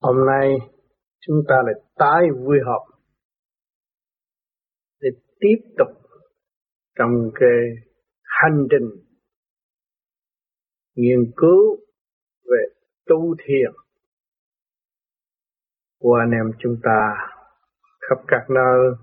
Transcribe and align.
Hôm 0.00 0.16
nay, 0.26 0.48
chúng 1.20 1.36
ta 1.48 1.54
lại 1.64 1.74
tái 1.96 2.22
vui 2.44 2.58
họp 2.66 2.98
để 5.00 5.08
tiếp 5.40 5.74
tục 5.78 5.88
trong 6.98 7.10
cái 7.34 7.58
hành 8.22 8.66
trình 8.70 9.04
nghiên 10.94 11.32
cứu 11.36 11.76
về 12.44 12.58
tu 13.06 13.34
thiền 13.38 13.72
của 15.98 16.14
anh 16.20 16.30
em 16.30 16.52
chúng 16.58 16.76
ta 16.82 17.14
khắp 18.00 18.18
các 18.26 18.46
nơi. 18.54 18.94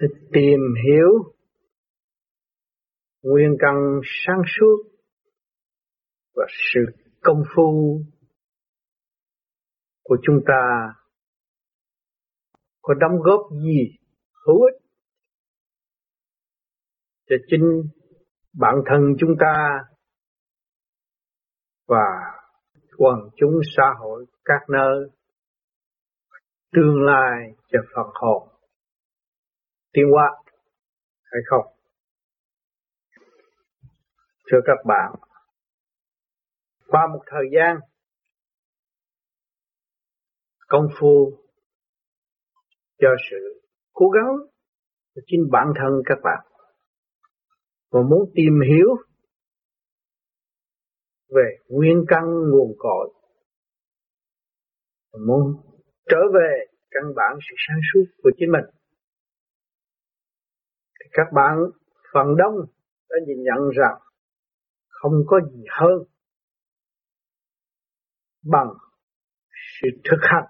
Để 0.00 0.08
tìm 0.32 0.60
hiểu 0.84 1.34
nguyên 3.22 3.56
căn 3.58 4.00
sáng 4.04 4.42
suốt 4.58 4.76
và 6.34 6.46
sự 6.48 6.80
công 7.20 7.42
phu 7.56 8.00
của 10.02 10.16
chúng 10.22 10.40
ta 10.46 10.94
có 12.82 12.94
đóng 12.94 13.18
góp 13.22 13.40
gì 13.64 13.98
hữu 14.46 14.62
ích 14.62 14.82
cho 17.28 17.36
chính 17.46 17.82
bản 18.52 18.74
thân 18.86 19.14
chúng 19.18 19.36
ta 19.40 19.84
và 21.86 22.06
quần 22.96 23.18
chúng 23.36 23.60
xã 23.76 23.94
hội 23.98 24.26
các 24.44 24.60
nơi? 24.68 25.10
Tương 26.72 27.02
lai 27.02 27.54
cho 27.68 27.78
phần 27.94 28.06
hồn 28.14 28.48
tiến 29.92 30.04
hóa 30.12 30.42
hay 31.24 31.40
không? 31.46 31.74
Thưa 34.50 34.58
các 34.64 34.86
bạn, 34.86 35.14
qua 36.86 37.06
một 37.12 37.20
thời 37.26 37.44
gian 37.52 37.91
công 40.72 40.86
phu 40.98 41.38
cho 42.98 43.08
sự 43.30 43.62
cố 43.92 44.08
gắng 44.08 44.36
của 45.14 45.20
chính 45.26 45.40
bản 45.50 45.66
thân 45.78 46.02
các 46.04 46.18
bạn. 46.24 46.46
Và 47.90 48.00
muốn 48.10 48.30
tìm 48.34 48.52
hiểu 48.70 48.88
về 51.28 51.56
nguyên 51.68 52.04
căn 52.08 52.24
nguồn 52.50 52.72
cội 52.78 53.14
và 55.12 55.18
muốn 55.26 55.42
trở 56.08 56.20
về 56.34 56.64
căn 56.90 57.02
bản 57.16 57.38
sự 57.48 57.54
sáng 57.68 57.80
suốt 57.92 58.04
của 58.22 58.30
chính 58.36 58.52
mình, 58.52 58.64
thì 61.00 61.10
các 61.12 61.26
bạn 61.34 61.58
phần 62.12 62.26
đông 62.36 62.54
đã 63.08 63.16
nhìn 63.26 63.42
nhận 63.42 63.70
rằng 63.76 63.98
không 64.88 65.12
có 65.26 65.40
gì 65.52 65.64
hơn 65.80 65.98
bằng 68.42 68.68
sự 69.80 69.88
thực 70.04 70.18
hành 70.20 70.44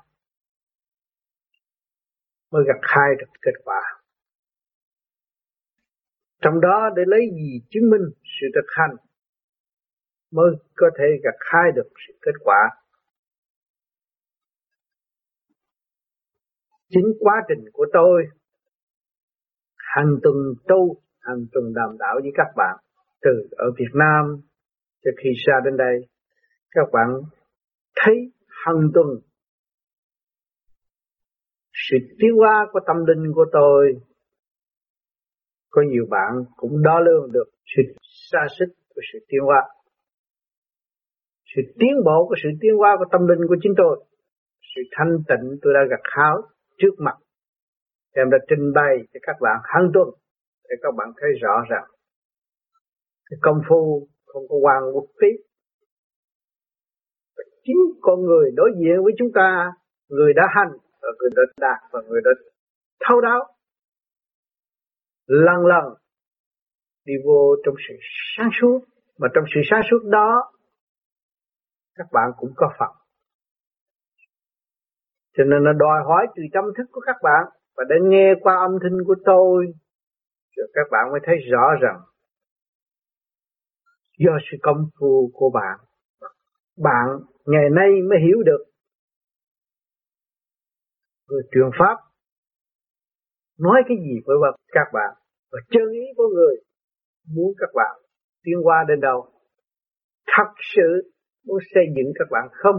mới 2.52 2.64
gặt 2.66 2.80
hai 2.82 3.10
được 3.18 3.32
kết 3.42 3.54
quả. 3.64 3.80
Trong 6.42 6.60
đó 6.60 6.90
để 6.96 7.02
lấy 7.06 7.20
gì 7.34 7.60
chứng 7.70 7.90
minh 7.90 8.10
sự 8.22 8.46
thực 8.54 8.66
hành 8.76 8.96
mới 10.32 10.50
có 10.76 10.90
thể 10.98 11.04
gặt 11.24 11.34
hai 11.52 11.72
được 11.74 11.88
sự 12.06 12.14
kết 12.22 12.34
quả. 12.40 12.70
Chính 16.88 17.12
quá 17.20 17.42
trình 17.48 17.64
của 17.72 17.86
tôi 17.92 18.24
hàng 19.76 20.16
tuần 20.22 20.34
tu, 20.68 21.02
hàng 21.20 21.46
tuần 21.52 21.64
đàm 21.74 21.98
đạo 21.98 22.14
với 22.22 22.32
các 22.34 22.52
bạn 22.56 22.76
từ 23.22 23.30
ở 23.50 23.66
Việt 23.78 23.92
Nam 23.94 24.40
cho 25.04 25.10
khi 25.22 25.30
xa 25.46 25.52
đến 25.64 25.76
đây, 25.76 26.08
các 26.70 26.88
bạn 26.92 27.08
thấy 27.96 28.14
hàng 28.48 28.90
tuần 28.94 29.06
sự 31.90 31.96
tiến 32.18 32.32
hóa 32.36 32.66
của 32.72 32.80
tâm 32.86 32.96
linh 33.06 33.32
của 33.34 33.46
tôi, 33.52 34.00
có 35.70 35.82
nhiều 35.82 36.06
bạn 36.10 36.30
cũng 36.56 36.82
đo 36.82 37.00
lường 37.00 37.32
được 37.32 37.48
sự 37.76 37.82
xa 38.30 38.46
xích 38.58 38.68
của 38.94 39.00
sự 39.12 39.18
tiến 39.28 39.40
hóa. 39.44 39.62
Sự 41.54 41.62
tiến 41.78 41.94
bộ 42.04 42.26
của 42.28 42.34
sự 42.42 42.48
tiến 42.60 42.74
hóa 42.76 42.96
của 42.98 43.04
tâm 43.12 43.26
linh 43.26 43.48
của 43.48 43.56
chính 43.62 43.72
tôi, 43.76 44.04
sự 44.74 44.82
thanh 44.92 45.12
tịnh 45.28 45.58
tôi 45.62 45.74
đã 45.74 45.80
gặt 45.90 46.00
háo 46.04 46.42
trước 46.78 46.94
mặt. 46.98 47.16
Em 48.14 48.30
đã 48.30 48.38
trình 48.48 48.72
bày 48.74 48.96
cho 49.14 49.20
các 49.22 49.36
bạn 49.40 49.60
hàng 49.64 49.90
tuần 49.94 50.08
để 50.68 50.76
các 50.82 50.94
bạn 50.96 51.08
thấy 51.16 51.30
rõ 51.42 51.64
rằng 51.70 51.84
cái 53.30 53.38
công 53.42 53.60
phu 53.68 54.08
không 54.26 54.42
có 54.48 54.56
quan 54.56 54.92
một 54.92 55.06
tí. 55.20 55.28
Chính 57.64 57.76
con 58.00 58.20
người 58.22 58.50
đối 58.54 58.70
diện 58.80 59.04
với 59.04 59.12
chúng 59.18 59.28
ta, 59.34 59.72
người 60.08 60.32
đã 60.34 60.42
hành 60.48 60.72
và 61.02 61.08
người 61.18 61.30
đó 61.36 61.42
đạt 61.60 61.80
và 61.92 62.00
người 62.08 62.20
đó 62.24 62.30
thấu 63.08 63.20
đáo 63.20 63.54
lần 65.26 65.66
lần 65.66 65.84
đi 67.04 67.12
vô 67.24 67.56
trong 67.64 67.74
sự 67.88 67.94
sáng 68.36 68.50
suốt. 68.60 68.80
Mà 69.18 69.28
trong 69.34 69.44
sự 69.54 69.60
sáng 69.70 69.80
suốt 69.90 70.08
đó, 70.10 70.52
các 71.94 72.06
bạn 72.12 72.30
cũng 72.38 72.52
có 72.56 72.72
phần 72.78 73.02
cho 75.36 75.44
nên 75.44 75.64
nó 75.64 75.72
đòi 75.72 76.02
hỏi 76.04 76.26
từ 76.36 76.42
tâm 76.52 76.64
thức 76.76 76.84
của 76.92 77.00
các 77.06 77.16
bạn 77.22 77.44
và 77.76 77.84
đã 77.88 77.96
nghe 78.02 78.34
qua 78.40 78.54
âm 78.56 78.70
thanh 78.82 78.98
của 79.06 79.14
tôi, 79.24 79.66
rồi 80.56 80.68
các 80.74 80.86
bạn 80.90 81.10
mới 81.10 81.20
thấy 81.24 81.36
rõ 81.50 81.74
rằng 81.82 82.00
do 84.18 84.32
sự 84.50 84.56
công 84.62 84.88
phu 85.00 85.30
của 85.34 85.50
bạn 85.54 85.78
bạn 86.76 87.06
ngày 87.46 87.70
nay 87.70 87.88
mới 88.10 88.18
hiểu 88.26 88.42
được 88.46 88.64
người 91.32 91.42
truyền 91.52 91.70
pháp 91.78 91.96
nói 93.58 93.82
cái 93.88 93.96
gì 93.96 94.14
với 94.26 94.36
các 94.72 94.88
bạn 94.92 95.10
và 95.52 95.58
chân 95.70 95.90
ý 95.92 96.04
của 96.16 96.28
người 96.34 96.56
muốn 97.34 97.52
các 97.58 97.70
bạn 97.74 97.94
tiến 98.42 98.58
qua 98.62 98.84
đến 98.88 99.00
đâu? 99.00 99.28
Thật 100.36 100.50
sự 100.76 101.12
muốn 101.46 101.58
xây 101.74 101.84
dựng 101.96 102.12
các 102.18 102.28
bạn 102.30 102.48
không? 102.52 102.76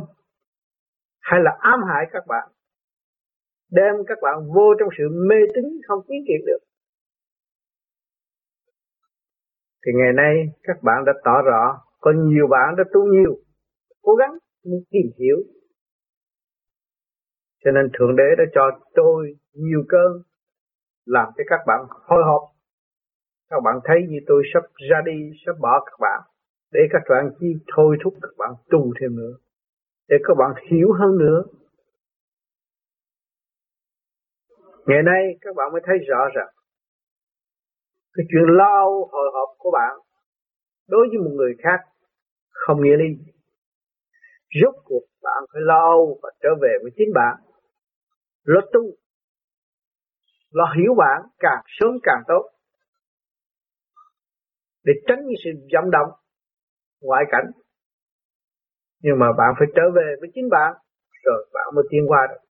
Hay 1.19 1.39
là 1.43 1.51
ám 1.59 1.79
hại 1.89 2.05
các 2.11 2.23
bạn? 2.27 2.47
Đem 3.71 3.93
các 4.07 4.17
bạn 4.21 4.35
vô 4.55 4.73
trong 4.79 4.89
sự 4.97 5.03
mê 5.29 5.35
tín 5.55 5.63
không 5.87 5.99
tiến 6.07 6.17
triển 6.27 6.45
được? 6.45 6.59
Thì 9.85 9.91
ngày 9.95 10.13
nay 10.15 10.33
các 10.63 10.77
bạn 10.83 11.05
đã 11.05 11.13
tỏ 11.23 11.41
rõ, 11.45 11.81
có 11.99 12.11
nhiều 12.15 12.47
bạn 12.47 12.75
đã 12.77 12.83
tu 12.93 13.01
nhiều, 13.05 13.37
cố 14.01 14.15
gắng 14.15 14.31
muốn 14.65 14.83
tìm 14.89 15.11
hiểu 15.19 15.37
cho 17.63 17.71
nên 17.71 17.89
Thượng 17.93 18.15
Đế 18.15 18.23
đã 18.37 18.43
cho 18.55 18.79
tôi 18.93 19.35
nhiều 19.53 19.83
cơn 19.89 20.21
làm 21.05 21.27
cho 21.37 21.43
các 21.47 21.59
bạn 21.67 21.85
hồi 21.89 22.23
hộp. 22.25 22.41
Các 23.49 23.59
bạn 23.63 23.75
thấy 23.83 23.97
như 24.09 24.17
tôi 24.27 24.43
sắp 24.53 24.63
ra 24.89 25.01
đi, 25.05 25.31
sắp 25.45 25.53
bỏ 25.59 25.83
các 25.85 25.97
bạn. 25.99 26.21
Để 26.71 26.79
các 26.89 27.01
bạn 27.09 27.29
chi 27.39 27.47
thôi 27.75 27.97
thúc 28.03 28.13
các 28.21 28.31
bạn 28.37 28.51
tu 28.69 28.93
thêm 29.01 29.15
nữa. 29.15 29.33
Để 30.07 30.17
các 30.23 30.33
bạn 30.37 30.51
hiểu 30.71 30.93
hơn 30.99 31.17
nữa. 31.17 31.43
Ngày 34.85 35.03
nay 35.03 35.23
các 35.41 35.55
bạn 35.55 35.71
mới 35.71 35.81
thấy 35.85 35.97
rõ 36.07 36.27
rằng 36.35 36.47
cái 38.13 38.25
chuyện 38.29 38.43
lo 38.47 38.85
hồi 39.11 39.29
hộp 39.33 39.49
của 39.57 39.71
bạn 39.71 39.97
đối 40.87 41.07
với 41.09 41.17
một 41.17 41.31
người 41.35 41.55
khác 41.63 41.79
không 42.49 42.83
nghĩa 42.83 42.97
lý. 42.97 43.31
Rốt 44.61 44.75
cuộc 44.83 45.03
bạn 45.23 45.43
phải 45.53 45.61
lo 45.65 45.79
âu 45.79 46.19
và 46.23 46.29
trở 46.41 46.49
về 46.61 46.77
với 46.81 46.91
chính 46.95 47.13
bạn 47.13 47.37
lo 48.43 48.61
tu 48.73 49.03
lo 50.53 50.73
hiểu 50.77 50.93
bạn 50.97 51.21
càng 51.39 51.61
sớm 51.67 51.89
càng 52.03 52.23
tốt. 52.27 52.49
Để 54.83 54.93
tránh 55.07 55.19
những 55.25 55.37
sự 55.43 55.49
dao 55.73 55.83
động 55.91 56.09
ngoại 57.01 57.23
cảnh. 57.31 57.51
Nhưng 58.99 59.19
mà 59.19 59.27
bạn 59.37 59.53
phải 59.59 59.67
trở 59.75 59.81
về 59.95 60.15
với 60.19 60.29
chính 60.33 60.49
bạn, 60.49 60.73
rồi 61.23 61.49
bạn 61.53 61.63
mới 61.75 61.83
tiến 61.89 62.03
qua 62.07 62.27
được. 62.29 62.47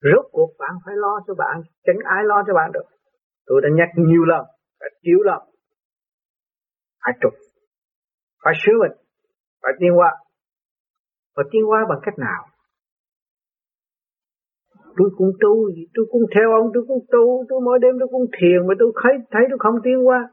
Rốt 0.00 0.26
cuộc 0.32 0.54
bạn 0.58 0.70
phải 0.84 0.94
lo 0.96 1.20
cho 1.26 1.34
bạn, 1.34 1.62
chẳng 1.84 1.96
ai 2.04 2.24
lo 2.24 2.42
cho 2.46 2.54
bạn 2.54 2.72
được. 2.72 2.84
Tôi 3.46 3.60
đã 3.62 3.68
nhắc 3.72 3.88
nhiều 3.96 4.24
lần, 4.24 4.44
đã 4.80 4.86
chiếu 5.02 5.18
lần. 5.24 5.42
Phải 7.04 7.12
trục, 7.22 7.32
phải 8.44 8.54
sửa 8.66 8.72
mình, 8.80 8.98
phải 9.62 9.72
tiến 9.80 9.98
qua. 9.98 10.16
Và 11.36 11.42
tiến 11.50 11.62
qua 11.70 11.86
bằng 11.88 11.98
cách 12.02 12.18
nào? 12.18 12.55
Tôi 14.96 15.10
cũng 15.16 15.32
tu, 15.40 15.70
tôi 15.94 16.06
cũng 16.10 16.22
theo 16.34 16.50
ông, 16.50 16.70
tôi 16.74 16.84
cũng 16.88 17.06
tu, 17.12 17.44
tôi 17.48 17.60
mỗi 17.60 17.78
đêm 17.82 17.94
tôi 18.00 18.08
cũng 18.10 18.26
thiền 18.40 18.66
mà 18.68 18.74
tôi 18.78 18.92
thấy 19.02 19.12
thấy 19.30 19.42
tôi 19.50 19.58
không 19.58 19.74
tiến 19.84 20.06
qua. 20.06 20.30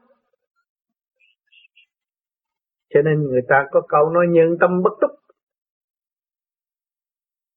Cho 2.94 3.02
nên 3.02 3.22
người 3.22 3.42
ta 3.48 3.66
có 3.70 3.80
câu 3.88 4.10
nói 4.10 4.26
nhân 4.30 4.56
tâm 4.60 4.82
bất 4.82 4.92
túc. 5.00 5.10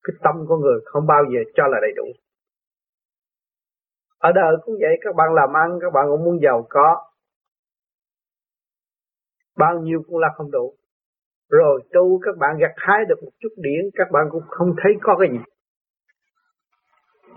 Cái 0.04 0.16
tâm 0.24 0.36
của 0.48 0.58
người 0.58 0.80
không 0.86 1.08
bao 1.08 1.24
giờ 1.34 1.40
cho 1.56 1.64
là 1.68 1.78
đầy 1.82 1.92
đủ. 1.96 2.06
Ở 4.18 4.32
đời 4.32 4.56
cũng 4.66 4.76
vậy, 4.82 4.98
các 5.02 5.16
bạn 5.16 5.34
làm 5.34 5.50
ăn, 5.54 5.80
các 5.82 5.94
bạn 5.94 6.06
cũng 6.10 6.24
muốn 6.24 6.40
giàu 6.42 6.68
có. 6.70 7.12
Bao 9.58 9.80
nhiêu 9.80 10.04
cũng 10.08 10.18
là 10.18 10.28
không 10.36 10.52
đủ. 10.52 10.76
Rồi 11.50 11.82
tu 11.94 12.20
các 12.24 12.38
bạn 12.38 12.58
gặt 12.60 12.74
hái 12.76 13.06
được 13.10 13.24
một 13.24 13.32
chút 13.40 13.50
điển, 13.58 13.90
các 13.94 14.08
bạn 14.12 14.28
cũng 14.32 14.44
không 14.48 14.76
thấy 14.84 14.94
có 15.02 15.16
cái 15.20 15.30
gì 15.32 15.38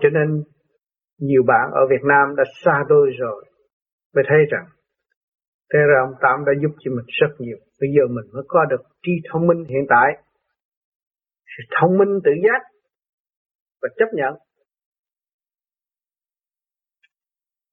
cho 0.01 0.09
nên 0.09 0.43
nhiều 1.17 1.43
bạn 1.47 1.71
ở 1.73 1.81
Việt 1.89 2.03
Nam 2.03 2.35
đã 2.37 2.43
xa 2.63 2.83
tôi 2.89 3.11
rồi. 3.19 3.45
Mới 4.15 4.23
thấy 4.27 4.37
rằng, 4.51 4.65
thế 5.73 5.79
ra 5.79 5.99
ông 6.07 6.15
Tám 6.21 6.45
đã 6.45 6.51
giúp 6.61 6.71
cho 6.79 6.91
mình 6.91 7.05
rất 7.07 7.31
nhiều. 7.39 7.57
Bây 7.81 7.89
giờ 7.95 8.03
mình 8.07 8.25
mới 8.33 8.43
có 8.47 8.65
được 8.69 8.81
trí 9.03 9.11
thông 9.31 9.47
minh 9.47 9.63
hiện 9.63 9.85
tại. 9.89 10.23
Sự 11.45 11.63
thông 11.79 11.97
minh, 11.97 12.19
tự 12.23 12.31
giác 12.43 12.61
và 13.81 13.89
chấp 13.97 14.05
nhận. 14.13 14.33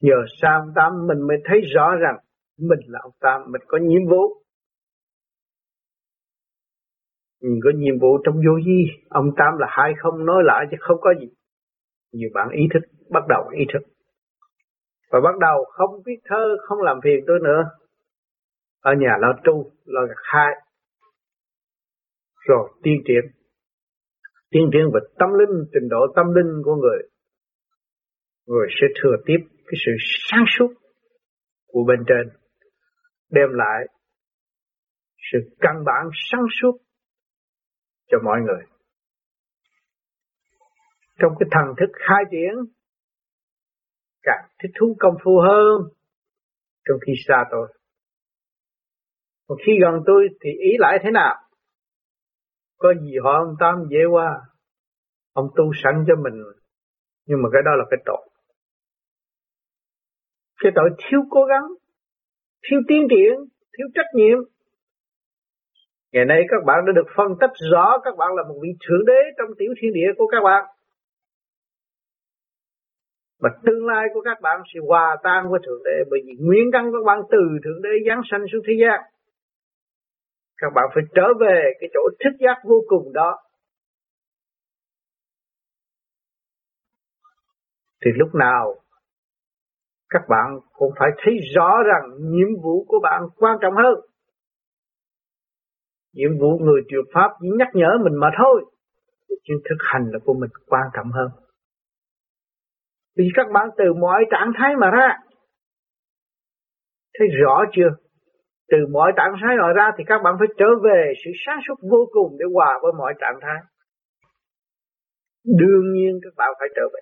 Nhờ 0.01 0.17
sao 0.43 0.61
ông 0.61 0.73
Tám 0.75 1.07
mình 1.07 1.27
mới 1.27 1.37
thấy 1.45 1.61
rõ 1.75 1.97
rằng 2.01 2.17
mình 2.59 2.81
là 2.87 2.99
ông 3.03 3.13
Tám, 3.21 3.43
mình 3.53 3.63
có 3.67 3.79
nhiệm 3.83 4.09
vụ. 4.11 4.23
Mình 7.43 7.61
có 7.65 7.71
nhiệm 7.75 7.99
vụ 8.01 8.19
trong 8.25 8.35
vô 8.35 8.55
vi. 8.67 8.85
Ông 9.09 9.31
Tám 9.37 9.59
là 9.59 9.67
hai 9.71 9.93
không 9.99 10.27
nói 10.27 10.43
lại 10.45 10.67
chứ 10.71 10.77
không 10.81 10.97
có 11.01 11.15
gì 11.21 11.27
nhiều 12.13 12.31
bạn 12.35 12.49
ý 12.51 12.63
thức, 12.75 12.81
bắt 13.11 13.23
đầu 13.29 13.49
ý 13.59 13.65
thức. 13.73 13.83
Và 15.11 15.21
bắt 15.21 15.39
đầu 15.41 15.65
không 15.65 16.03
viết 16.07 16.21
thơ, 16.25 16.57
không 16.69 16.79
làm 16.83 17.01
phiền 17.05 17.25
tôi 17.27 17.39
nữa. 17.43 17.63
Ở 18.81 18.93
nhà 18.99 19.17
lo 19.21 19.33
tu, 19.45 19.73
lo 19.85 20.07
gặt 20.07 20.19
hai 20.23 20.55
rồi 22.49 22.69
tiên 22.83 23.03
triển. 23.09 23.25
Tiên 24.51 24.71
triển 24.73 24.91
về 24.95 25.01
tâm 25.19 25.29
linh, 25.33 25.65
trình 25.73 25.89
độ 25.89 26.07
tâm 26.17 26.27
linh 26.35 26.63
của 26.65 26.75
người. 26.75 26.99
Người 28.47 28.69
sẽ 28.81 28.87
thừa 29.03 29.17
tiếp 29.27 29.39
cái 29.51 29.75
sự 29.87 29.93
sáng 30.01 30.45
suốt 30.59 30.69
của 31.67 31.85
bên 31.89 32.05
trên, 32.09 32.29
đem 33.31 33.49
lại 33.53 33.87
sự 35.33 35.39
căn 35.61 35.85
bản 35.85 36.11
sáng 36.31 36.47
suốt 36.61 36.79
cho 38.11 38.19
mọi 38.25 38.41
người 38.41 38.78
trong 41.19 41.33
cái 41.39 41.49
thần 41.53 41.75
thức 41.79 41.93
khai 42.09 42.25
triển, 42.31 42.55
càng 44.23 44.49
thích 44.63 44.71
thú 44.81 44.97
công 44.99 45.15
phu 45.25 45.41
hơn 45.41 45.83
trong 46.89 46.99
khi 47.07 47.13
xa 47.29 47.45
tôi. 47.51 47.69
Còn 49.49 49.59
khi 49.67 49.73
gần 49.83 50.03
tôi 50.07 50.29
thì 50.41 50.51
ý 50.51 50.71
lại 50.79 50.99
thế 51.03 51.11
nào? 51.11 51.35
Có 52.79 52.95
gì 53.01 53.17
họ 53.23 53.33
ông 53.33 53.55
Tam 53.61 53.75
dễ 53.91 53.99
qua? 54.11 54.41
Ông 55.33 55.49
tu 55.57 55.73
sẵn 55.83 56.05
cho 56.09 56.15
mình. 56.17 56.43
Nhưng 57.27 57.43
mà 57.43 57.49
cái 57.53 57.63
đó 57.65 57.71
là 57.79 57.85
cái 57.91 58.01
tội. 58.05 58.29
Cái 60.63 60.73
tội 60.75 60.91
thiếu 60.99 61.21
cố 61.31 61.45
gắng, 61.45 61.65
thiếu 62.63 62.81
tiến 62.89 63.07
triển, 63.11 63.35
thiếu 63.79 63.87
trách 63.95 64.11
nhiệm. 64.15 64.39
Ngày 66.13 66.25
nay 66.25 66.43
các 66.49 66.65
bạn 66.67 66.79
đã 66.87 66.93
được 66.93 67.07
phân 67.17 67.29
tích 67.41 67.51
rõ 67.73 67.99
các 68.05 68.17
bạn 68.19 68.29
là 68.37 68.43
một 68.49 68.59
vị 68.63 68.69
thượng 68.89 69.07
đế 69.07 69.21
trong 69.39 69.49
tiểu 69.59 69.75
thiên 69.81 69.93
địa 69.93 70.13
của 70.19 70.27
các 70.27 70.41
bạn 70.45 70.65
mà 73.43 73.49
tương 73.67 73.87
lai 73.87 74.07
của 74.15 74.21
các 74.21 74.41
bạn 74.43 74.61
sẽ 74.75 74.81
hòa 74.89 75.17
tan 75.23 75.51
với 75.51 75.61
Thượng 75.67 75.83
Đế 75.85 76.05
bởi 76.11 76.21
vì 76.27 76.33
nguyên 76.41 76.71
căn 76.73 76.93
các 76.93 77.05
bạn 77.07 77.19
từ 77.31 77.39
Thượng 77.65 77.83
Đế 77.83 77.91
giáng 78.09 78.21
sanh 78.31 78.45
xuống 78.53 78.63
thế 78.67 78.75
gian. 78.81 79.01
Các 80.57 80.73
bạn 80.75 80.85
phải 80.95 81.05
trở 81.15 81.27
về 81.41 81.63
cái 81.81 81.91
chỗ 81.95 82.01
thức 82.25 82.37
giác 82.41 82.57
vô 82.65 82.85
cùng 82.89 83.13
đó. 83.13 83.39
Thì 88.05 88.11
lúc 88.15 88.35
nào 88.35 88.75
các 90.09 90.23
bạn 90.29 90.59
cũng 90.73 90.93
phải 90.99 91.11
thấy 91.19 91.35
rõ 91.55 91.83
rằng 91.87 92.11
nhiệm 92.19 92.63
vụ 92.63 92.85
của 92.89 93.01
bạn 93.03 93.23
quan 93.37 93.59
trọng 93.61 93.75
hơn. 93.75 94.01
Nhiệm 96.13 96.39
vụ 96.41 96.59
người 96.59 96.83
truyền 96.89 97.05
pháp 97.15 97.31
chỉ 97.41 97.49
nhắc 97.59 97.69
nhở 97.75 97.99
mình 98.05 98.15
mà 98.15 98.31
thôi. 98.39 98.65
Nhưng 99.29 99.59
thực 99.71 99.77
hành 99.81 100.11
là 100.13 100.19
của 100.25 100.35
mình 100.35 100.51
quan 100.67 100.87
trọng 100.95 101.11
hơn. 101.13 101.48
Vì 103.19 103.25
các 103.35 103.47
bạn 103.53 103.69
từ 103.79 103.85
mọi 104.01 104.25
trạng 104.31 104.53
thái 104.59 104.77
mà 104.81 104.91
ra. 104.91 105.17
Thấy 107.19 107.29
rõ 107.43 107.65
chưa? 107.73 107.89
Từ 108.69 108.79
mọi 108.93 109.13
trạng 109.17 109.35
thái 109.43 109.57
mà 109.57 109.73
ra 109.73 109.91
thì 109.99 110.05
các 110.07 110.21
bạn 110.25 110.35
phải 110.39 110.49
trở 110.59 110.67
về 110.85 111.13
sự 111.25 111.31
sáng 111.47 111.59
suốt 111.69 111.75
vô 111.91 112.07
cùng 112.13 112.37
để 112.39 112.45
hòa 112.55 112.79
với 112.83 112.93
mọi 112.99 113.15
trạng 113.21 113.39
thái. 113.43 113.61
Đương 115.45 115.93
nhiên 115.93 116.21
các 116.23 116.33
bạn 116.37 116.53
phải 116.59 116.69
trở 116.77 116.83
về. 116.95 117.01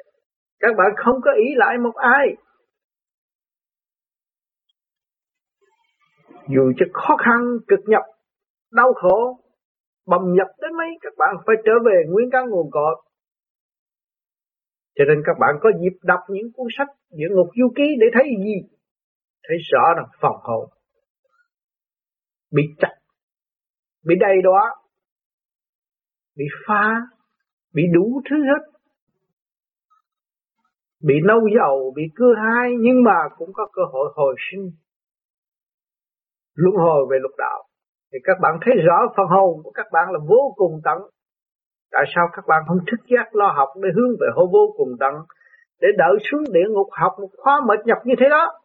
Các 0.60 0.76
bạn 0.78 0.86
không 0.96 1.20
có 1.24 1.30
ý 1.32 1.54
lại 1.56 1.78
một 1.78 1.94
ai. 1.94 2.26
Dù 6.48 6.72
cho 6.76 6.86
khó 6.92 7.16
khăn, 7.16 7.40
cực 7.68 7.80
nhập, 7.86 8.02
đau 8.72 8.92
khổ, 8.92 9.40
bầm 10.06 10.20
nhập 10.34 10.46
đến 10.62 10.76
mấy 10.76 10.88
các 11.00 11.12
bạn 11.18 11.36
phải 11.46 11.56
trở 11.64 11.72
về 11.84 12.04
nguyên 12.08 12.30
căn 12.32 12.50
nguồn 12.50 12.70
cội 12.70 13.05
cho 14.96 15.04
nên 15.08 15.22
các 15.26 15.36
bạn 15.40 15.54
có 15.62 15.70
dịp 15.80 15.98
đọc 16.02 16.20
những 16.28 16.52
cuốn 16.54 16.66
sách 16.78 16.88
địa 17.10 17.28
ngục 17.30 17.48
du 17.56 17.72
ký 17.76 17.96
để 18.00 18.06
thấy 18.14 18.24
gì? 18.44 18.68
Thấy 19.48 19.56
rõ 19.72 19.82
là 19.96 20.02
phòng 20.20 20.36
hồn 20.42 20.68
bị 22.50 22.62
chặt, 22.78 22.94
bị 24.04 24.14
đầy 24.20 24.42
đó, 24.44 24.60
bị 26.36 26.44
phá, 26.66 27.02
bị 27.74 27.82
đủ 27.94 28.20
thứ 28.30 28.36
hết. 28.36 28.78
Bị 31.00 31.14
nâu 31.24 31.40
dầu, 31.56 31.92
bị 31.96 32.02
cưa 32.14 32.34
hai 32.36 32.70
nhưng 32.80 33.02
mà 33.04 33.28
cũng 33.36 33.52
có 33.52 33.68
cơ 33.72 33.82
hội 33.92 34.12
hồi 34.14 34.34
sinh. 34.50 34.70
Luân 36.54 36.76
hồi 36.76 37.06
về 37.10 37.18
lục 37.20 37.32
đạo. 37.38 37.64
Thì 38.12 38.18
các 38.24 38.36
bạn 38.42 38.58
thấy 38.62 38.74
rõ 38.86 38.98
phần 39.16 39.26
hồn 39.26 39.62
của 39.64 39.70
các 39.70 39.86
bạn 39.92 40.08
là 40.12 40.18
vô 40.28 40.54
cùng 40.56 40.80
tận 40.84 40.98
Tại 41.90 42.04
sao 42.14 42.28
các 42.32 42.44
bạn 42.48 42.62
không 42.68 42.78
thức 42.90 43.00
giác 43.06 43.34
lo 43.34 43.52
học 43.56 43.68
để 43.82 43.88
hướng 43.96 44.10
về 44.20 44.26
hô 44.34 44.46
vô 44.52 44.74
cùng 44.76 44.88
tận 45.00 45.14
để 45.80 45.88
đợi 45.98 46.16
xuống 46.30 46.44
địa 46.52 46.68
ngục 46.70 46.88
học 46.90 47.12
một 47.20 47.30
khóa 47.36 47.60
mệt 47.68 47.86
nhọc 47.86 47.98
như 48.04 48.14
thế 48.20 48.26
đó. 48.30 48.60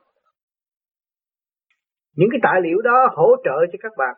Những 2.15 2.29
cái 2.31 2.39
tài 2.43 2.61
liệu 2.63 2.81
đó 2.81 3.07
hỗ 3.15 3.35
trợ 3.43 3.57
cho 3.71 3.77
các 3.81 3.91
bạn 3.97 4.15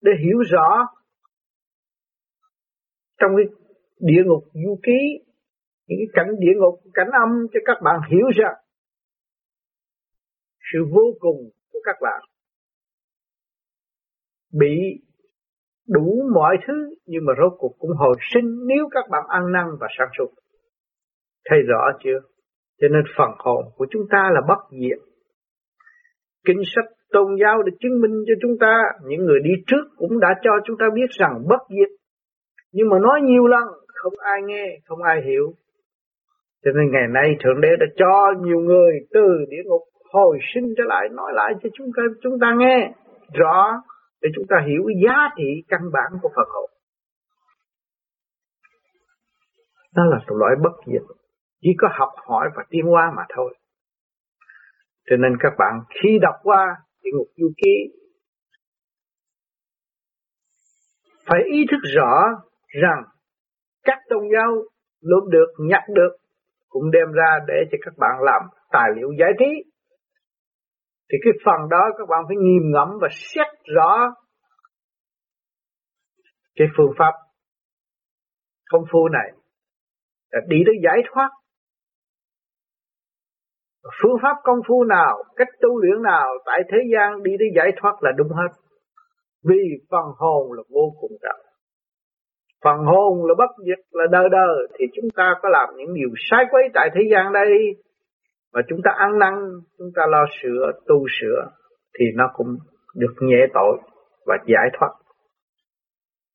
để 0.00 0.12
hiểu 0.24 0.38
rõ 0.52 0.86
trong 3.20 3.30
cái 3.36 3.46
địa 3.98 4.22
ngục 4.24 4.44
du 4.52 4.78
ký, 4.82 5.24
những 5.86 5.98
cái 5.98 6.08
cảnh 6.12 6.34
địa 6.38 6.54
ngục, 6.56 6.80
cảnh 6.94 7.10
âm 7.12 7.46
cho 7.52 7.60
các 7.64 7.78
bạn 7.82 8.00
hiểu 8.10 8.26
rằng 8.34 8.54
sự 10.72 10.78
vô 10.90 11.02
cùng 11.18 11.50
của 11.72 11.78
các 11.84 11.96
bạn 12.00 12.22
bị 14.52 15.03
đủ 15.88 16.28
mọi 16.34 16.56
thứ 16.66 16.94
nhưng 17.06 17.24
mà 17.26 17.32
rốt 17.38 17.52
cuộc 17.58 17.72
cũng 17.78 17.90
hồi 17.96 18.16
sinh 18.34 18.66
nếu 18.66 18.88
các 18.90 19.04
bạn 19.10 19.22
ăn 19.28 19.52
năn 19.52 19.64
và 19.80 19.86
sáng 19.98 20.08
suốt, 20.18 20.30
Thấy 21.50 21.58
rõ 21.62 21.92
chưa? 22.04 22.18
Cho 22.80 22.88
nên 22.88 23.02
phần 23.16 23.30
hồn 23.38 23.64
của 23.76 23.86
chúng 23.90 24.02
ta 24.10 24.30
là 24.32 24.40
bất 24.48 24.58
diệt. 24.70 24.98
Kinh 26.46 26.60
sách 26.74 26.84
tôn 27.12 27.36
giáo 27.40 27.62
để 27.62 27.72
chứng 27.80 28.00
minh 28.00 28.24
cho 28.26 28.34
chúng 28.42 28.58
ta, 28.60 28.82
những 29.06 29.24
người 29.24 29.40
đi 29.44 29.50
trước 29.66 29.84
cũng 29.96 30.20
đã 30.20 30.28
cho 30.42 30.50
chúng 30.64 30.76
ta 30.78 30.86
biết 30.94 31.10
rằng 31.10 31.44
bất 31.48 31.60
diệt. 31.68 31.90
Nhưng 32.72 32.88
mà 32.88 32.98
nói 32.98 33.20
nhiều 33.22 33.46
lần, 33.46 33.64
không 33.86 34.12
ai 34.18 34.42
nghe, 34.42 34.78
không 34.86 35.02
ai 35.02 35.22
hiểu. 35.26 35.52
Cho 36.64 36.70
nên 36.74 36.90
ngày 36.92 37.08
nay 37.10 37.36
Thượng 37.44 37.60
Đế 37.60 37.68
đã 37.80 37.86
cho 37.96 38.32
nhiều 38.40 38.60
người 38.60 38.92
từ 39.10 39.44
địa 39.48 39.62
ngục 39.64 39.82
hồi 40.12 40.38
sinh 40.54 40.74
trở 40.76 40.84
lại, 40.86 41.08
nói 41.12 41.32
lại 41.34 41.52
cho 41.62 41.68
chúng 41.74 41.90
ta, 41.96 42.02
chúng 42.22 42.38
ta 42.40 42.54
nghe 42.58 42.92
rõ 43.34 43.82
để 44.24 44.30
chúng 44.34 44.44
ta 44.48 44.56
hiểu 44.66 44.84
giá 45.04 45.28
trị 45.36 45.64
căn 45.68 45.80
bản 45.92 46.12
của 46.22 46.28
Phật 46.36 46.48
hồn. 46.54 46.70
Đó 49.94 50.02
là 50.04 50.18
một 50.28 50.36
loại 50.36 50.54
bất 50.62 50.72
diệt, 50.86 51.02
chỉ 51.60 51.70
có 51.78 51.88
học 51.92 52.12
hỏi 52.16 52.50
và 52.56 52.64
tiến 52.70 52.84
hóa 52.86 53.12
mà 53.16 53.22
thôi. 53.36 53.54
Cho 55.10 55.16
nên 55.16 55.32
các 55.40 55.52
bạn 55.58 55.80
khi 56.02 56.18
đọc 56.22 56.34
qua 56.42 56.76
địa 57.02 57.10
ngục 57.14 57.28
du 57.36 57.52
ký 57.56 57.74
phải 61.26 61.40
ý 61.52 61.64
thức 61.70 61.80
rõ 61.96 62.22
rằng 62.82 63.02
các 63.82 63.98
tôn 64.08 64.22
giáo 64.32 64.52
luôn 65.00 65.30
được 65.30 65.46
nhắc 65.58 65.82
được 65.94 66.16
cũng 66.68 66.90
đem 66.90 67.12
ra 67.12 67.38
để 67.46 67.54
cho 67.72 67.78
các 67.84 67.94
bạn 67.98 68.22
làm 68.22 68.42
tài 68.70 68.90
liệu 68.96 69.08
giải 69.20 69.30
trí 69.38 69.73
thì 71.12 71.18
cái 71.24 71.32
phần 71.44 71.68
đó 71.70 71.82
các 71.98 72.04
bạn 72.08 72.24
phải 72.28 72.36
nghiêm 72.36 72.62
ngẫm 72.72 72.88
và 73.00 73.08
xét 73.12 73.46
rõ 73.74 74.14
cái 76.54 76.68
phương 76.76 76.92
pháp 76.98 77.12
công 78.70 78.84
phu 78.92 79.08
này. 79.08 79.32
Để 80.32 80.38
đi 80.48 80.56
tới 80.66 80.74
giải 80.84 80.98
thoát. 81.12 81.30
Phương 84.02 84.16
pháp 84.22 84.36
công 84.42 84.58
phu 84.68 84.84
nào, 84.84 85.24
cách 85.36 85.48
tu 85.60 85.80
luyện 85.80 86.02
nào 86.02 86.26
tại 86.46 86.60
thế 86.72 86.78
gian 86.94 87.22
đi 87.22 87.32
tới 87.38 87.48
giải 87.56 87.70
thoát 87.80 87.92
là 88.00 88.10
đúng 88.16 88.28
hết. 88.28 88.48
Vì 89.42 89.62
phần 89.90 90.04
hồn 90.16 90.52
là 90.52 90.62
vô 90.70 90.92
cùng 91.00 91.12
trọng 91.22 91.54
phần 92.64 92.78
hồn 92.78 93.26
là 93.26 93.34
bất 93.38 93.50
diệt, 93.66 93.78
là 93.90 94.04
đời 94.10 94.28
đời 94.30 94.66
thì 94.78 94.84
chúng 94.96 95.10
ta 95.16 95.34
có 95.42 95.48
làm 95.48 95.68
những 95.76 95.94
điều 95.94 96.08
sai 96.30 96.44
quấy 96.50 96.62
tại 96.74 96.88
thế 96.94 97.00
gian 97.12 97.32
đây 97.32 97.50
và 98.54 98.62
chúng 98.68 98.80
ta 98.84 98.90
ăn 98.96 99.18
năn 99.18 99.34
chúng 99.78 99.90
ta 99.94 100.02
lo 100.08 100.24
sửa 100.42 100.72
tu 100.86 101.06
sửa 101.20 101.50
thì 101.98 102.04
nó 102.14 102.24
cũng 102.34 102.56
được 102.94 103.14
nhẹ 103.20 103.46
tội 103.54 103.78
và 104.26 104.36
giải 104.46 104.68
thoát 104.78 104.88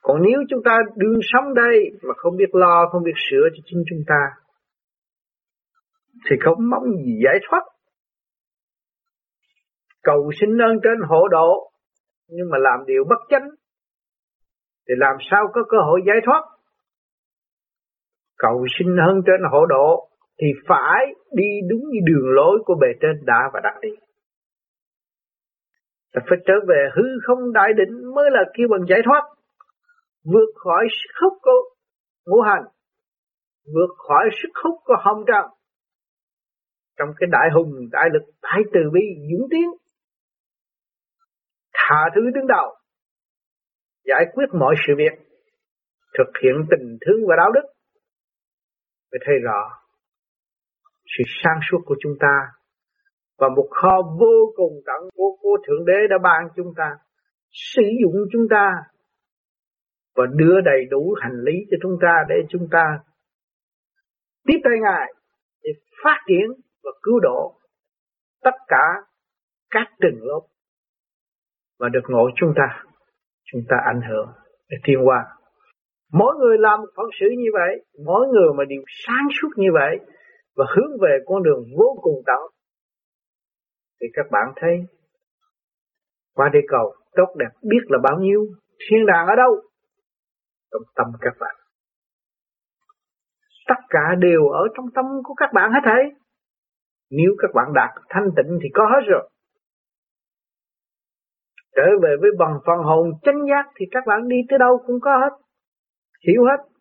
Còn 0.02 0.22
nếu 0.22 0.40
chúng 0.50 0.60
ta 0.66 0.78
đương 0.96 1.20
sống 1.22 1.54
đây 1.54 1.92
mà 2.02 2.14
không 2.18 2.38
biết 2.38 2.50
lo, 2.52 2.90
không 2.92 3.04
biết 3.04 3.18
sửa 3.30 3.48
cho 3.54 3.62
chính 3.66 3.84
chúng 3.90 4.04
ta, 4.08 4.22
thì 6.30 6.36
không 6.46 6.70
mong 6.70 6.84
gì 7.06 7.20
giải 7.24 7.40
thoát. 7.50 7.62
Cầu 10.04 10.32
xin 10.42 10.62
ơn 10.62 10.80
trên 10.84 10.98
hộ 11.10 11.28
độ, 11.28 11.72
nhưng 12.28 12.50
mà 12.52 12.58
làm 12.58 12.86
điều 12.86 13.04
bất 13.10 13.20
chánh, 13.30 13.50
thì 14.88 14.94
làm 14.98 15.16
sao 15.32 15.48
có 15.54 15.62
cơ 15.70 15.78
hội 15.78 16.02
giải 16.08 16.18
thoát? 16.26 16.42
Cầu 18.38 18.66
xin 18.80 18.96
ơn 18.96 19.22
trên 19.26 19.42
hộ 19.52 19.66
độ, 19.66 20.09
thì 20.42 20.48
phải 20.68 21.06
đi 21.32 21.50
đúng 21.70 21.84
như 21.90 22.00
đường 22.04 22.30
lối 22.36 22.60
của 22.66 22.76
bề 22.82 22.88
trên 23.02 23.26
đã 23.26 23.50
và 23.54 23.60
đặt 23.64 23.80
đi. 23.82 23.90
Ta 26.14 26.22
phải 26.30 26.38
trở 26.46 26.54
về 26.68 26.90
hư 26.96 27.04
không 27.28 27.54
đại 27.54 27.70
định 27.78 28.14
mới 28.16 28.30
là 28.32 28.44
kêu 28.54 28.68
bằng 28.72 28.86
giải 28.90 29.00
thoát. 29.06 29.22
Vượt 30.24 30.50
khỏi 30.56 30.88
sức 30.92 31.14
hút 31.22 31.34
của 31.42 31.62
ngũ 32.26 32.42
hành. 32.42 32.64
Vượt 33.74 33.96
khỏi 33.98 34.30
sức 34.42 34.50
hút 34.64 34.80
của 34.84 34.96
hồng 35.00 35.24
trần. 35.28 35.46
Trong 36.98 37.10
cái 37.18 37.30
đại 37.32 37.50
hùng, 37.54 37.72
đại 37.92 38.10
lực, 38.14 38.24
đại 38.42 38.62
từ 38.74 38.80
bi, 38.94 39.02
dũng 39.32 39.48
tiến. 39.52 39.70
Thả 41.74 42.10
thứ 42.16 42.22
đứng 42.36 42.48
đầu. 42.48 42.76
Giải 44.06 44.26
quyết 44.34 44.46
mọi 44.54 44.76
sự 44.88 44.94
việc. 44.98 45.26
Thực 46.18 46.32
hiện 46.44 46.54
tình 46.72 46.98
thương 47.06 47.28
và 47.28 47.36
đạo 47.38 47.52
đức. 47.52 47.74
Phải 49.12 49.20
thấy 49.26 49.36
rõ 49.44 49.80
sự 51.18 51.24
sáng 51.44 51.60
suốt 51.72 51.80
của 51.86 51.96
chúng 52.00 52.14
ta. 52.20 52.36
Và 53.38 53.50
một 53.50 53.68
kho 53.72 54.02
vô 54.20 54.54
cùng 54.56 54.74
tận 54.86 55.10
của, 55.16 55.38
của 55.42 55.58
Thượng 55.68 55.86
Đế 55.86 56.08
đã 56.10 56.18
ban 56.24 56.48
chúng 56.56 56.74
ta 56.78 56.98
sử 57.52 57.84
dụng 58.02 58.14
chúng 58.32 58.48
ta 58.50 58.72
và 60.16 60.26
đưa 60.36 60.62
đầy 60.62 60.86
đủ 60.90 61.16
hành 61.22 61.42
lý 61.46 61.54
cho 61.72 61.78
chúng 61.82 61.98
ta 62.02 62.26
để 62.30 62.36
chúng 62.50 62.68
ta 62.72 63.00
tiếp 64.48 64.60
tay 64.64 64.74
Ngài 64.82 65.14
để 65.64 65.70
phát 66.04 66.18
triển 66.28 66.48
và 66.84 66.92
cứu 67.02 67.20
độ 67.20 67.56
tất 68.44 68.58
cả 68.68 68.86
các 69.70 69.88
tầng 70.00 70.20
lớp 70.22 70.42
và 71.80 71.90
được 71.90 72.04
ngộ 72.08 72.30
chúng 72.36 72.54
ta. 72.56 72.84
Chúng 73.52 73.62
ta 73.70 73.78
ảnh 73.86 74.02
hưởng 74.10 74.28
để 74.70 74.78
thiên 74.84 75.08
qua. 75.08 75.26
Mỗi 76.14 76.36
người 76.40 76.58
làm 76.58 76.80
một 76.80 76.88
phận 76.96 77.06
sự 77.20 77.26
như 77.38 77.50
vậy 77.54 77.86
mỗi 78.06 78.28
người 78.28 78.54
mà 78.58 78.64
đều 78.70 78.82
sáng 78.88 79.28
suốt 79.42 79.50
như 79.56 79.70
vậy 79.74 80.00
và 80.56 80.66
hướng 80.76 81.00
về 81.02 81.18
con 81.26 81.44
đường 81.44 81.64
vô 81.78 81.98
cùng 82.02 82.22
tạo 82.26 82.50
thì 84.02 84.08
các 84.14 84.26
bạn 84.32 84.54
thấy, 84.56 84.86
qua 86.34 86.50
địa 86.54 86.66
cầu, 86.68 86.96
tốt 87.16 87.36
đẹp 87.38 87.50
biết 87.62 87.84
là 87.88 87.98
bao 88.04 88.20
nhiêu, 88.20 88.46
thiên 88.90 89.06
đàng 89.06 89.28
ở 89.28 89.36
đâu? 89.36 89.62
Trong 90.72 90.82
tâm 90.96 91.08
các 91.22 91.34
bạn. 91.40 91.56
Tất 93.68 93.82
cả 93.90 94.16
đều 94.20 94.48
ở 94.48 94.68
trong 94.76 94.86
tâm 94.96 95.06
của 95.24 95.34
các 95.34 95.50
bạn 95.54 95.72
hết 95.72 95.80
thảy 95.86 96.04
nếu 97.10 97.36
các 97.38 97.52
bạn 97.54 97.74
đạt 97.74 97.90
thanh 98.10 98.30
tịnh 98.36 98.60
thì 98.64 98.70
có 98.74 98.86
hết 98.94 99.08
rồi. 99.08 99.30
Trở 101.76 101.86
về 102.02 102.16
với 102.22 102.30
bằng 102.40 102.60
phần 102.66 102.78
hồn 102.78 103.12
chánh 103.22 103.46
giác 103.50 103.72
thì 103.76 103.86
các 103.92 104.04
bạn 104.08 104.28
đi 104.28 104.36
tới 104.50 104.60
đâu 104.60 104.84
cũng 104.88 105.00
có 105.02 105.18
hết, 105.18 105.30
hiểu 106.28 106.44
hết 106.44 106.79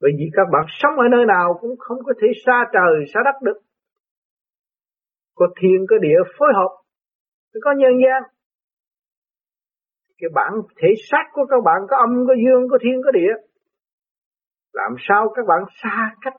bởi 0.00 0.10
vì 0.18 0.30
các 0.32 0.46
bạn 0.52 0.64
sống 0.68 0.94
ở 0.96 1.08
nơi 1.10 1.26
nào 1.26 1.58
cũng 1.60 1.76
không 1.78 1.98
có 2.04 2.12
thể 2.20 2.28
xa 2.46 2.64
trời 2.72 3.04
xa 3.14 3.20
đất 3.24 3.42
được. 3.42 3.60
Có 5.34 5.48
thiên 5.60 5.86
có 5.90 5.98
địa 5.98 6.18
phối 6.38 6.48
hợp, 6.54 6.70
có 7.62 7.72
nhân 7.78 7.92
gian. 8.04 8.22
Cái 10.18 10.30
bản 10.34 10.52
thể 10.76 10.88
xác 11.10 11.24
của 11.32 11.46
các 11.50 11.60
bạn 11.64 11.80
có 11.88 11.96
âm, 11.96 12.26
có 12.28 12.34
dương, 12.44 12.68
có 12.70 12.78
thiên, 12.82 13.02
có 13.04 13.10
địa. 13.10 13.32
Làm 14.72 14.92
sao 15.08 15.32
các 15.36 15.42
bạn 15.48 15.58
xa 15.82 16.14
cách 16.20 16.34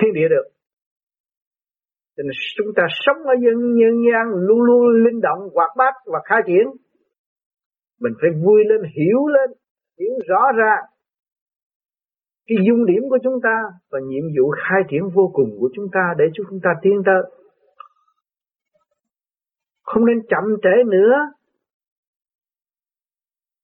thiên 0.00 0.14
địa 0.14 0.28
được. 0.30 0.48
Cho 2.16 2.22
nên 2.22 2.32
chúng 2.56 2.66
ta 2.76 2.82
sống 2.90 3.16
ở 3.16 3.34
nhân, 3.40 3.74
nhân 3.74 3.94
gian 4.08 4.24
luôn 4.46 4.62
luôn 4.62 5.04
linh 5.04 5.20
động, 5.20 5.38
hoạt 5.54 5.70
bát 5.76 5.94
và 6.06 6.20
khai 6.24 6.38
triển 6.46 6.81
mình 8.02 8.12
phải 8.20 8.30
vui 8.44 8.60
lên, 8.68 8.80
hiểu 8.96 9.26
lên, 9.26 9.50
hiểu 9.98 10.14
rõ 10.28 10.42
ra 10.56 10.76
cái 12.46 12.58
dung 12.66 12.86
điểm 12.86 13.02
của 13.10 13.18
chúng 13.22 13.40
ta 13.42 13.56
và 13.90 13.98
nhiệm 14.08 14.24
vụ 14.36 14.50
khai 14.50 14.80
triển 14.88 15.02
vô 15.14 15.30
cùng 15.34 15.50
của 15.60 15.70
chúng 15.74 15.86
ta 15.92 16.14
để 16.18 16.24
cho 16.34 16.44
chúng 16.50 16.60
ta 16.62 16.70
tiến 16.82 17.02
tới. 17.06 17.22
Không 19.82 20.06
nên 20.06 20.26
chậm 20.28 20.44
trễ 20.62 20.84
nữa 20.86 21.16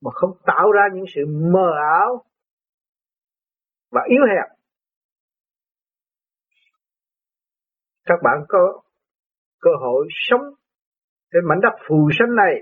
mà 0.00 0.11
không 0.14 0.30
tạo 0.47 0.73
ra 0.73 0.83
những 0.95 1.04
sự 1.14 1.21
mờ 1.52 1.71
ảo 1.99 2.25
và 3.90 4.00
yếu 4.09 4.23
hèn 4.28 4.59
các 8.04 8.18
bạn 8.23 8.45
có 8.49 8.83
cơ 9.61 9.71
hội 9.80 10.07
sống 10.11 10.40
trên 11.33 11.45
mảnh 11.49 11.61
đất 11.62 11.78
phù 11.88 12.09
sanh 12.18 12.35
này 12.35 12.54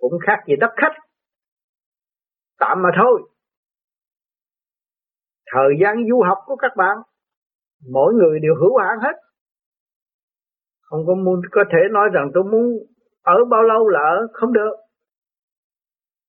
cũng 0.00 0.12
khác 0.26 0.38
gì 0.48 0.54
đất 0.60 0.70
khách. 0.76 0.96
Tạm 2.58 2.82
mà 2.82 2.88
thôi. 3.02 3.30
Thời 5.52 5.70
gian 5.80 5.94
du 6.10 6.22
học 6.28 6.38
của 6.46 6.56
các 6.56 6.72
bạn, 6.76 6.96
mỗi 7.92 8.14
người 8.14 8.40
đều 8.40 8.54
hữu 8.60 8.76
hạn 8.78 8.98
hết. 9.02 9.16
Không 10.80 11.00
có 11.06 11.14
muốn, 11.14 11.40
có 11.50 11.64
thể 11.72 11.78
nói 11.90 12.08
rằng 12.12 12.30
tôi 12.34 12.44
muốn 12.44 12.64
ở 13.22 13.34
bao 13.50 13.62
lâu 13.62 13.88
là 13.88 14.00
ở, 14.00 14.26
không 14.32 14.52
được. 14.52 14.74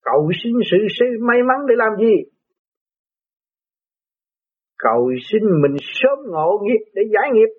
Cầu 0.02 0.32
xin 0.44 0.54
sự 1.00 1.06
may 1.28 1.38
mắn 1.44 1.58
để 1.68 1.76
làm 1.78 1.92
gì? 2.00 2.16
Cầu 4.78 5.12
xin 5.32 5.42
mình 5.62 5.76
sớm 5.80 6.20
ngộ 6.28 6.60
nghiệp 6.64 6.92
để 6.94 7.02
giải 7.14 7.30
nghiệp. 7.34 7.50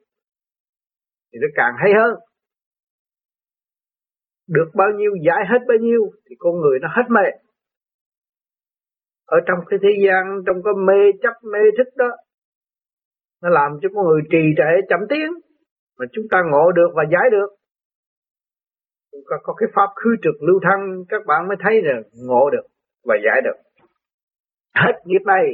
Thì 1.33 1.39
nó 1.43 1.49
càng 1.55 1.75
hay 1.79 1.93
hơn 1.99 2.15
được 4.49 4.71
bao 4.75 4.89
nhiêu, 4.97 5.13
giải 5.27 5.47
hết 5.49 5.59
bao 5.69 5.79
nhiêu, 5.81 6.03
thì 6.31 6.37
con 6.39 6.61
người 6.61 6.79
nó 6.83 6.89
hết 6.89 7.03
mê 7.11 7.23
ở 9.27 9.39
trong 9.47 9.59
cái 9.69 9.79
thế 9.83 9.89
gian, 10.07 10.43
trong 10.47 10.57
cái 10.65 10.75
mê 10.87 11.01
chấp, 11.23 11.35
mê 11.53 11.59
thích 11.79 11.93
đó, 11.97 12.09
nó 13.43 13.49
làm 13.49 13.79
cho 13.83 13.89
con 13.95 14.07
người 14.07 14.23
trì 14.31 14.43
trệ, 14.57 14.87
chậm 14.89 15.01
tiến, 15.09 15.29
mà 15.99 16.07
chúng 16.13 16.25
ta 16.31 16.39
ngộ 16.51 16.73
được 16.73 16.91
và 16.95 17.03
giải 17.13 17.31
được. 17.31 17.49
Chúng 19.13 19.25
ta 19.31 19.37
có 19.43 19.55
cái 19.55 19.69
pháp 19.75 19.89
khư 19.97 20.11
trực 20.23 20.43
lưu 20.43 20.61
thân 20.63 21.05
các 21.09 21.23
bạn 21.27 21.49
mới 21.49 21.57
thấy 21.61 21.81
rằng 21.81 22.03
ngộ 22.29 22.51
được 22.51 22.67
và 23.05 23.15
giải 23.25 23.41
được. 23.45 23.87
Hết 24.75 24.93
nghiệp 25.05 25.23
này, 25.27 25.45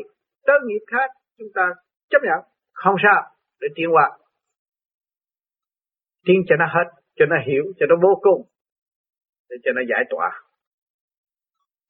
tới 0.47 0.59
nghiệp 0.65 0.85
khác, 0.87 1.11
chúng 1.39 1.49
ta 1.55 1.75
chấp 2.11 2.19
nhận. 2.23 2.41
Không 2.73 2.95
sao, 3.03 3.23
để 3.61 3.69
tiến 3.75 3.89
qua 3.95 4.19
tiến 6.29 6.43
cho 6.49 6.57
nó 6.57 6.67
hết, 6.67 6.91
cho 7.17 7.27
nó 7.27 7.37
hiểu, 7.47 7.65
cho 7.79 7.87
nó 7.87 7.97
vô 8.03 8.21
cùng 8.23 8.47
để 9.49 9.57
cho 9.65 9.71
nó 9.75 9.83
giải 9.91 10.05
tỏa. 10.11 10.31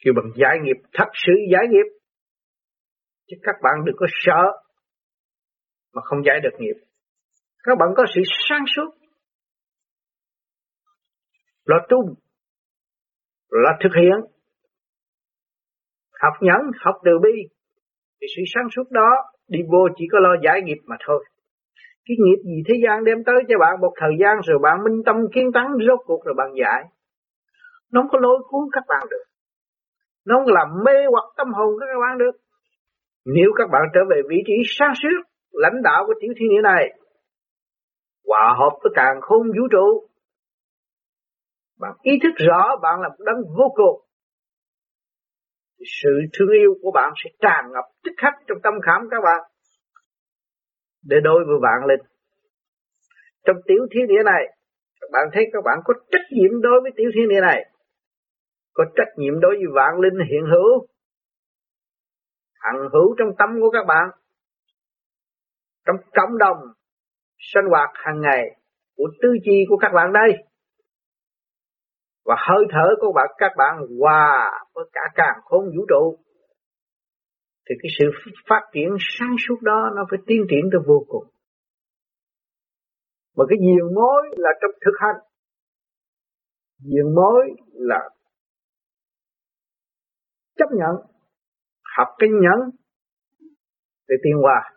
Kêu 0.05 0.15
bằng 0.17 0.33
giải 0.37 0.57
nghiệp, 0.63 0.77
thật 0.93 1.11
sự 1.27 1.33
giải 1.53 1.65
nghiệp. 1.71 1.89
Chứ 3.27 3.37
các 3.43 3.57
bạn 3.63 3.75
đừng 3.87 3.97
có 3.99 4.07
sợ 4.25 4.43
mà 5.95 6.03
không 6.05 6.25
giải 6.25 6.41
được 6.43 6.57
nghiệp. 6.59 6.77
Các 7.63 7.79
bạn 7.79 7.89
có 7.97 8.05
sự 8.15 8.21
sáng 8.49 8.65
suốt. 8.77 8.91
Là 11.65 11.77
tu, 11.89 12.15
là 13.51 13.79
thực 13.83 13.93
hiện. 14.01 14.17
Học 16.23 16.33
nhẫn, 16.41 16.61
học 16.85 16.95
từ 17.05 17.11
bi, 17.23 17.49
thì 18.21 18.27
sự 18.37 18.43
sáng 18.55 18.69
suốt 18.77 18.91
đó 18.91 19.11
đi 19.49 19.59
vô 19.73 19.89
chỉ 19.97 20.05
có 20.13 20.19
lo 20.19 20.37
giải 20.45 20.61
nghiệp 20.65 20.79
mà 20.85 20.97
thôi. 21.07 21.25
Cái 22.05 22.17
nghiệp 22.21 22.43
gì 22.45 22.63
thế 22.69 22.75
gian 22.85 23.05
đem 23.05 23.25
tới 23.27 23.35
cho 23.49 23.55
bạn 23.61 23.81
một 23.81 23.93
thời 24.01 24.13
gian 24.21 24.37
rồi 24.47 24.59
bạn 24.63 24.85
minh 24.85 25.03
tâm 25.07 25.17
kiến 25.35 25.51
tánh 25.55 25.69
rốt 25.89 26.01
cuộc 26.05 26.25
rồi 26.25 26.35
bạn 26.39 26.51
giải 26.61 26.85
nó 27.93 28.01
không 28.01 28.11
có 28.13 28.19
lôi 28.23 28.39
cuốn 28.49 28.69
các 28.73 28.85
bạn 28.89 29.07
được. 29.11 29.25
Nó 30.25 30.35
không 30.39 30.55
làm 30.55 30.69
mê 30.85 31.07
hoặc 31.11 31.25
tâm 31.37 31.53
hồn 31.53 31.75
các 31.81 31.87
bạn 32.01 32.19
được. 32.19 32.37
Nếu 33.25 33.51
các 33.57 33.69
bạn 33.73 33.83
trở 33.95 34.01
về 34.11 34.23
vị 34.29 34.37
trí 34.47 34.53
sáng 34.79 34.93
suốt, 35.03 35.31
lãnh 35.53 35.83
đạo 35.83 36.05
của 36.07 36.15
tiểu 36.21 36.33
thiên 36.37 36.49
địa 36.49 36.63
này, 36.63 36.85
hòa 38.27 38.55
hợp 38.59 38.79
với 38.83 38.93
càng 38.95 39.21
khôn 39.21 39.47
vũ 39.47 39.69
trụ, 39.71 40.09
bạn 41.79 41.93
ý 42.03 42.13
thức 42.23 42.35
rõ 42.49 42.77
bạn 42.83 43.01
là 43.01 43.09
một 43.09 43.25
đấng 43.27 43.43
vô 43.59 43.69
cùng 43.75 44.09
sự 46.03 46.11
thương 46.33 46.49
yêu 46.49 46.75
của 46.83 46.91
bạn 46.91 47.13
sẽ 47.25 47.31
tràn 47.41 47.73
ngập 47.73 47.85
tức 48.05 48.11
khắc 48.17 48.35
trong 48.47 48.59
tâm 48.63 48.75
khảm 48.87 49.09
các 49.11 49.21
bạn. 49.25 49.51
Để 51.03 51.17
đối 51.23 51.45
với 51.45 51.57
bạn 51.63 51.89
lên. 51.89 52.01
Trong 53.45 53.57
tiểu 53.67 53.87
thiên 53.91 54.07
địa 54.07 54.23
này 54.25 54.45
các 55.01 55.11
bạn 55.13 55.25
thấy 55.33 55.45
các 55.53 55.65
bạn 55.65 55.79
có 55.85 55.95
trách 56.11 56.27
nhiệm 56.31 56.61
đối 56.61 56.81
với 56.81 56.91
tiểu 56.97 57.11
thiên 57.15 57.29
địa 57.29 57.41
này 57.41 57.71
có 58.79 58.85
trách 58.97 59.13
nhiệm 59.17 59.41
đối 59.41 59.55
với 59.57 59.67
vạn 59.75 60.01
linh 60.01 60.29
hiện 60.31 60.45
hữu. 60.53 60.87
Hằng 62.55 62.89
hữu 62.93 63.15
trong 63.19 63.29
tâm 63.39 63.49
của 63.61 63.71
các 63.71 63.85
bạn. 63.89 64.11
Trong 65.87 65.97
cộng 66.15 66.39
đồng 66.39 66.57
sinh 67.39 67.65
hoạt 67.71 67.91
hàng 67.95 68.21
ngày 68.21 68.61
của 68.97 69.09
tư 69.23 69.29
chi 69.45 69.65
của 69.69 69.77
các 69.77 69.93
bạn 69.95 70.13
đây. 70.13 70.45
Và 72.25 72.37
hơi 72.39 72.65
thở 72.71 72.89
của 73.01 73.13
bạn, 73.15 73.27
các 73.39 73.53
bạn 73.57 73.75
hòa 74.01 74.51
với 74.75 74.85
cả 74.93 75.01
càng 75.15 75.41
khôn 75.45 75.65
vũ 75.65 75.87
trụ. 75.89 76.19
Thì 77.69 77.75
cái 77.83 77.91
sự 77.99 78.31
phát 78.49 78.63
triển 78.73 78.89
sáng 79.01 79.37
suốt 79.49 79.63
đó 79.63 79.91
nó 79.97 80.07
phải 80.11 80.19
tiến 80.27 80.47
triển 80.51 80.69
tới 80.73 80.81
vô 80.87 81.05
cùng. 81.09 81.25
Mà 83.37 83.45
cái 83.49 83.59
diền 83.59 83.95
mối 83.95 84.23
là 84.37 84.51
trong 84.63 84.71
thực 84.85 84.95
hành. 85.01 85.17
Diền 86.79 87.15
mối 87.15 87.51
là 87.73 88.11
chấp 90.59 90.69
nhận 90.73 90.95
học 91.97 92.09
cái 92.19 92.29
nhẫn 92.33 92.71
để 94.09 94.17
tiên 94.23 94.35
hòa 94.43 94.71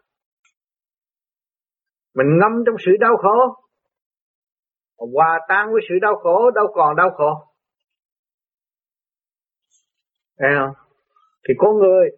mình 2.15 2.27
ngâm 2.39 2.63
trong 2.65 2.75
sự 2.85 2.91
đau 2.99 3.17
khổ 3.17 3.55
hòa 5.13 5.39
tan 5.47 5.67
với 5.71 5.81
sự 5.89 5.95
đau 6.01 6.15
khổ 6.23 6.51
đâu 6.51 6.65
còn 6.75 6.95
đau 6.95 7.09
khổ 7.17 7.51
Thấy 10.41 10.49
không? 10.59 10.73
Thì 11.47 11.53
con 11.57 11.77
người 11.77 12.09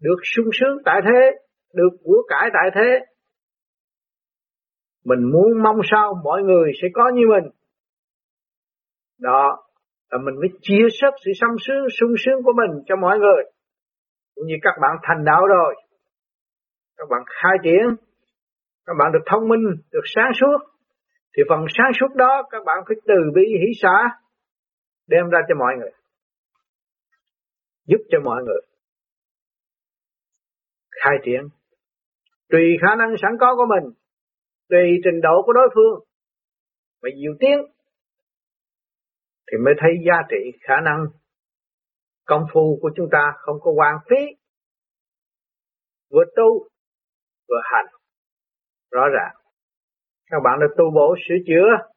được 0.00 0.16
sung 0.36 0.46
sướng 0.52 0.78
tại 0.84 1.00
thế, 1.04 1.30
được 1.74 1.96
của 2.04 2.22
cải 2.28 2.50
tại 2.52 2.70
thế. 2.74 3.06
Mình 5.04 5.32
muốn 5.32 5.62
mong 5.62 5.80
sao 5.90 6.20
mọi 6.24 6.42
người 6.42 6.72
sẽ 6.82 6.88
có 6.94 7.10
như 7.14 7.22
mình. 7.28 7.50
Đó, 9.18 9.64
là 10.10 10.18
mình 10.24 10.34
mới 10.40 10.48
chia 10.60 10.86
sớt 11.00 11.10
sự 11.24 11.30
sung 11.40 11.56
sướng, 11.66 11.84
sung 12.00 12.14
sướng 12.24 12.42
của 12.44 12.52
mình 12.52 12.82
cho 12.86 12.96
mọi 12.96 13.18
người. 13.18 13.42
Cũng 14.34 14.46
như 14.46 14.54
các 14.62 14.74
bạn 14.82 14.96
thành 15.02 15.24
đạo 15.24 15.46
rồi. 15.46 15.74
Các 16.96 17.08
bạn 17.10 17.22
khai 17.26 17.56
triển, 17.62 17.86
các 18.86 18.92
bạn 18.98 19.12
được 19.12 19.24
thông 19.26 19.48
minh, 19.48 19.64
được 19.92 20.06
sáng 20.14 20.32
suốt. 20.40 20.58
Thì 21.36 21.42
phần 21.48 21.60
sáng 21.68 21.92
suốt 22.00 22.14
đó 22.14 22.42
các 22.50 22.62
bạn 22.66 22.78
phải 22.86 22.96
từ 23.06 23.14
bi 23.34 23.42
hỷ 23.42 23.72
xã 23.82 24.18
đem 25.06 25.30
ra 25.30 25.38
cho 25.48 25.54
mọi 25.58 25.72
người. 25.78 25.90
Giúp 27.86 27.98
cho 28.10 28.18
mọi 28.24 28.42
người. 28.44 28.60
Khai 30.90 31.14
triển. 31.24 31.48
Tùy 32.48 32.76
khả 32.80 32.94
năng 32.94 33.14
sẵn 33.22 33.32
có 33.40 33.56
của 33.56 33.66
mình. 33.66 33.92
Tùy 34.68 35.00
trình 35.04 35.20
độ 35.22 35.42
của 35.46 35.52
đối 35.52 35.68
phương. 35.74 36.04
Mà 37.02 37.08
nhiều 37.16 37.34
tiếng 37.40 37.58
thì 39.54 39.64
mới 39.64 39.74
thấy 39.78 39.90
giá 40.06 40.16
trị, 40.30 40.58
khả 40.60 40.74
năng 40.84 41.06
công 42.26 42.46
phu 42.52 42.78
của 42.82 42.90
chúng 42.96 43.08
ta 43.12 43.32
không 43.36 43.56
có 43.60 43.72
hoang 43.76 43.98
phí. 44.10 44.16
Vừa 46.10 46.24
tu, 46.36 46.68
vừa 47.48 47.60
hành. 47.64 47.86
Rõ 48.90 49.02
ràng. 49.14 49.34
Các 50.30 50.38
bạn 50.44 50.58
được 50.60 50.74
tu 50.78 50.84
bổ 50.94 51.14
sửa 51.28 51.34
chữa, 51.46 51.88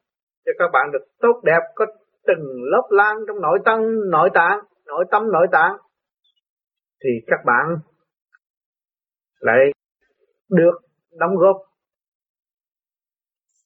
cho 0.44 0.52
các 0.58 0.70
bạn 0.72 0.90
được 0.92 1.04
tốt 1.18 1.40
đẹp, 1.44 1.60
có 1.74 1.86
từng 2.26 2.62
lớp 2.72 2.88
lan 2.90 3.16
trong 3.26 3.40
nội 3.40 3.58
tâm, 3.64 3.80
nội 4.10 4.30
tạng, 4.34 4.58
nội 4.86 5.04
tâm, 5.10 5.22
nội 5.32 5.46
tạng, 5.52 5.76
thì 7.04 7.10
các 7.26 7.40
bạn 7.46 7.76
lại 9.38 9.58
được 10.48 10.78
đóng 11.18 11.36
góp 11.36 11.56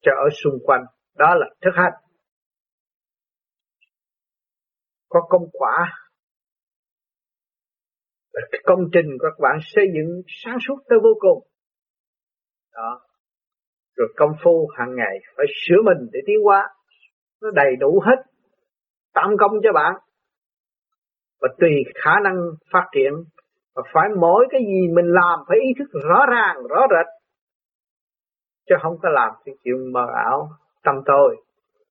cho 0.01 0.13
ở 0.13 0.29
xung 0.45 0.59
quanh. 0.65 0.85
Đó 1.17 1.35
là 1.35 1.47
thức 1.63 1.71
hành. 1.75 2.02
Có 5.13 5.21
công 5.29 5.49
quả. 5.53 5.93
Cái 8.33 8.61
công 8.65 8.81
trình 8.93 9.07
các 9.21 9.41
bạn 9.43 9.59
xây 9.63 9.85
dựng 9.95 10.23
sáng 10.27 10.57
suốt 10.67 10.77
tới 10.89 10.99
vô 11.03 11.11
cùng. 11.21 11.49
Đó. 12.75 13.01
Rồi 13.97 14.09
công 14.17 14.31
phu 14.45 14.69
hàng 14.79 14.95
ngày 14.97 15.19
phải 15.37 15.47
sửa 15.67 15.83
mình 15.85 16.09
để 16.13 16.21
tiến 16.27 16.37
hóa. 16.45 16.69
Nó 17.43 17.51
đầy 17.51 17.77
đủ 17.81 18.03
hết. 18.07 18.23
Tạm 19.15 19.31
công 19.41 19.53
cho 19.63 19.73
bạn. 19.73 19.95
Và 21.41 21.49
tùy 21.61 21.71
khả 21.95 22.11
năng 22.25 22.37
phát 22.73 22.87
triển, 22.93 23.13
và 23.75 23.83
phải 23.95 24.09
mỗi 24.21 24.47
cái 24.51 24.61
gì 24.61 24.95
mình 24.95 25.07
làm 25.07 25.39
phải 25.49 25.59
ý 25.59 25.69
thức 25.79 26.01
rõ 26.09 26.27
ràng, 26.31 26.57
rõ 26.69 26.87
rệt. 26.91 27.07
Chứ 28.69 28.75
không 28.83 28.99
có 29.03 29.09
làm 29.09 29.31
cái 29.45 29.55
chuyện 29.65 29.93
mờ 29.93 30.07
ảo, 30.25 30.49
tâm 30.85 30.95
tôi, 31.07 31.37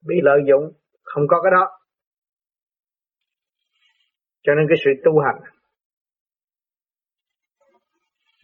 bị 0.08 0.16
lợi 0.24 0.40
dụng, 0.48 0.72
không 1.04 1.24
có 1.28 1.42
cái 1.42 1.52
đó 1.52 1.81
cho 4.44 4.54
nên 4.56 4.66
cái 4.70 4.78
sự 4.86 4.92
tu 5.06 5.12
hành 5.20 5.54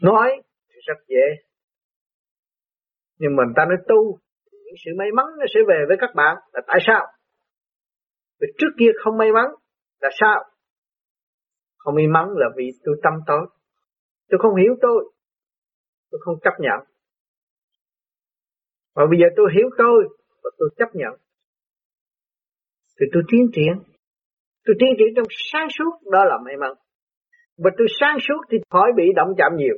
nói 0.02 0.42
thì 0.70 0.80
rất 0.88 0.98
dễ 1.08 1.44
nhưng 3.20 3.36
mà 3.36 3.44
ta 3.56 3.66
nói 3.66 3.78
tu, 3.88 4.20
những 4.52 4.76
sự 4.86 4.92
may 4.98 5.08
mắn 5.16 5.26
nó 5.40 5.46
sẽ 5.54 5.60
về 5.68 5.86
với 5.88 5.98
các 6.00 6.10
bạn 6.16 6.38
là 6.54 6.62
tại 6.68 6.80
sao 6.88 7.08
vì 8.40 8.48
trước 8.58 8.72
kia 8.80 8.92
không 9.04 9.18
may 9.18 9.32
mắn 9.32 9.46
là 10.02 10.10
sao 10.20 10.46
không 11.88 11.96
may 11.96 12.08
mắn 12.08 12.30
là 12.36 12.48
vì 12.58 12.70
tôi 12.84 12.96
tâm 13.04 13.14
tối. 13.28 13.48
Tôi 14.30 14.40
không 14.42 14.56
hiểu 14.56 14.76
tôi. 14.82 15.14
Tôi 16.12 16.22
không 16.24 16.36
chấp 16.44 16.54
nhận. 16.60 16.80
Và 18.96 19.04
bây 19.10 19.20
giờ 19.20 19.26
tôi 19.36 19.46
hiểu 19.56 19.70
tôi 19.78 20.04
và 20.44 20.50
tôi 20.58 20.70
chấp 20.78 20.90
nhận. 20.94 21.14
Thì 23.00 23.06
tôi 23.14 23.24
tiến 23.32 23.50
triển. 23.54 23.97
Tôi 24.68 24.76
tiến 24.80 24.90
triển 24.98 25.08
trong 25.16 25.26
sáng 25.52 25.68
suốt, 25.78 26.12
đó 26.12 26.26
là 26.26 26.38
may 26.46 26.56
mắn. 26.58 26.72
Và 27.58 27.72
tôi 27.78 27.88
sáng 28.00 28.18
suốt 28.28 28.42
thì 28.52 28.58
khỏi 28.70 28.92
bị 28.98 29.04
động 29.16 29.30
chạm 29.38 29.52
nhiều. 29.56 29.76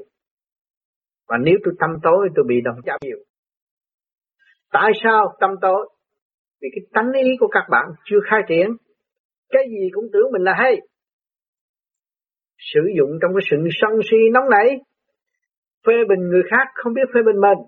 Và 1.27 1.37
nếu 1.37 1.55
tôi 1.63 1.73
tâm 1.79 1.89
tối, 2.03 2.29
tôi 2.35 2.45
bị 2.47 2.61
động 2.61 2.77
chạm 2.85 2.97
nhiều. 3.01 3.17
Tại 4.71 4.91
sao 5.03 5.35
tâm 5.39 5.51
tối? 5.61 5.89
Vì 6.61 6.67
cái 6.75 6.85
tánh 6.93 7.11
ý 7.23 7.29
của 7.39 7.47
các 7.47 7.63
bạn 7.69 7.85
chưa 8.05 8.19
khai 8.29 8.41
triển. 8.47 8.67
Cái 9.49 9.63
gì 9.69 9.89
cũng 9.93 10.05
tưởng 10.13 10.31
mình 10.31 10.41
là 10.41 10.53
hay 10.57 10.75
sử 12.59 12.81
dụng 12.97 13.09
trong 13.21 13.31
cái 13.35 13.47
sự 13.51 13.57
sân 13.81 13.91
si 14.11 14.17
nóng 14.33 14.49
nảy 14.49 14.67
phê 15.87 15.93
bình 16.09 16.29
người 16.29 16.43
khác 16.51 16.65
không 16.73 16.93
biết 16.93 17.07
phê 17.13 17.21
bình 17.25 17.41
mình 17.41 17.59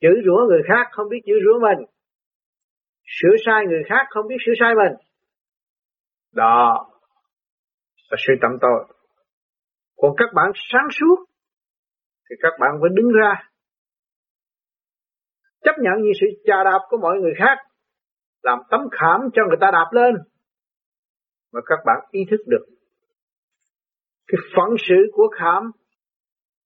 chữ 0.00 0.08
rủa 0.26 0.46
người 0.48 0.62
khác 0.68 0.86
không 0.90 1.08
biết 1.08 1.18
chữ 1.26 1.32
rủa 1.44 1.60
mình 1.60 1.86
sửa 3.06 3.36
sai 3.46 3.64
người 3.68 3.82
khác 3.88 4.06
không 4.10 4.26
biết 4.28 4.36
sửa 4.46 4.52
sai 4.60 4.74
mình 4.74 4.92
đó 6.36 6.86
là 8.10 8.16
sự 8.26 8.32
tâm 8.42 8.50
tội 8.60 8.96
còn 9.96 10.12
các 10.16 10.28
bạn 10.34 10.50
sáng 10.54 10.88
suốt 10.90 11.16
thì 12.30 12.36
các 12.42 12.52
bạn 12.60 12.70
phải 12.80 12.90
đứng 12.94 13.12
ra 13.12 13.42
chấp 15.64 15.74
nhận 15.78 15.94
những 16.02 16.12
sự 16.20 16.26
chà 16.44 16.64
đạp 16.64 16.80
của 16.88 16.96
mọi 16.96 17.16
người 17.20 17.32
khác 17.38 17.56
làm 18.42 18.58
tấm 18.70 18.80
khảm 18.92 19.20
cho 19.34 19.42
người 19.48 19.58
ta 19.60 19.70
đạp 19.72 19.88
lên 19.92 20.14
mà 21.52 21.60
các 21.66 21.78
bạn 21.86 21.96
ý 22.10 22.20
thức 22.30 22.40
được 22.46 22.66
cái 24.26 24.38
phận 24.56 24.68
sự 24.88 25.10
của 25.12 25.28
khảm 25.38 25.70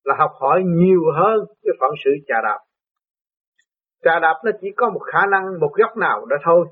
là 0.05 0.15
học 0.19 0.31
hỏi 0.41 0.63
nhiều 0.65 1.01
hơn 1.15 1.39
cái 1.63 1.73
phận 1.81 1.91
sự 2.05 2.11
trà 2.29 2.35
đạp. 2.43 2.59
Trà 4.05 4.19
đạp 4.19 4.35
nó 4.45 4.51
chỉ 4.61 4.69
có 4.77 4.91
một 4.91 5.01
khả 5.13 5.27
năng, 5.27 5.61
một 5.61 5.71
góc 5.75 5.97
nào 5.97 6.27
đó 6.27 6.37
thôi. 6.45 6.67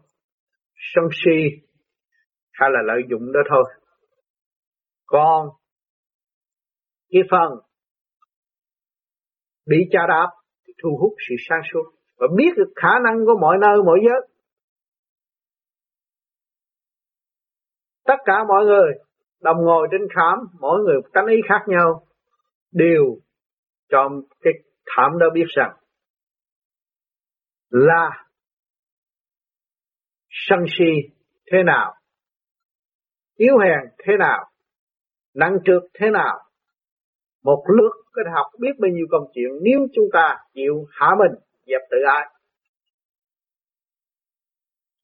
Sân 0.94 1.04
si 1.12 1.67
hay 2.58 2.70
là 2.72 2.80
lợi 2.84 3.02
dụng 3.10 3.32
đó 3.32 3.40
thôi. 3.50 3.64
Còn 5.06 5.48
cái 7.10 7.22
phần 7.30 7.50
bị 9.66 9.76
cha 9.90 10.00
đạp 10.08 10.30
thì 10.66 10.72
thu 10.82 10.98
hút 11.00 11.12
sự 11.28 11.34
sáng 11.48 11.60
suốt 11.72 11.82
và 12.16 12.26
biết 12.36 12.50
được 12.56 12.72
khả 12.76 12.98
năng 13.04 13.26
của 13.26 13.38
mọi 13.40 13.56
nơi, 13.60 13.76
mọi 13.86 13.98
giới. 14.06 14.28
Tất 18.04 18.16
cả 18.24 18.44
mọi 18.48 18.64
người 18.64 18.92
đồng 19.40 19.56
ngồi 19.56 19.88
trên 19.90 20.00
khám 20.14 20.38
mỗi 20.60 20.80
người 20.80 20.96
tánh 21.12 21.26
ý 21.26 21.36
khác 21.48 21.64
nhau, 21.66 22.06
đều 22.72 23.04
cho 23.88 24.08
cái 24.40 24.52
thảm 24.86 25.18
đó 25.18 25.26
biết 25.34 25.46
rằng 25.48 25.76
là 27.70 28.26
sân 30.28 30.58
si 30.78 31.16
thế 31.52 31.58
nào 31.66 31.97
yếu 33.38 33.58
hèn 33.58 33.80
thế 34.04 34.12
nào? 34.18 34.50
Nặng 35.34 35.58
trược 35.64 35.82
thế 35.94 36.10
nào? 36.10 36.38
Một 37.42 37.64
lượt 37.76 37.92
có 38.12 38.22
thể 38.24 38.30
học 38.34 38.46
biết 38.58 38.72
bao 38.78 38.90
nhiêu 38.90 39.06
công 39.10 39.30
chuyện 39.34 39.50
nếu 39.62 39.86
chúng 39.94 40.04
ta 40.12 40.36
chịu 40.54 40.86
hạ 40.90 41.06
mình 41.18 41.40
dẹp 41.66 41.80
tự 41.90 41.96
ái. 42.06 42.28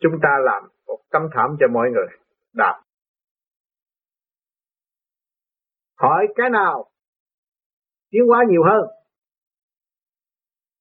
Chúng 0.01 0.13
ta 0.23 0.29
làm 0.45 0.63
một 0.87 0.99
tấm 1.11 1.23
thảm 1.35 1.57
cho 1.61 1.67
mọi 1.73 1.91
người. 1.91 2.07
Đạp. 2.53 2.83
Hỏi 5.97 6.27
cái 6.37 6.51
nào 6.51 6.91
tiến 8.11 8.23
hóa 8.29 8.45
nhiều 8.49 8.63
hơn? 8.65 8.87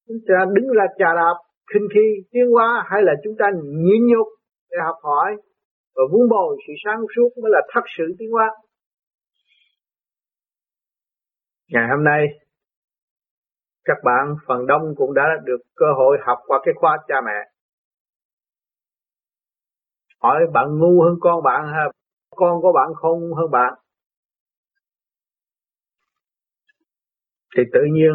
Chúng 0.07 0.17
ta 0.27 0.45
đứng 0.53 0.67
ra 0.73 0.85
trà 0.97 1.13
đạp, 1.15 1.35
khinh 1.73 1.87
khi 1.93 2.23
tiến 2.31 2.43
hóa 2.51 2.85
hay 2.87 3.01
là 3.03 3.13
chúng 3.23 3.33
ta 3.39 3.45
nhịn 3.63 4.07
nhục 4.07 4.27
để 4.69 4.77
học 4.85 4.95
hỏi? 5.03 5.35
Và 5.95 6.03
vun 6.11 6.29
bồi 6.29 6.57
sự 6.67 6.73
sáng 6.85 7.01
suốt 7.15 7.29
mới 7.41 7.51
là 7.51 7.61
thật 7.73 7.83
sự 7.97 8.03
tiến 8.19 8.31
hóa 8.31 8.51
ngày 11.67 11.87
hôm 11.89 12.03
nay 12.03 12.27
các 13.85 13.97
bạn 14.03 14.35
phần 14.47 14.67
đông 14.67 14.81
cũng 14.97 15.13
đã 15.13 15.23
được 15.43 15.57
cơ 15.75 15.85
hội 15.97 16.17
học 16.25 16.37
qua 16.47 16.59
cái 16.65 16.73
khóa 16.77 16.97
cha 17.07 17.15
mẹ. 17.25 17.53
Hỏi 20.21 20.41
bạn 20.53 20.67
ngu 20.79 21.01
hơn 21.01 21.15
con 21.19 21.43
bạn 21.43 21.67
ha, 21.73 21.83
con 22.35 22.61
của 22.61 22.71
bạn 22.75 22.93
khôn 22.95 23.33
hơn 23.33 23.51
bạn? 23.51 23.73
Thì 27.57 27.63
tự 27.73 27.79
nhiên 27.91 28.11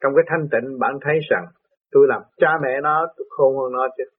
trong 0.00 0.12
cái 0.16 0.24
thanh 0.28 0.48
tịnh 0.52 0.78
bạn 0.78 0.98
thấy 1.02 1.18
rằng 1.30 1.46
tôi 1.90 2.06
làm 2.08 2.22
cha 2.36 2.48
mẹ 2.62 2.80
nó 2.82 3.06
tôi 3.16 3.26
khôn 3.30 3.56
hơn 3.56 3.72
nó 3.72 3.88
chứ 3.96 4.15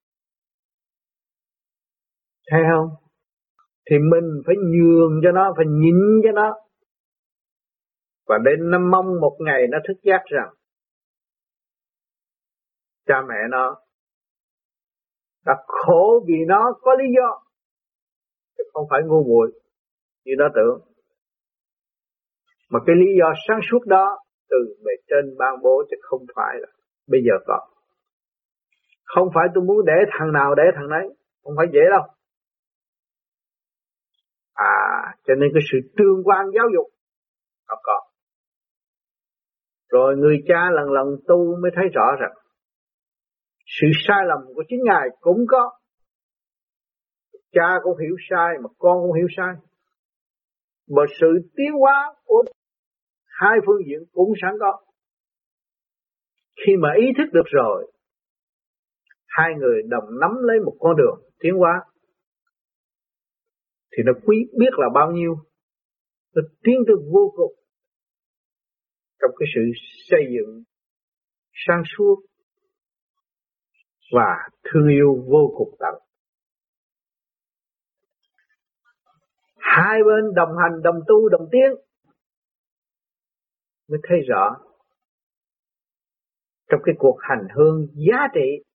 thấy 2.50 2.60
không? 2.72 2.88
Thì 3.90 3.96
mình 3.98 4.42
phải 4.46 4.56
nhường 4.56 5.20
cho 5.22 5.32
nó, 5.32 5.54
phải 5.56 5.66
nhịn 5.68 6.20
cho 6.24 6.32
nó. 6.32 6.54
Và 8.26 8.38
đến 8.44 8.70
nó 8.70 8.78
mong 8.78 9.20
một 9.20 9.36
ngày 9.38 9.66
nó 9.70 9.78
thức 9.88 9.96
giác 10.02 10.22
rằng, 10.24 10.54
cha 13.06 13.22
mẹ 13.28 13.36
nó 13.50 13.76
đã 15.46 15.54
khổ 15.66 16.24
vì 16.26 16.34
nó, 16.46 16.72
có 16.80 16.94
lý 16.98 17.04
do. 17.16 17.42
Chứ 18.58 18.64
không 18.72 18.86
phải 18.90 19.00
ngu 19.06 19.24
muội 19.24 19.52
như 20.24 20.32
nó 20.38 20.44
tưởng. 20.54 20.80
Mà 22.70 22.80
cái 22.86 22.96
lý 22.96 23.06
do 23.18 23.32
sáng 23.48 23.60
suốt 23.70 23.86
đó 23.86 24.18
từ 24.50 24.56
bề 24.84 24.92
trên 25.08 25.36
ban 25.38 25.54
bố 25.62 25.82
chứ 25.90 25.96
không 26.00 26.22
phải 26.36 26.54
là 26.60 26.68
bây 27.08 27.20
giờ 27.26 27.34
có. 27.46 27.60
Không 29.04 29.28
phải 29.34 29.44
tôi 29.54 29.64
muốn 29.64 29.84
để 29.86 29.92
thằng 30.18 30.32
nào 30.32 30.54
để 30.54 30.62
thằng 30.74 30.88
đấy 30.88 31.16
không 31.42 31.54
phải 31.56 31.66
dễ 31.72 31.80
đâu 31.90 32.17
à 34.58 35.14
cho 35.26 35.34
nên 35.34 35.50
cái 35.54 35.62
sự 35.72 35.78
tương 35.96 36.22
quan 36.24 36.46
giáo 36.54 36.66
dục 36.74 36.86
nó 37.68 37.76
có 37.82 38.00
rồi 39.88 40.16
người 40.16 40.36
cha 40.48 40.70
lần 40.70 40.90
lần 40.90 41.06
tu 41.28 41.56
mới 41.62 41.70
thấy 41.74 41.84
rõ 41.94 42.16
rằng 42.20 42.32
sự 43.68 43.86
sai 44.08 44.18
lầm 44.26 44.38
của 44.54 44.64
chính 44.68 44.80
ngài 44.84 45.08
cũng 45.20 45.44
có. 45.48 45.70
Cha 47.52 47.78
cũng 47.82 47.98
hiểu 47.98 48.16
sai 48.30 48.48
mà 48.62 48.68
con 48.78 48.98
cũng 49.02 49.12
hiểu 49.12 49.26
sai. 49.36 49.54
Mà 50.88 51.02
sự 51.20 51.26
tiến 51.56 51.72
hóa 51.80 52.14
của 52.24 52.44
hai 53.26 53.58
phương 53.66 53.82
diện 53.86 53.98
cũng 54.12 54.32
sẵn 54.42 54.50
có. 54.60 54.80
Khi 56.66 56.72
mà 56.80 56.88
ý 56.96 57.06
thức 57.18 57.32
được 57.32 57.46
rồi, 57.46 57.92
hai 59.26 59.48
người 59.58 59.82
đồng 59.88 60.04
nắm 60.20 60.30
lấy 60.40 60.58
một 60.64 60.76
con 60.80 60.96
đường 60.96 61.20
tiến 61.40 61.54
hóa 61.54 61.84
thì 63.98 64.04
nó 64.06 64.12
quý 64.26 64.36
biết 64.58 64.70
là 64.76 64.86
bao 64.94 65.12
nhiêu 65.12 65.34
nó 66.34 66.42
tiến 66.62 66.76
tới 66.86 66.96
vô 67.12 67.32
cùng 67.36 67.54
trong 69.20 69.30
cái 69.38 69.46
sự 69.54 69.60
xây 70.10 70.20
dựng 70.34 70.62
sang 71.66 71.82
suốt 71.96 72.16
và 74.12 74.48
thương 74.64 74.88
yêu 74.88 75.24
vô 75.28 75.54
cùng 75.56 75.76
tận. 75.78 75.94
Hai 79.56 79.98
bên 80.06 80.34
đồng 80.34 80.56
hành, 80.62 80.82
đồng 80.82 81.00
tu, 81.08 81.28
đồng 81.28 81.48
tiến 81.52 81.70
mới 83.88 84.00
thấy 84.08 84.18
rõ 84.28 84.56
trong 86.68 86.80
cái 86.84 86.94
cuộc 86.98 87.18
hành 87.20 87.46
hương 87.56 87.86
giá 87.94 88.26
trị 88.34 88.67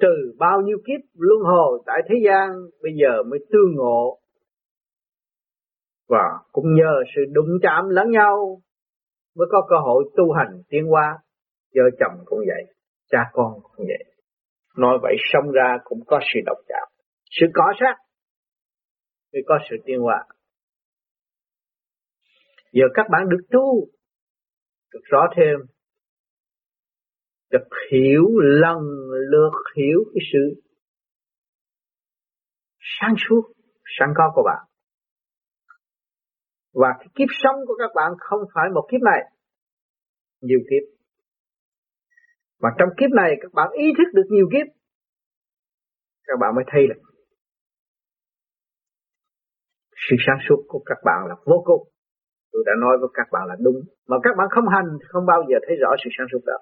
từ 0.00 0.34
bao 0.38 0.60
nhiêu 0.60 0.78
kiếp 0.86 1.00
luân 1.18 1.40
hồi 1.42 1.82
tại 1.86 1.96
thế 2.08 2.14
gian, 2.26 2.48
bây 2.82 2.92
giờ 3.02 3.22
mới 3.22 3.38
tương 3.50 3.74
ngộ. 3.74 4.18
Và 6.08 6.38
cũng 6.52 6.74
nhờ 6.74 7.02
sự 7.16 7.22
đụng 7.32 7.58
chạm 7.62 7.88
lẫn 7.88 8.10
nhau 8.10 8.60
mới 9.36 9.46
có 9.50 9.66
cơ 9.68 9.76
hội 9.82 10.04
tu 10.16 10.32
hành 10.32 10.62
tiến 10.68 10.86
hóa. 10.86 11.18
Vợ 11.74 11.82
chồng 11.98 12.24
cũng 12.24 12.38
vậy, 12.38 12.74
cha 13.10 13.30
con 13.32 13.52
cũng 13.62 13.86
vậy. 13.86 14.14
Nói 14.76 14.98
vậy 15.02 15.16
xong 15.32 15.52
ra 15.52 15.78
cũng 15.84 16.00
có 16.06 16.20
sự 16.34 16.40
độc 16.46 16.58
chạm, 16.68 16.88
sự 17.30 17.46
cọ 17.54 17.72
sát 17.80 17.96
mới 19.32 19.42
có 19.46 19.58
sự 19.70 19.76
tiến 19.84 20.00
hóa. 20.00 20.24
Giờ 22.72 22.84
các 22.94 23.06
bạn 23.10 23.28
được 23.28 23.46
tu, 23.50 23.86
được 24.92 25.00
rõ 25.02 25.20
thêm 25.36 25.56
được 27.50 27.68
hiểu 27.92 28.24
lần 28.38 28.78
lượt 29.30 29.52
hiểu 29.76 30.04
cái 30.14 30.22
sự 30.32 30.62
sáng 33.00 33.14
suốt, 33.28 33.42
sẵn 33.98 34.08
có 34.16 34.32
của 34.34 34.42
bạn. 34.42 34.66
Và 36.72 36.88
cái 36.98 37.08
kiếp 37.14 37.28
sống 37.30 37.56
của 37.66 37.74
các 37.78 37.90
bạn 37.94 38.12
không 38.18 38.40
phải 38.54 38.64
một 38.74 38.88
kiếp 38.90 39.00
này, 39.02 39.20
nhiều 40.40 40.58
kiếp. 40.70 41.00
Mà 42.60 42.68
trong 42.78 42.88
kiếp 42.98 43.10
này 43.10 43.36
các 43.42 43.52
bạn 43.52 43.68
ý 43.72 43.84
thức 43.98 44.08
được 44.14 44.26
nhiều 44.30 44.48
kiếp, 44.52 44.66
các 46.24 46.36
bạn 46.40 46.54
mới 46.54 46.64
thấy 46.72 46.86
được 46.86 47.00
sự 50.08 50.16
sáng 50.26 50.38
suốt 50.48 50.64
của 50.68 50.82
các 50.86 50.98
bạn 51.04 51.26
là 51.28 51.34
vô 51.44 51.62
cùng. 51.64 51.88
Tôi 52.52 52.62
đã 52.66 52.72
nói 52.80 52.98
với 53.00 53.08
các 53.14 53.28
bạn 53.32 53.42
là 53.48 53.56
đúng. 53.60 53.80
Mà 54.06 54.16
các 54.22 54.34
bạn 54.38 54.48
không 54.50 54.68
hành 54.68 54.88
thì 55.00 55.06
không 55.08 55.26
bao 55.26 55.42
giờ 55.48 55.56
thấy 55.66 55.76
rõ 55.76 55.90
sự 56.04 56.10
sáng 56.18 56.26
suốt 56.32 56.44
đó. 56.46 56.58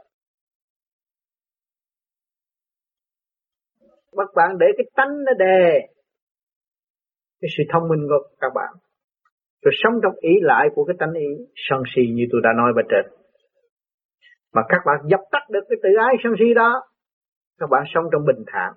Các 4.18 4.33
bạn 4.35 4.59
để 4.59 4.66
cái 4.76 4.87
tánh 4.96 5.24
nó 5.26 5.33
đề 5.38 5.88
cái 7.40 7.48
sự 7.59 7.64
thông 7.72 7.88
minh 7.88 8.07
của 8.09 8.28
các 8.40 8.52
bạn. 8.54 8.74
Rồi 9.62 9.72
sống 9.83 9.94
trong 10.02 10.14
ý 10.20 10.31
lại 10.40 10.68
của 10.74 10.85
cái 10.85 10.96
tánh 10.98 11.12
ý 11.12 11.26
sân 11.54 11.83
si 11.94 12.02
như 12.14 12.24
tôi 12.33 12.40
đã 12.44 12.50
nói 12.57 12.72
bên 12.76 12.87
trên. 12.90 13.12
Mà 14.54 14.62
các 14.68 14.81
bạn 14.87 14.96
dập 15.11 15.20
tắt 15.33 15.50
được 15.50 15.64
cái 15.68 15.78
tự 15.83 15.88
ái 15.98 16.14
sân 16.24 16.33
si 16.38 16.54
đó, 16.54 16.83
các 17.59 17.66
bạn 17.70 17.83
sống 17.94 18.04
trong 18.12 18.22
bình 18.26 18.44
thản. 18.46 18.72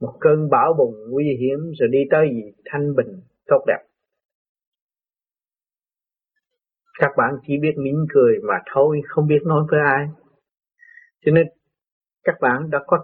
Một 0.00 0.16
cơn 0.20 0.50
bão 0.50 0.74
bùng 0.78 0.94
nguy 1.10 1.24
hiểm 1.40 1.58
rồi 1.78 1.88
đi 1.92 1.98
tới 2.10 2.28
gì? 2.30 2.52
Thanh 2.64 2.94
bình, 2.96 3.20
tốt 3.46 3.64
đẹp. 3.66 3.82
Các 6.98 7.10
bạn 7.16 7.30
chỉ 7.46 7.54
biết 7.62 7.72
mỉm 7.76 7.96
cười 8.14 8.34
mà 8.48 8.54
thôi, 8.74 9.00
không 9.08 9.26
biết 9.26 9.42
nói 9.44 9.64
với 9.70 9.80
ai. 9.84 10.06
Cho 11.24 11.32
nên 11.32 11.46
các 12.24 12.34
bạn 12.40 12.70
đã 12.70 12.78
có 12.86 12.98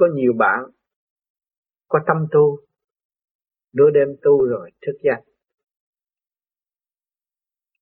có 0.00 0.08
nhiều 0.14 0.32
bạn, 0.38 0.64
có 1.88 1.98
tâm 2.06 2.26
tu, 2.32 2.58
nửa 3.74 3.90
đêm 3.90 4.08
tu 4.22 4.46
rồi 4.46 4.70
thức 4.86 4.98
giác 5.02 5.20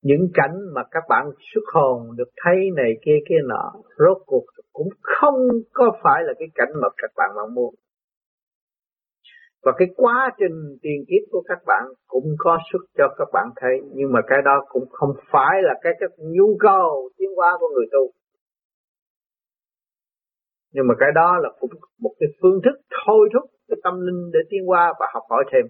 những 0.03 0.29
cảnh 0.35 0.57
mà 0.75 0.83
các 0.91 1.05
bạn 1.09 1.31
xuất 1.55 1.63
hồn 1.75 2.17
được 2.17 2.29
thấy 2.45 2.71
này, 2.77 2.93
kia 3.05 3.19
kia 3.29 3.41
nọ, 3.45 3.73
rốt 3.99 4.23
cuộc 4.27 4.45
cũng 4.73 4.89
không 5.03 5.35
có 5.73 5.93
phải 6.03 6.23
là 6.27 6.33
cái 6.39 6.49
cảnh 6.55 6.69
mà 6.83 6.89
các 6.97 7.11
bạn 7.17 7.31
mong 7.37 7.55
muốn. 7.55 7.75
Và 9.63 9.73
cái 9.79 9.89
quá 9.97 10.31
trình 10.39 10.77
tiền 10.83 11.05
kiếp 11.09 11.31
của 11.31 11.43
các 11.49 11.59
bạn 11.67 11.85
cũng 12.07 12.25
có 12.39 12.59
xuất 12.73 12.81
cho 12.99 13.15
các 13.19 13.29
bạn 13.33 13.49
thấy, 13.57 13.81
nhưng 13.95 14.13
mà 14.13 14.21
cái 14.27 14.39
đó 14.45 14.65
cũng 14.69 14.89
không 14.91 15.13
phải 15.33 15.63
là 15.63 15.75
cái 15.83 15.93
cái 16.01 16.09
nhu 16.19 16.57
cầu 16.61 17.11
tiến 17.19 17.29
hóa 17.37 17.57
của 17.61 17.69
người 17.75 17.87
tu 17.93 18.18
nhưng 20.73 20.87
mà 20.89 20.95
cái 21.01 21.09
đó 21.15 21.39
là 21.43 21.49
cũng 21.61 21.71
một 22.01 22.15
cái 22.21 22.29
phương 22.43 22.61
thức 22.65 22.77
thôi 23.07 23.29
thúc 23.33 23.51
cái 23.69 23.77
tâm 23.85 24.01
linh 24.01 24.31
để 24.33 24.41
tiến 24.51 24.71
qua 24.71 24.95
và 25.01 25.07
học 25.15 25.23
hỏi 25.31 25.45
thêm. 25.53 25.67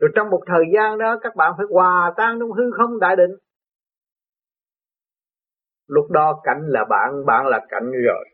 Rồi 0.00 0.10
trong 0.14 0.30
một 0.30 0.40
thời 0.46 0.64
gian 0.74 0.98
đó, 0.98 1.18
các 1.22 1.36
bạn 1.36 1.52
phải 1.56 1.66
hòa 1.70 2.12
tan 2.16 2.36
trong 2.40 2.52
hư 2.52 2.64
không 2.76 3.00
đại 3.00 3.16
định. 3.16 3.30
Lúc 5.88 6.10
đó 6.10 6.40
cảnh 6.44 6.60
là 6.66 6.84
bạn 6.90 7.26
bạn 7.26 7.46
là 7.46 7.60
cảnh 7.68 7.90
rồi. 8.06 8.24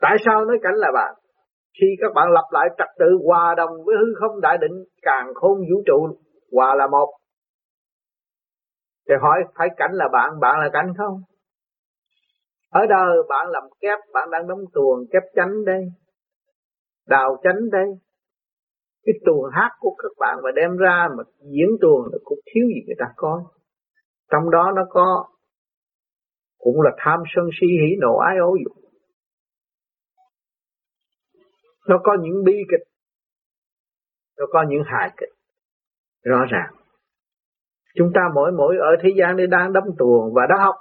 Tại 0.00 0.16
sao 0.24 0.44
nói 0.44 0.58
cảnh 0.62 0.74
là 0.74 0.90
bạn? 0.94 1.14
Khi 1.80 1.86
các 2.00 2.12
bạn 2.14 2.30
lập 2.30 2.44
lại 2.50 2.68
trật 2.78 2.88
tự 2.98 3.18
hòa 3.24 3.54
đồng 3.54 3.70
với 3.84 3.96
hư 3.96 4.14
không 4.20 4.40
đại 4.40 4.58
định, 4.58 4.84
càng 5.02 5.34
khôn 5.34 5.58
vũ 5.58 5.82
trụ, 5.86 6.16
hòa 6.52 6.74
là 6.74 6.86
một. 6.86 7.08
Thì 9.08 9.14
hỏi, 9.20 9.38
phải 9.58 9.68
cảnh 9.76 9.90
là 9.92 10.08
bạn 10.12 10.40
bạn 10.40 10.60
là 10.60 10.68
cảnh 10.72 10.92
không? 10.98 11.22
Ở 12.72 12.86
đời 12.88 13.16
bạn 13.28 13.46
làm 13.50 13.62
kép, 13.80 13.98
bạn 14.12 14.30
đang 14.30 14.46
đóng 14.48 14.64
tuồng 14.72 15.04
kép 15.12 15.22
chánh 15.34 15.64
đây, 15.64 15.84
đào 17.06 17.40
chánh 17.42 17.70
đây. 17.72 17.86
Cái 19.04 19.14
tuồng 19.26 19.50
hát 19.52 19.70
của 19.80 19.94
các 19.98 20.12
bạn 20.18 20.38
mà 20.42 20.50
đem 20.54 20.76
ra 20.76 21.08
mà 21.16 21.22
diễn 21.40 21.68
tuồng 21.80 22.02
là 22.12 22.18
cũng 22.24 22.38
thiếu 22.54 22.64
gì 22.68 22.82
người 22.86 22.96
ta 22.98 23.06
coi 23.16 23.42
trong 24.32 24.50
đó 24.50 24.72
nó 24.76 24.82
có, 24.90 25.26
cũng 26.58 26.80
là 26.80 26.90
tham 26.98 27.20
sân 27.34 27.44
si 27.60 27.66
hỉ 27.66 27.96
nộ 28.00 28.16
ái 28.16 28.36
ố 28.38 28.56
dục. 28.64 28.76
Nó 31.88 32.00
có 32.04 32.16
những 32.20 32.44
bi 32.44 32.52
kịch, 32.70 32.88
nó 34.38 34.46
có 34.52 34.64
những 34.68 34.82
hài 34.86 35.10
kịch, 35.16 35.28
rõ 36.22 36.44
ràng. 36.50 36.74
Chúng 37.94 38.10
ta 38.14 38.20
mỗi 38.34 38.52
mỗi 38.52 38.76
ở 38.76 38.96
thế 39.02 39.10
gian 39.16 39.36
đây 39.36 39.46
đang 39.46 39.72
đóng 39.72 39.88
tuồng 39.98 40.34
và 40.34 40.46
đã 40.48 40.64
học 40.64 40.74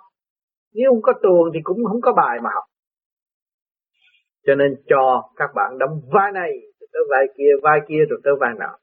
nếu 0.74 0.92
không 0.92 1.02
có 1.02 1.14
tuồng 1.24 1.50
thì 1.54 1.60
cũng 1.64 1.78
không 1.86 2.02
có 2.02 2.14
bài 2.14 2.40
mà 2.44 2.50
học. 2.56 2.64
Cho 4.48 4.56
nên 4.56 4.76
cho 4.90 5.30
các 5.36 5.50
bạn 5.56 5.78
đóng 5.78 6.02
vai 6.14 6.32
này, 6.34 6.52
rồi 6.80 6.88
tới 6.94 7.02
vai 7.10 7.26
kia 7.38 7.52
vai 7.64 7.80
kia, 7.88 8.04
rồi 8.10 8.20
tới 8.24 8.34
vai 8.40 8.52
nào 8.60 8.78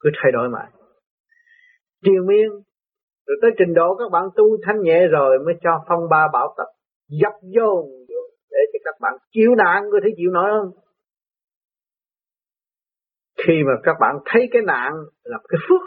cứ 0.00 0.10
thay 0.22 0.32
đổi 0.32 0.48
mãi. 0.48 0.66
Triền 2.04 2.26
miên, 2.26 2.48
rồi 3.26 3.36
tới 3.42 3.50
trình 3.58 3.74
độ 3.74 3.96
các 3.98 4.08
bạn 4.12 4.24
tu 4.36 4.44
thanh 4.66 4.82
nhẹ 4.82 5.06
rồi 5.06 5.38
mới 5.44 5.54
cho 5.62 5.84
phong 5.88 6.08
ba 6.10 6.28
bảo 6.32 6.54
tập. 6.56 6.66
Dập 7.08 7.32
dồn 7.42 7.88
để 8.50 8.58
cho 8.72 8.78
các 8.84 8.94
bạn 9.00 9.12
chịu 9.30 9.54
nạn, 9.54 9.82
có 9.92 9.98
thể 10.04 10.10
chịu 10.16 10.30
nổi 10.30 10.50
không? 10.50 10.82
Khi 13.46 13.54
mà 13.66 13.72
các 13.82 13.96
bạn 14.00 14.16
thấy 14.24 14.48
cái 14.52 14.62
nạn 14.62 14.92
là 15.22 15.38
cái 15.48 15.58
phước. 15.68 15.80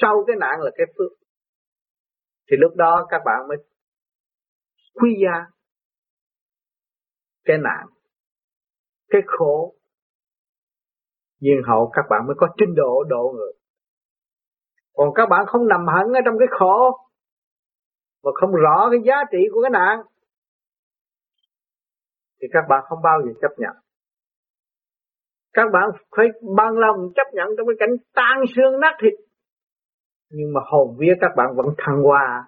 Sau 0.00 0.24
cái 0.26 0.36
nạn 0.36 0.60
là 0.60 0.70
cái 0.76 0.86
phước 0.98 1.25
thì 2.50 2.56
lúc 2.60 2.76
đó 2.76 3.06
các 3.10 3.22
bạn 3.24 3.48
mới 3.48 3.56
quy 4.94 5.16
giá 5.22 5.46
cái 7.44 7.58
nạn, 7.58 7.86
cái 9.08 9.22
khổ. 9.26 9.74
Nhưng 11.40 11.62
hậu 11.66 11.90
các 11.94 12.02
bạn 12.10 12.26
mới 12.26 12.36
có 12.38 12.48
trình 12.58 12.74
độ 12.74 13.04
độ 13.08 13.34
người. 13.36 13.52
Còn 14.92 15.08
các 15.14 15.26
bạn 15.26 15.46
không 15.46 15.68
nằm 15.68 15.86
hẳn 15.86 16.06
ở 16.12 16.20
trong 16.24 16.34
cái 16.38 16.48
khổ 16.50 16.98
và 18.22 18.30
không 18.34 18.52
rõ 18.52 18.88
cái 18.90 19.00
giá 19.04 19.14
trị 19.32 19.38
của 19.52 19.62
cái 19.62 19.70
nạn, 19.70 20.00
thì 22.40 22.48
các 22.52 22.64
bạn 22.68 22.84
không 22.88 23.02
bao 23.02 23.22
giờ 23.24 23.32
chấp 23.40 23.50
nhận. 23.58 23.76
Các 25.52 25.66
bạn 25.72 25.90
phải 26.16 26.26
bằng 26.56 26.78
lòng 26.78 26.96
chấp 27.14 27.26
nhận 27.32 27.48
trong 27.56 27.66
cái 27.66 27.76
cảnh 27.78 27.96
tan 28.14 28.36
xương 28.56 28.80
nát 28.80 28.96
thịt 29.02 29.25
nhưng 30.30 30.52
mà 30.52 30.60
hồn 30.64 30.96
vía 30.98 31.14
các 31.20 31.30
bạn 31.36 31.46
vẫn 31.56 31.66
thăng 31.78 32.02
hoa. 32.02 32.44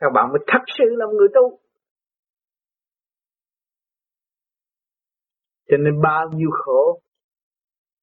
Các 0.00 0.10
bạn 0.14 0.28
mới 0.28 0.38
thật 0.46 0.62
sự 0.78 0.84
là 0.88 1.06
người 1.06 1.28
tu. 1.34 1.58
Cho 5.68 5.76
nên 5.76 6.00
bao 6.02 6.28
nhiêu 6.34 6.50
khổ 6.52 7.00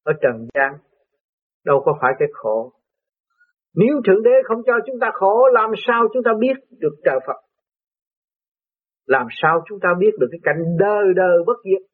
ở 0.02 0.12
trần 0.22 0.48
gian, 0.54 0.72
đâu 1.64 1.82
có 1.84 1.98
phải 2.00 2.12
cái 2.18 2.28
khổ. 2.32 2.72
Nếu 3.74 4.00
thượng 4.06 4.22
đế 4.22 4.30
không 4.48 4.62
cho 4.66 4.72
chúng 4.86 4.96
ta 5.00 5.10
khổ, 5.14 5.48
làm 5.52 5.70
sao 5.86 6.04
chúng 6.12 6.22
ta 6.22 6.30
biết 6.40 6.54
được 6.70 6.96
trời 7.04 7.18
Phật? 7.26 7.36
Làm 9.06 9.26
sao 9.42 9.62
chúng 9.68 9.80
ta 9.80 9.88
biết 9.98 10.10
được 10.18 10.28
cái 10.30 10.40
cảnh 10.42 10.76
đời 10.78 11.04
đời 11.16 11.38
bất 11.46 11.56
diệt? 11.64 11.86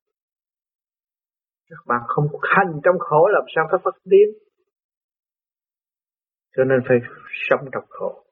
Các 1.71 1.87
bạn 1.87 2.01
không 2.07 2.27
hành 2.43 2.81
trong 2.85 2.99
khổ, 2.99 3.29
làm 3.29 3.43
sao 3.55 3.69
các 3.71 3.81
phát 3.85 3.95
tiến? 4.11 4.46
Cho 6.57 6.65
nên 6.65 6.79
phải 6.89 6.99
sống 7.49 7.61
trong 7.73 7.85
khổ. 7.89 8.25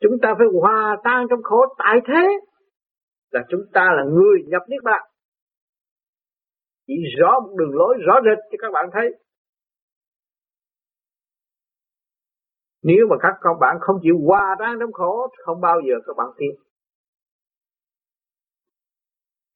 Chúng 0.00 0.12
ta 0.22 0.34
phải 0.38 0.46
hòa 0.60 0.96
tan 1.04 1.26
trong 1.30 1.42
khổ. 1.42 1.60
Tại 1.78 1.96
thế 2.08 2.28
là 3.30 3.44
chúng 3.48 3.62
ta 3.72 3.84
là 3.96 4.04
người 4.04 4.38
nhập 4.46 4.62
niết 4.68 4.82
bàn. 4.82 5.02
Chỉ 6.86 6.94
rõ 7.18 7.40
một 7.40 7.54
đường 7.58 7.74
lối 7.74 7.94
rõ 8.06 8.14
rệt 8.24 8.38
cho 8.50 8.56
các 8.60 8.70
bạn 8.72 8.86
thấy. 8.92 9.08
Nếu 12.82 13.06
mà 13.10 13.16
các 13.20 13.34
con 13.40 13.60
bạn 13.60 13.76
không 13.80 13.96
chịu 14.02 14.18
hòa 14.26 14.56
tan 14.58 14.76
trong 14.80 14.92
khổ, 14.92 15.28
không 15.44 15.60
bao 15.60 15.80
giờ 15.86 15.94
các 16.06 16.16
bạn 16.16 16.26
tin. 16.38 16.50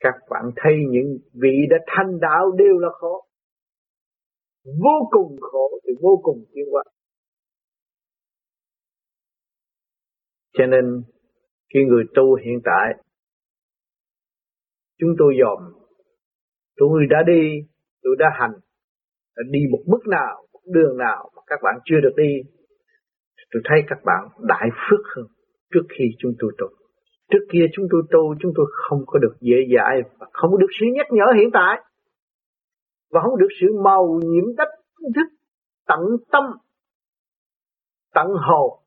Các 0.00 0.14
bạn 0.30 0.50
thấy 0.56 0.72
những 0.88 1.18
vị 1.32 1.56
đã 1.70 1.76
thành 1.86 2.20
đạo 2.20 2.50
đều 2.56 2.78
là 2.78 2.88
khổ. 2.92 3.26
Vô 4.64 5.08
cùng 5.10 5.36
khổ 5.40 5.70
thì 5.86 5.92
vô 6.02 6.20
cùng 6.22 6.44
tiến 6.54 6.64
hóa. 6.72 6.82
Cho 10.60 10.66
nên, 10.66 11.02
khi 11.74 11.80
người 11.84 12.04
tu 12.14 12.34
hiện 12.34 12.60
tại, 12.64 12.94
chúng 14.98 15.10
tôi 15.18 15.34
dòm, 15.40 15.72
tôi 16.76 17.06
đã 17.10 17.18
đi, 17.26 17.42
tôi 18.02 18.16
đã 18.18 18.26
hành, 18.32 18.52
đã 19.36 19.42
đi 19.50 19.60
một 19.70 19.82
bước 19.86 20.06
nào, 20.06 20.46
một 20.52 20.60
đường 20.66 20.96
nào 20.96 21.30
mà 21.36 21.42
các 21.46 21.60
bạn 21.62 21.74
chưa 21.84 22.00
được 22.02 22.12
đi, 22.16 22.50
tôi 23.52 23.62
thấy 23.64 23.78
các 23.86 23.98
bạn 24.04 24.28
đại 24.38 24.68
phước 24.74 25.00
hơn 25.16 25.26
trước 25.72 25.86
khi 25.98 26.04
chúng 26.18 26.32
tôi 26.38 26.52
tu. 26.58 26.66
Trước 27.30 27.46
kia 27.52 27.66
chúng 27.72 27.86
tôi 27.90 28.02
tu, 28.10 28.34
chúng 28.40 28.52
tôi 28.56 28.66
không 28.72 29.02
có 29.06 29.18
được 29.18 29.34
dễ 29.40 29.56
dãi 29.76 30.02
và 30.18 30.26
không 30.32 30.50
có 30.50 30.56
được 30.56 30.70
sự 30.80 30.86
nhắc 30.94 31.06
nhở 31.10 31.32
hiện 31.36 31.50
tại. 31.52 31.80
Và 33.10 33.20
không 33.22 33.38
được 33.38 33.48
sự 33.60 33.66
màu 33.84 34.20
nhiễm 34.24 34.44
cách 34.56 34.68
thức, 35.14 35.26
tận 35.86 36.00
tâm, 36.32 36.44
tận 38.14 38.26
hồn 38.26 38.79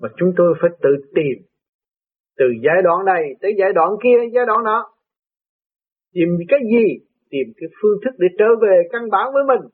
mà 0.00 0.08
chúng 0.16 0.32
tôi 0.36 0.54
phải 0.60 0.70
tự 0.82 0.90
tìm. 1.14 1.46
Từ 2.36 2.46
giai 2.64 2.82
đoạn 2.84 3.04
này 3.04 3.22
tới 3.40 3.52
giai 3.58 3.72
đoạn 3.72 3.88
kia, 4.02 4.18
giai 4.34 4.46
đoạn 4.46 4.64
đó 4.64 4.94
tìm 6.12 6.28
cái 6.48 6.60
gì? 6.72 7.06
Tìm 7.30 7.52
cái 7.56 7.68
phương 7.82 7.98
thức 8.04 8.10
để 8.18 8.26
trở 8.38 8.44
về 8.62 8.82
căn 8.92 9.02
bản 9.10 9.26
với 9.32 9.42
mình. 9.48 9.70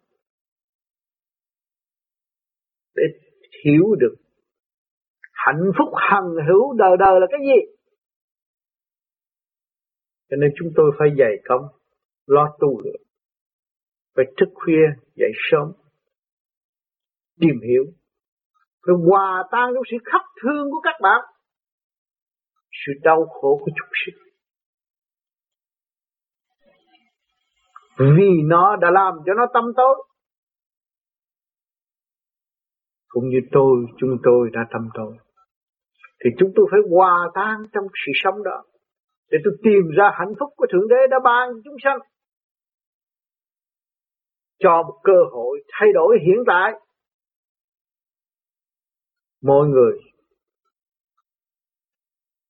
Để 2.94 3.02
hiểu 3.64 3.94
được 3.98 4.14
hạnh 5.32 5.70
phúc 5.78 5.88
hằng 5.96 6.30
hữu 6.48 6.72
đời 6.72 6.96
đời 6.98 7.20
là 7.20 7.26
cái 7.30 7.40
gì. 7.40 7.72
Cho 10.30 10.36
nên 10.36 10.50
chúng 10.58 10.68
tôi 10.76 10.92
phải 10.98 11.08
dày 11.18 11.32
công, 11.44 11.62
lo 12.26 12.56
tu 12.60 12.82
luyện. 12.82 13.02
Phải 14.16 14.24
thức 14.36 14.48
khuya, 14.54 14.86
dậy 15.14 15.30
sớm. 15.50 15.72
Tìm 17.40 17.60
hiểu 17.68 17.84
rồi 18.86 18.98
hòa 19.08 19.44
tan 19.52 19.70
trong 19.74 19.82
sự 19.90 19.96
khắc 20.04 20.22
thương 20.42 20.70
của 20.70 20.80
các 20.82 20.94
bạn. 21.02 21.20
Sự 22.86 22.92
đau 23.02 23.26
khổ 23.26 23.60
của 23.64 23.70
chúng 23.78 23.88
sinh. 24.04 24.14
Vì 27.98 28.30
nó 28.44 28.76
đã 28.76 28.90
làm 28.90 29.14
cho 29.26 29.34
nó 29.34 29.46
tâm 29.54 29.64
tối. 29.76 30.06
Cũng 33.08 33.28
như 33.28 33.38
tôi, 33.52 33.86
chúng 33.98 34.16
tôi 34.22 34.50
đã 34.52 34.60
tâm 34.72 34.88
tối. 34.94 35.16
Thì 36.24 36.30
chúng 36.38 36.52
tôi 36.56 36.66
phải 36.70 36.80
hòa 36.90 37.30
tan 37.34 37.62
trong 37.72 37.84
sự 38.06 38.12
sống 38.24 38.42
đó. 38.42 38.64
Để 39.30 39.38
tôi 39.44 39.54
tìm 39.62 39.82
ra 39.96 40.10
hạnh 40.18 40.32
phúc 40.40 40.48
của 40.56 40.66
thượng 40.72 40.88
đế 40.88 41.06
đã 41.10 41.16
ban 41.24 41.50
chúng 41.64 41.76
sanh. 41.84 41.98
Cho 44.58 44.82
một 44.82 45.00
cơ 45.04 45.18
hội 45.32 45.62
thay 45.72 45.88
đổi 45.94 46.18
hiện 46.26 46.44
tại 46.46 46.72
mọi 49.46 49.66
người 49.66 50.00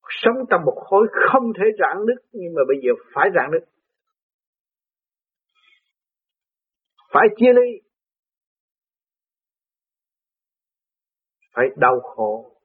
sống 0.09 0.35
trong 0.51 0.61
một 0.65 0.83
khối 0.87 1.07
không 1.31 1.53
thể 1.59 1.65
rạn 1.79 2.07
nứt, 2.07 2.25
nhưng 2.33 2.55
mà 2.55 2.63
bây 2.69 2.77
giờ 2.83 2.93
phải 3.15 3.29
rạn 3.35 3.51
nứt. 3.53 3.69
Phải 7.13 7.29
chia 7.37 7.53
ly. 7.53 7.81
Phải 11.53 11.67
đau 11.77 12.01
khổ 12.01 12.57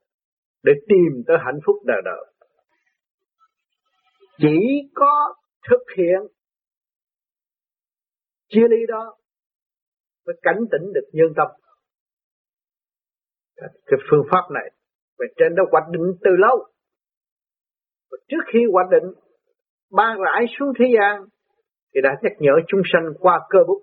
để 0.64 0.74
tìm 0.88 1.24
tới 1.28 1.38
hạnh 1.46 1.60
phúc 1.66 1.76
đời 1.86 2.02
đời 2.06 2.32
chỉ 4.38 4.90
có 4.96 5.34
thực 5.70 5.84
hiện 5.98 6.20
chia 8.48 8.68
ly 8.70 8.78
đó 8.88 9.18
mới 10.26 10.36
cảnh 10.42 10.58
tỉnh 10.72 10.94
được 10.94 11.10
nhân 11.12 11.34
tâm 11.36 11.61
cái 13.62 14.00
phương 14.12 14.24
pháp 14.32 14.52
này 14.54 14.72
về 15.20 15.26
trên 15.38 15.56
đó 15.56 15.64
hoạch 15.72 15.90
định 15.92 16.14
từ 16.24 16.32
lâu. 16.38 16.66
Và 18.12 18.18
trước 18.28 18.44
khi 18.54 18.60
hoạch 18.72 18.90
định 18.92 19.14
ban 19.92 20.18
rải 20.22 20.46
xuống 20.60 20.74
thế 20.80 20.86
gian, 20.98 21.26
thì 21.94 22.02
đã 22.04 22.10
nhắc 22.22 22.32
nhở 22.40 22.52
chúng 22.68 22.82
sanh 22.94 23.14
qua 23.20 23.40
cơ 23.50 23.60
bút. 23.68 23.82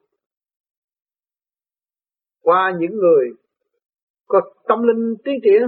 Qua 2.40 2.72
những 2.78 2.96
người 2.96 3.30
có 4.26 4.40
tâm 4.68 4.82
linh 4.82 5.14
tiến 5.24 5.34
triển, 5.42 5.62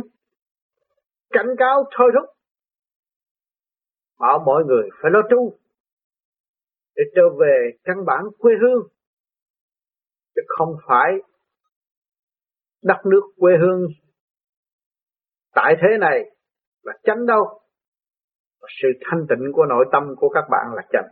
cảnh 1.31 1.55
cáo 1.59 1.85
thôi 1.97 2.11
thúc, 2.15 2.37
bảo 4.19 4.43
mọi 4.47 4.65
người 4.65 4.89
phải 5.03 5.11
lo 5.11 5.21
tu 5.31 5.57
để 6.97 7.03
trở 7.15 7.23
về 7.41 7.71
căn 7.85 7.97
bản 8.07 8.25
quê 8.39 8.53
hương. 8.61 8.89
Chứ 10.35 10.43
không 10.47 10.77
phải 10.87 11.11
đất 12.83 13.07
nước 13.07 13.23
quê 13.37 13.53
hương. 13.61 13.87
Tại 15.55 15.75
thế 15.83 15.99
này 16.01 16.25
là 16.83 16.93
chánh 17.03 17.27
đâu? 17.27 17.45
Sự 18.83 18.89
thanh 19.01 19.27
tịnh 19.29 19.53
của 19.53 19.65
nội 19.65 19.87
tâm 19.93 20.15
của 20.17 20.29
các 20.29 20.45
bạn 20.51 20.67
là 20.75 20.83
chánh. 20.93 21.09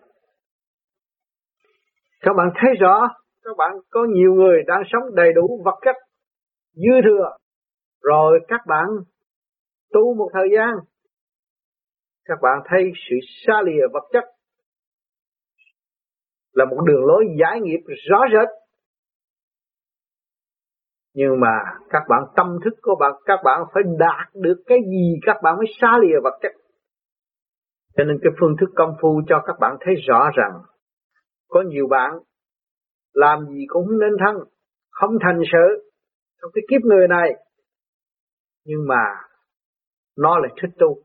Các 2.20 2.32
bạn 2.36 2.50
thấy 2.54 2.70
rõ, 2.80 3.08
các 3.42 3.56
bạn 3.58 3.70
có 3.90 4.06
nhiều 4.10 4.34
người 4.34 4.62
đang 4.66 4.82
sống 4.92 5.14
đầy 5.14 5.32
đủ 5.32 5.62
vật 5.64 5.78
chất, 5.84 5.96
dư 6.72 7.02
thừa. 7.04 7.36
Rồi 8.02 8.40
các 8.48 8.60
bạn 8.66 8.86
tu 9.92 10.14
một 10.14 10.30
thời 10.32 10.48
gian, 10.56 10.74
các 12.24 12.38
bạn 12.42 12.58
thấy 12.64 12.92
sự 13.10 13.16
xa 13.46 13.62
lìa 13.64 13.86
vật 13.92 14.08
chất 14.12 14.24
là 16.52 16.64
một 16.64 16.80
đường 16.86 17.04
lối 17.06 17.24
giải 17.40 17.60
nghiệp 17.60 17.80
rõ 18.10 18.18
rệt 18.32 18.48
nhưng 21.18 21.40
mà 21.40 21.54
các 21.90 22.02
bạn 22.08 22.22
tâm 22.36 22.58
thức 22.64 22.74
của 22.82 22.96
bạn, 23.00 23.12
các 23.24 23.40
bạn 23.44 23.60
phải 23.74 23.82
đạt 23.98 24.34
được 24.34 24.62
cái 24.66 24.78
gì, 24.90 25.14
các 25.26 25.36
bạn 25.42 25.56
mới 25.56 25.66
xa 25.80 25.98
lìa 26.02 26.20
vật 26.22 26.38
chất. 26.42 26.52
Cho 27.96 28.04
nên 28.04 28.18
cái 28.22 28.32
phương 28.40 28.56
thức 28.60 28.70
công 28.76 28.96
phu 29.00 29.22
cho 29.28 29.42
các 29.46 29.56
bạn 29.60 29.76
thấy 29.80 29.94
rõ 30.08 30.30
rằng, 30.34 30.62
có 31.48 31.62
nhiều 31.66 31.86
bạn 31.90 32.10
làm 33.12 33.46
gì 33.46 33.64
cũng 33.68 33.86
không 33.86 33.98
nên 33.98 34.12
thân, 34.24 34.36
không 34.90 35.10
thành 35.24 35.40
sự 35.52 35.90
trong 36.42 36.50
cái 36.54 36.62
kiếp 36.70 36.82
người 36.82 37.08
này. 37.08 37.30
Nhưng 38.64 38.80
mà 38.88 39.04
nó 40.16 40.38
lại 40.38 40.50
thích 40.62 40.70
tu. 40.78 41.02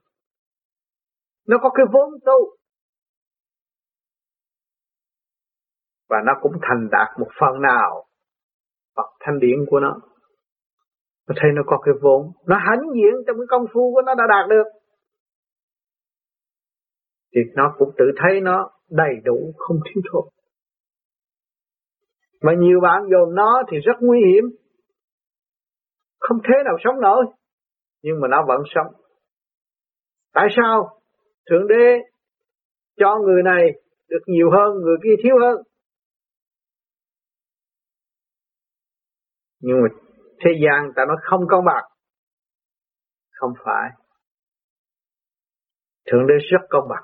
Nó 1.48 1.58
có 1.62 1.70
cái 1.70 1.86
vốn 1.94 2.10
tu. 2.26 2.58
Và 6.10 6.18
nó 6.26 6.34
cũng 6.42 6.54
thành 6.62 6.90
đạt 6.92 7.20
một 7.20 7.30
phần 7.40 7.62
nào. 7.62 8.06
Phật 8.96 9.10
thanh 9.20 9.40
điển 9.40 9.66
của 9.70 9.80
nó. 9.80 9.96
Nó 11.28 11.36
thấy 11.42 11.52
nó 11.56 11.62
có 11.66 11.78
cái 11.86 11.94
vốn. 12.02 12.32
Nó 12.48 12.58
hãnh 12.58 12.82
diện 12.94 13.14
trong 13.28 13.38
cái 13.38 13.46
công 13.50 13.66
phu 13.74 13.94
của 13.94 14.02
nó 14.06 14.16
đã 14.16 14.24
đạt 14.30 14.50
được. 14.50 14.64
Thì 17.36 17.42
nó 17.56 17.76
cũng 17.78 17.90
tự 17.98 18.06
thấy 18.18 18.42
nó 18.42 18.72
đầy 18.90 19.14
đủ, 19.24 19.54
không 19.58 19.78
thiếu 19.86 20.02
thốn. 20.12 20.24
Mà 22.42 22.54
nhiều 22.58 22.80
bạn 22.82 23.02
dồn 23.12 23.36
nó 23.36 23.64
thì 23.72 23.78
rất 23.78 23.94
nguy 24.00 24.20
hiểm. 24.26 24.44
Không 26.20 26.38
thế 26.44 26.56
nào 26.66 26.78
sống 26.84 27.02
nổi. 27.02 27.26
Nhưng 28.02 28.20
mà 28.22 28.28
nó 28.28 28.46
vẫn 28.48 28.62
sống. 28.76 28.94
Tại 30.34 30.48
sao? 30.58 31.00
Thượng 31.50 31.68
đế 31.68 32.00
cho 32.98 33.18
người 33.26 33.44
này 33.44 33.70
được 34.10 34.22
nhiều 34.26 34.52
hơn, 34.52 34.74
người 34.82 34.98
kia 35.04 35.16
thiếu 35.24 35.36
hơn. 35.42 35.58
Nhưng 39.66 39.78
mà 39.82 39.88
thế 40.46 40.52
gian 40.64 40.92
ta 40.96 41.06
nói 41.06 41.18
không 41.22 41.42
công 41.50 41.66
bằng 41.66 41.84
không 43.44 43.54
phải. 43.66 43.90
Thượng 46.06 46.28
đế 46.28 46.34
rất 46.52 46.68
công 46.70 46.88
bằng. 46.90 47.04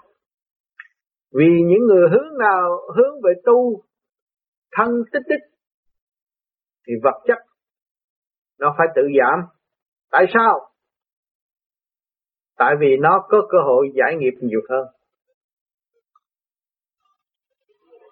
Vì 1.31 1.45
những 1.65 1.83
người 1.87 2.09
hướng 2.09 2.37
nào 2.39 2.69
hướng 2.95 3.21
về 3.23 3.31
tu, 3.45 3.83
thân 4.71 4.87
tích 5.13 5.23
tích, 5.29 5.57
thì 6.87 6.93
vật 7.03 7.23
chất 7.27 7.37
nó 8.59 8.75
phải 8.77 8.87
tự 8.95 9.01
giảm. 9.19 9.39
Tại 10.11 10.25
sao? 10.33 10.71
Tại 12.57 12.75
vì 12.79 12.97
nó 12.99 13.25
có 13.29 13.47
cơ 13.49 13.57
hội 13.65 13.91
giải 13.95 14.15
nghiệp 14.17 14.33
nhiều 14.41 14.61
hơn. 14.69 14.87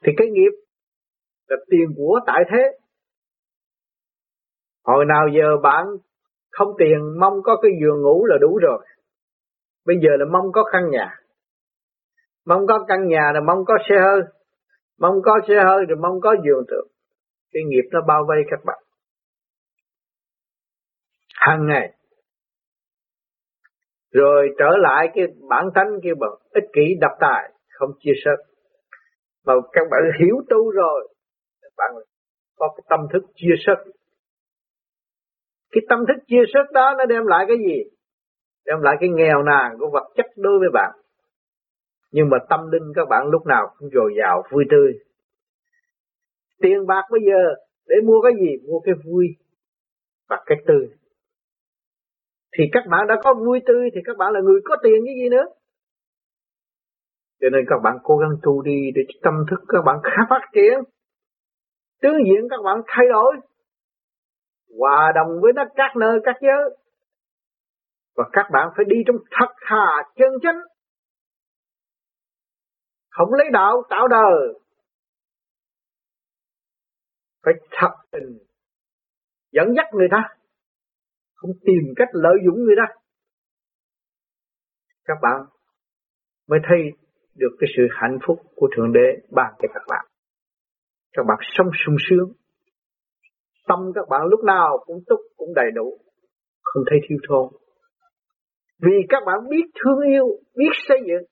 Thì 0.04 0.12
cái 0.18 0.28
nghiệp 0.28 0.52
là 1.48 1.58
tiền 1.70 1.94
của 1.98 2.20
tại 2.28 2.44
thế 2.52 2.87
hồi 4.88 5.06
nào 5.06 5.28
giờ 5.38 5.58
bạn 5.64 5.86
không 6.52 6.68
tiền, 6.78 7.20
mong 7.20 7.34
có 7.44 7.58
cái 7.62 7.72
giường 7.82 8.02
ngủ 8.02 8.26
là 8.26 8.36
đủ 8.42 8.58
rồi. 8.62 8.86
Bây 9.86 9.96
giờ 10.04 10.10
là 10.20 10.26
mong 10.32 10.52
có 10.52 10.64
căn 10.72 10.90
nhà. 10.90 11.20
Mong 12.46 12.68
có 12.68 12.86
căn 12.88 13.08
nhà 13.08 13.32
là 13.34 13.40
mong 13.40 13.66
có 13.66 13.78
xe 13.90 13.96
hơi. 14.00 14.22
Mong 15.00 15.22
có 15.24 15.40
xe 15.48 15.54
hơi 15.66 15.86
rồi 15.86 15.98
mong 16.02 16.22
có 16.22 16.36
giường 16.46 16.64
tượng 16.68 16.88
cái 17.52 17.64
nghiệp 17.68 17.90
nó 17.92 18.00
bao 18.08 18.26
vây 18.28 18.38
các 18.50 18.60
bạn. 18.66 18.78
Hàng 21.34 21.68
ngày. 21.68 21.94
Rồi 24.12 24.50
trở 24.60 24.70
lại 24.78 25.10
cái 25.16 25.26
bản 25.50 25.70
tánh 25.76 25.88
kia 26.04 26.14
bằng 26.20 26.32
ích 26.50 26.64
kỷ 26.74 26.96
đập 27.02 27.12
tài, 27.20 27.52
không 27.70 27.90
chia 28.00 28.12
sẻ 28.26 28.32
mà 29.46 29.54
các 29.74 29.88
bạn 29.92 30.02
hiểu 30.20 30.36
tu 30.50 30.72
rồi, 30.72 31.14
các 31.62 31.72
bạn 31.78 31.92
có 32.56 32.74
cái 32.78 32.84
tâm 32.90 33.00
thức 33.14 33.24
chia 33.36 33.54
sẻ 33.66 33.74
cái 35.78 35.86
tâm 35.90 36.06
thức 36.08 36.24
chia 36.28 36.44
sớt 36.54 36.72
đó 36.74 36.96
nó 36.98 37.06
đem 37.06 37.26
lại 37.26 37.46
cái 37.48 37.58
gì? 37.58 37.84
Đem 38.66 38.82
lại 38.82 38.96
cái 39.00 39.10
nghèo 39.10 39.44
nàn 39.44 39.78
của 39.80 39.90
vật 39.94 40.14
chất 40.16 40.26
đối 40.36 40.60
với 40.60 40.70
bạn. 40.74 40.92
Nhưng 42.12 42.30
mà 42.30 42.38
tâm 42.50 42.72
linh 42.72 42.94
các 42.96 43.08
bạn 43.10 43.28
lúc 43.28 43.46
nào 43.46 43.76
cũng 43.78 43.90
dồi 43.90 44.14
dào, 44.18 44.44
vui 44.52 44.66
tươi. 44.70 44.94
Tiền 46.62 46.88
bạc 46.88 47.04
bây 47.12 47.22
giờ, 47.22 47.56
để 47.88 47.96
mua 48.06 48.22
cái 48.22 48.32
gì? 48.40 48.68
Mua 48.68 48.80
cái 48.80 48.96
vui 49.06 49.28
và 50.30 50.44
cái 50.46 50.58
tươi. 50.68 50.90
Thì 52.58 52.64
các 52.72 52.84
bạn 52.90 53.08
đã 53.08 53.16
có 53.24 53.34
vui 53.34 53.60
tươi, 53.66 53.90
thì 53.96 54.02
các 54.06 54.18
bạn 54.18 54.34
là 54.34 54.40
người 54.40 54.60
có 54.64 54.76
tiền 54.84 55.06
cái 55.06 55.16
gì 55.16 55.30
nữa? 55.30 55.46
Cho 57.42 57.50
nên 57.50 57.66
các 57.68 57.80
bạn 57.84 57.98
cố 58.04 58.18
gắng 58.18 58.32
tu 58.44 58.62
đi 58.62 58.92
để 58.96 59.02
tâm 59.22 59.34
thức 59.50 59.60
các 59.68 59.82
bạn 59.86 60.00
khá 60.04 60.26
phát 60.30 60.42
triển. 60.54 60.80
Tướng 62.02 62.18
diện 62.26 62.48
các 62.50 62.62
bạn 62.64 62.82
thay 62.88 63.06
đổi 63.10 63.36
hòa 64.80 65.12
đồng 65.16 65.42
với 65.42 65.52
đất 65.56 65.68
các 65.76 65.92
nơi, 66.00 66.20
các 66.24 66.36
giới. 66.42 66.78
Và 68.16 68.24
các 68.32 68.46
bạn 68.54 68.70
phải 68.76 68.86
đi 68.90 68.96
trong 69.08 69.16
thật 69.32 69.54
thà 69.68 70.04
chân 70.16 70.32
chánh 70.42 70.60
không 73.18 73.34
lấy 73.34 73.48
đạo, 73.54 73.84
tạo 73.90 74.08
đời. 74.08 74.60
Phải 77.44 77.54
thật 77.72 77.96
tình. 78.12 78.38
Dẫn 79.52 79.68
dắt 79.76 79.86
người 79.94 80.08
ta. 80.12 80.24
Không 81.36 81.52
tìm 81.62 81.94
cách 81.96 82.08
lợi 82.12 82.36
dụng 82.46 82.64
người 82.64 82.76
ta. 82.78 82.94
Các 85.06 85.18
bạn 85.22 85.42
mới 86.48 86.60
thấy 86.70 86.78
được 87.36 87.58
cái 87.60 87.68
sự 87.78 87.84
hạnh 87.92 88.18
phúc 88.28 88.42
của 88.56 88.68
thượng 88.76 88.94
đế 88.94 89.28
ban 89.32 89.54
cho 89.60 89.68
các 89.74 89.84
bạn. 89.88 90.06
Các 91.14 91.24
bạn 91.28 91.38
sống 91.42 91.70
sung 91.86 91.96
sướng 92.10 92.34
tâm 93.68 93.80
các 93.96 94.06
bạn 94.10 94.22
lúc 94.30 94.44
nào 94.44 94.84
cũng 94.86 95.04
túc 95.08 95.20
cũng 95.38 95.54
đầy 95.56 95.72
đủ, 95.76 95.98
không 96.64 96.84
thấy 96.90 97.00
thiếu 97.10 97.18
thốn. 97.30 97.48
Vì 98.82 98.94
các 99.10 99.24
bạn 99.26 99.50
biết 99.50 99.66
thương 99.84 100.00
yêu, 100.12 100.28
biết 100.56 100.72
xây 100.88 100.98
dựng, 101.08 101.24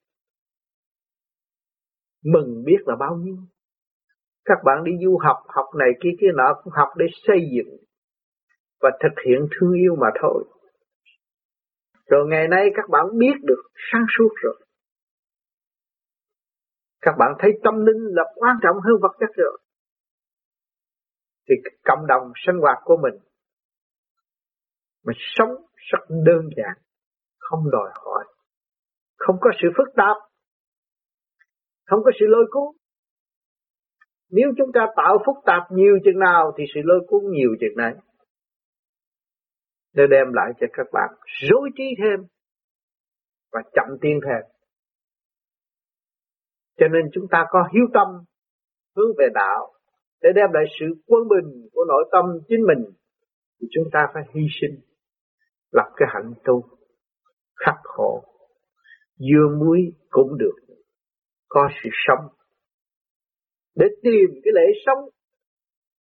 mừng 2.34 2.64
biết 2.66 2.78
là 2.86 2.96
bao 3.00 3.16
nhiêu. 3.16 3.36
Các 4.46 4.58
bạn 4.66 4.84
đi 4.84 4.92
du 5.04 5.18
học 5.18 5.38
học 5.48 5.66
này 5.80 5.90
kia 6.04 6.10
kia 6.22 6.32
nọ, 6.36 6.54
cũng 6.64 6.74
học 6.74 6.90
để 6.98 7.06
xây 7.28 7.38
dựng 7.56 7.78
và 8.82 8.90
thực 9.04 9.22
hiện 9.26 9.48
thương 9.52 9.74
yêu 9.74 9.96
mà 9.96 10.08
thôi. 10.22 10.44
Rồi 12.10 12.28
ngày 12.30 12.48
nay 12.48 12.70
các 12.76 12.90
bạn 12.90 13.06
biết 13.18 13.34
được 13.44 13.64
sáng 13.92 14.06
suốt 14.18 14.30
rồi. 14.36 14.56
Các 17.02 17.16
bạn 17.20 17.32
thấy 17.40 17.52
tâm 17.64 17.86
linh 17.86 18.04
là 18.16 18.24
quan 18.36 18.56
trọng 18.64 18.76
hơn 18.76 18.96
vật 19.02 19.12
chất 19.20 19.30
rồi 19.36 19.60
thì 21.50 21.56
cộng 21.84 22.08
đồng 22.08 22.32
sinh 22.46 22.56
hoạt 22.62 22.78
của 22.84 22.98
mình 23.04 23.14
mình 25.06 25.18
sống 25.20 25.50
rất 25.76 26.00
đơn 26.10 26.50
giản, 26.58 26.84
không 27.40 27.72
đòi 27.72 27.92
hỏi, 27.96 28.26
không 29.18 29.36
có 29.42 29.50
sự 29.62 29.68
phức 29.78 29.96
tạp, 29.96 30.18
không 31.86 32.00
có 32.04 32.12
sự 32.20 32.26
lôi 32.28 32.46
cuốn. 32.52 32.76
Nếu 34.30 34.48
chúng 34.58 34.72
ta 34.74 34.86
tạo 34.96 35.18
phức 35.26 35.46
tạp 35.46 35.72
nhiều 35.72 35.98
chừng 36.06 36.20
nào 36.20 36.54
thì 36.58 36.64
sự 36.74 36.82
lôi 36.84 37.00
cuốn 37.08 37.22
nhiều 37.32 37.50
chừng 37.60 37.78
này 37.78 37.94
để 39.94 40.04
đem 40.10 40.34
lại 40.34 40.52
cho 40.60 40.68
các 40.74 40.88
bạn 40.94 41.10
rối 41.50 41.70
trí 41.78 41.84
thêm 41.98 42.28
và 43.52 43.62
chậm 43.74 43.98
tiến 44.02 44.20
thêm. 44.24 44.52
Cho 46.78 46.88
nên 46.88 47.02
chúng 47.14 47.26
ta 47.32 47.46
có 47.50 47.70
hiếu 47.74 47.86
tâm 47.94 48.08
hướng 48.96 49.12
về 49.18 49.28
đạo 49.34 49.75
để 50.26 50.32
đem 50.36 50.50
lại 50.54 50.64
sự 50.80 50.86
quân 51.08 51.28
bình 51.28 51.70
của 51.74 51.86
nội 51.88 52.10
tâm 52.12 52.26
chính 52.48 52.62
mình, 52.68 52.92
thì 53.62 53.68
chúng 53.72 53.84
ta 53.92 54.00
phải 54.14 54.24
hy 54.34 54.42
sinh, 54.62 54.80
lập 55.72 55.90
cái 55.96 56.08
hạnh 56.12 56.34
tu, 56.44 56.64
khắc 57.66 57.76
khổ, 57.84 58.24
dưa 59.18 59.58
muối 59.60 59.80
cũng 60.10 60.38
được, 60.38 60.76
có 61.48 61.70
sự 61.84 61.90
sống. 62.08 62.28
Để 63.76 63.86
tìm 64.04 64.30
cái 64.44 64.52
lễ 64.56 64.80
sống, 64.86 65.10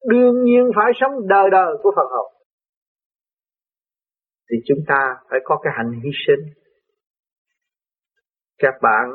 đương 0.09 0.45
nhiên 0.45 0.71
phải 0.77 0.93
sống 1.01 1.29
đời 1.29 1.51
đời 1.53 1.75
của 1.83 1.93
Phật 1.97 2.09
học. 2.17 2.27
Thì 4.51 4.57
chúng 4.67 4.85
ta 4.89 5.15
phải 5.31 5.41
có 5.45 5.61
cái 5.63 5.73
hành 5.77 6.01
hy 6.05 6.11
sinh. 6.27 6.53
Các 8.59 8.75
bạn 8.83 9.11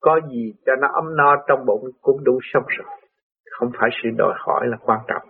có 0.00 0.20
gì 0.32 0.52
cho 0.66 0.72
nó 0.80 0.88
ấm 0.94 1.16
no 1.16 1.44
trong 1.48 1.66
bụng 1.66 1.90
cũng 2.00 2.24
đủ 2.24 2.38
sống 2.52 2.64
rồi 2.66 3.01
không 3.58 3.70
phải 3.80 3.90
sự 4.02 4.08
đòi 4.18 4.34
hỏi 4.38 4.66
là 4.68 4.76
quan 4.80 5.00
trọng. 5.08 5.28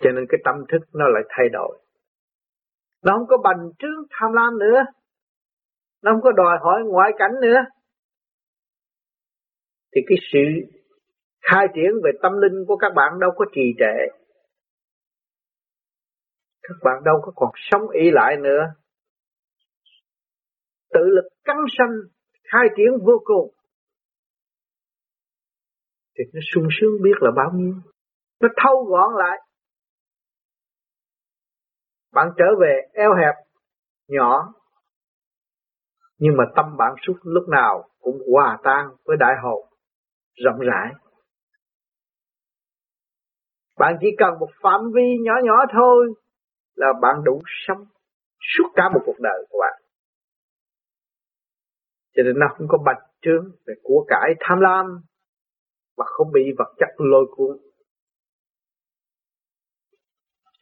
Cho 0.00 0.10
nên 0.10 0.24
cái 0.28 0.40
tâm 0.44 0.54
thức 0.72 0.82
nó 0.92 1.04
lại 1.08 1.22
thay 1.28 1.48
đổi. 1.52 1.78
Nó 3.04 3.12
không 3.18 3.26
có 3.28 3.36
bành 3.44 3.70
trướng 3.78 4.06
tham 4.10 4.32
lam 4.32 4.58
nữa. 4.58 4.82
Nó 6.02 6.12
không 6.12 6.20
có 6.22 6.32
đòi 6.32 6.58
hỏi 6.60 6.82
ngoại 6.84 7.10
cảnh 7.18 7.30
nữa. 7.40 7.58
Thì 9.94 10.00
cái 10.08 10.18
sự 10.32 10.38
khai 11.42 11.66
triển 11.74 11.90
về 12.04 12.10
tâm 12.22 12.32
linh 12.40 12.64
của 12.68 12.76
các 12.76 12.92
bạn 12.96 13.18
đâu 13.20 13.30
có 13.36 13.44
trì 13.54 13.74
trệ. 13.78 14.16
Các 16.62 16.76
bạn 16.82 17.04
đâu 17.04 17.20
có 17.22 17.32
còn 17.36 17.50
sống 17.54 17.90
ý 17.90 18.10
lại 18.10 18.36
nữa. 18.36 18.62
Tự 20.90 21.00
lực 21.00 21.28
cắn 21.44 21.56
sanh, 21.78 21.90
khai 22.44 22.66
triển 22.76 22.90
vô 23.04 23.22
cùng 23.24 23.54
thì 26.18 26.24
nó 26.32 26.40
sung 26.54 26.68
sướng 26.80 27.02
biết 27.02 27.16
là 27.20 27.30
bao 27.36 27.50
nhiêu. 27.54 27.74
Nó 28.40 28.48
thâu 28.56 28.84
gọn 28.84 29.14
lại. 29.14 29.38
Bạn 32.12 32.28
trở 32.38 32.44
về 32.60 32.80
eo 32.92 33.14
hẹp, 33.14 33.34
nhỏ. 34.08 34.52
Nhưng 36.18 36.36
mà 36.36 36.44
tâm 36.56 36.76
bạn 36.76 36.94
suốt 37.06 37.14
lúc 37.22 37.48
nào 37.48 37.88
cũng 38.00 38.18
hòa 38.32 38.58
tan 38.62 38.88
với 39.04 39.16
đại 39.20 39.34
hồn, 39.42 39.66
rộng 40.44 40.58
rãi. 40.58 40.92
Bạn 43.78 43.96
chỉ 44.00 44.06
cần 44.18 44.38
một 44.40 44.48
phạm 44.62 44.80
vi 44.94 45.16
nhỏ 45.22 45.32
nhỏ 45.44 45.56
thôi 45.72 46.14
là 46.74 46.86
bạn 47.02 47.24
đủ 47.24 47.42
sống 47.66 47.84
suốt 48.40 48.68
cả 48.74 48.88
một 48.94 49.00
cuộc 49.06 49.20
đời 49.20 49.46
của 49.50 49.58
bạn. 49.60 49.82
Cho 52.14 52.22
cho 52.22 52.22
nên 52.22 52.38
nó 52.38 52.46
không 52.58 52.66
có 52.68 52.78
bạch 52.84 53.02
trướng 53.22 53.44
về 53.66 53.74
của 53.82 54.04
cải 54.08 54.34
tham 54.40 54.60
lam 54.60 54.86
và 55.96 56.04
không 56.08 56.32
bị 56.32 56.40
vật 56.58 56.74
chất 56.78 56.88
lôi 56.98 57.26
cuốn. 57.30 57.56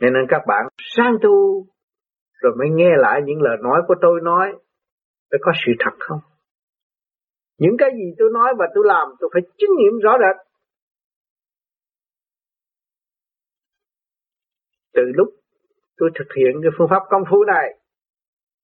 Nên 0.01 0.12
nên 0.12 0.22
các 0.28 0.43
bạn 0.49 0.66
sang 0.97 1.16
tu, 1.22 1.66
rồi 2.41 2.53
mới 2.59 2.68
nghe 2.70 2.91
lại 2.97 3.20
những 3.24 3.43
lời 3.43 3.57
nói 3.62 3.83
của 3.89 3.95
tôi 4.01 4.20
nói 4.22 4.53
để 5.31 5.39
có 5.41 5.53
sự 5.66 5.72
thật 5.78 5.97
không? 5.99 6.20
Những 7.59 7.76
cái 7.78 7.91
gì 7.95 8.14
tôi 8.18 8.28
nói 8.33 8.53
và 8.59 8.66
tôi 8.74 8.85
làm, 8.87 9.09
tôi 9.20 9.31
phải 9.33 9.43
chứng 9.59 9.70
nghiệm 9.78 9.99
rõ 10.03 10.12
rệt. 10.20 10.47
Từ 14.93 15.03
lúc 15.14 15.28
tôi 15.97 16.11
thực 16.18 16.35
hiện 16.37 16.53
cái 16.62 16.70
phương 16.78 16.89
pháp 16.91 17.03
công 17.11 17.22
phu 17.31 17.45
này, 17.45 17.78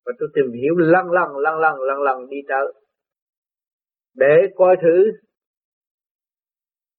và 0.06 0.12
tôi 0.18 0.28
tìm 0.34 0.52
hiểu 0.52 0.74
lần 0.76 1.10
lần 1.10 1.36
lần 1.36 1.58
lần 1.58 1.80
lần 1.80 2.02
lần 2.02 2.28
đi 2.28 2.36
tới, 2.48 2.72
để 4.14 4.34
coi 4.56 4.76
thử 4.82 5.25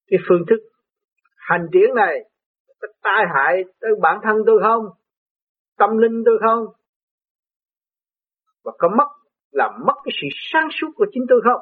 cái 0.07 0.19
phương 0.29 0.45
thức 0.49 0.59
hành 1.35 1.67
triển 1.73 1.95
này 1.95 2.29
có 2.81 2.87
tai 3.01 3.25
hại 3.35 3.63
tới 3.79 3.91
bản 4.01 4.19
thân 4.23 4.35
tôi 4.45 4.59
không? 4.63 4.85
Tâm 5.77 5.97
linh 5.97 6.23
tôi 6.25 6.37
không? 6.41 6.65
Và 8.63 8.71
có 8.77 8.89
mất, 8.97 9.07
là 9.51 9.77
mất 9.85 9.93
cái 10.03 10.11
sự 10.21 10.27
sáng 10.31 10.67
suốt 10.71 10.87
của 10.95 11.05
chính 11.11 11.23
tôi 11.29 11.41
không? 11.43 11.61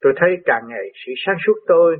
Tôi 0.00 0.12
thấy 0.16 0.30
càng 0.44 0.62
ngày 0.68 0.92
sự 1.06 1.12
sáng 1.26 1.36
suốt 1.46 1.54
tôi 1.66 1.96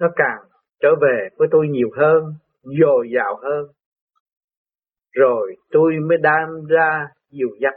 nó 0.00 0.06
càng 0.16 0.38
trở 0.80 0.88
về 1.00 1.28
với 1.36 1.48
tôi 1.50 1.68
nhiều 1.68 1.88
hơn, 1.96 2.34
dồi 2.62 3.10
dào 3.14 3.40
hơn. 3.42 3.66
Rồi 5.12 5.56
tôi 5.70 5.92
mới 6.08 6.18
đem 6.22 6.66
ra 6.68 7.08
dìu 7.30 7.48
dắt 7.60 7.74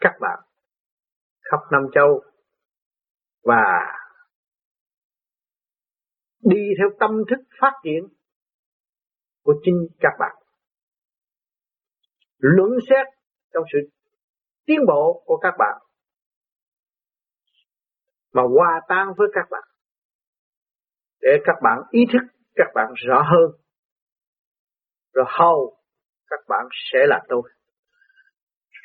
các 0.00 0.12
bạn 0.20 0.47
khắp 1.50 1.60
Nam 1.70 1.82
Châu 1.94 2.22
và 3.42 3.64
đi 6.40 6.60
theo 6.78 6.88
tâm 7.00 7.10
thức 7.30 7.38
phát 7.60 7.72
triển 7.84 8.08
của 9.42 9.54
chính 9.62 9.86
các 10.00 10.12
bạn. 10.18 10.36
Luận 12.38 12.70
xét 12.90 13.06
trong 13.54 13.64
sự 13.72 13.78
tiến 14.66 14.78
bộ 14.86 15.22
của 15.26 15.36
các 15.36 15.54
bạn 15.58 15.82
mà 18.32 18.42
hòa 18.42 18.80
tan 18.88 19.08
với 19.16 19.28
các 19.32 19.48
bạn 19.50 19.68
để 21.20 21.30
các 21.44 21.56
bạn 21.62 21.78
ý 21.90 22.00
thức 22.12 22.38
các 22.54 22.66
bạn 22.74 22.92
rõ 23.06 23.22
hơn 23.22 23.60
rồi 25.12 25.24
hầu 25.28 25.76
các 26.26 26.40
bạn 26.48 26.66
sẽ 26.92 26.98
là 27.06 27.20
tôi 27.28 27.42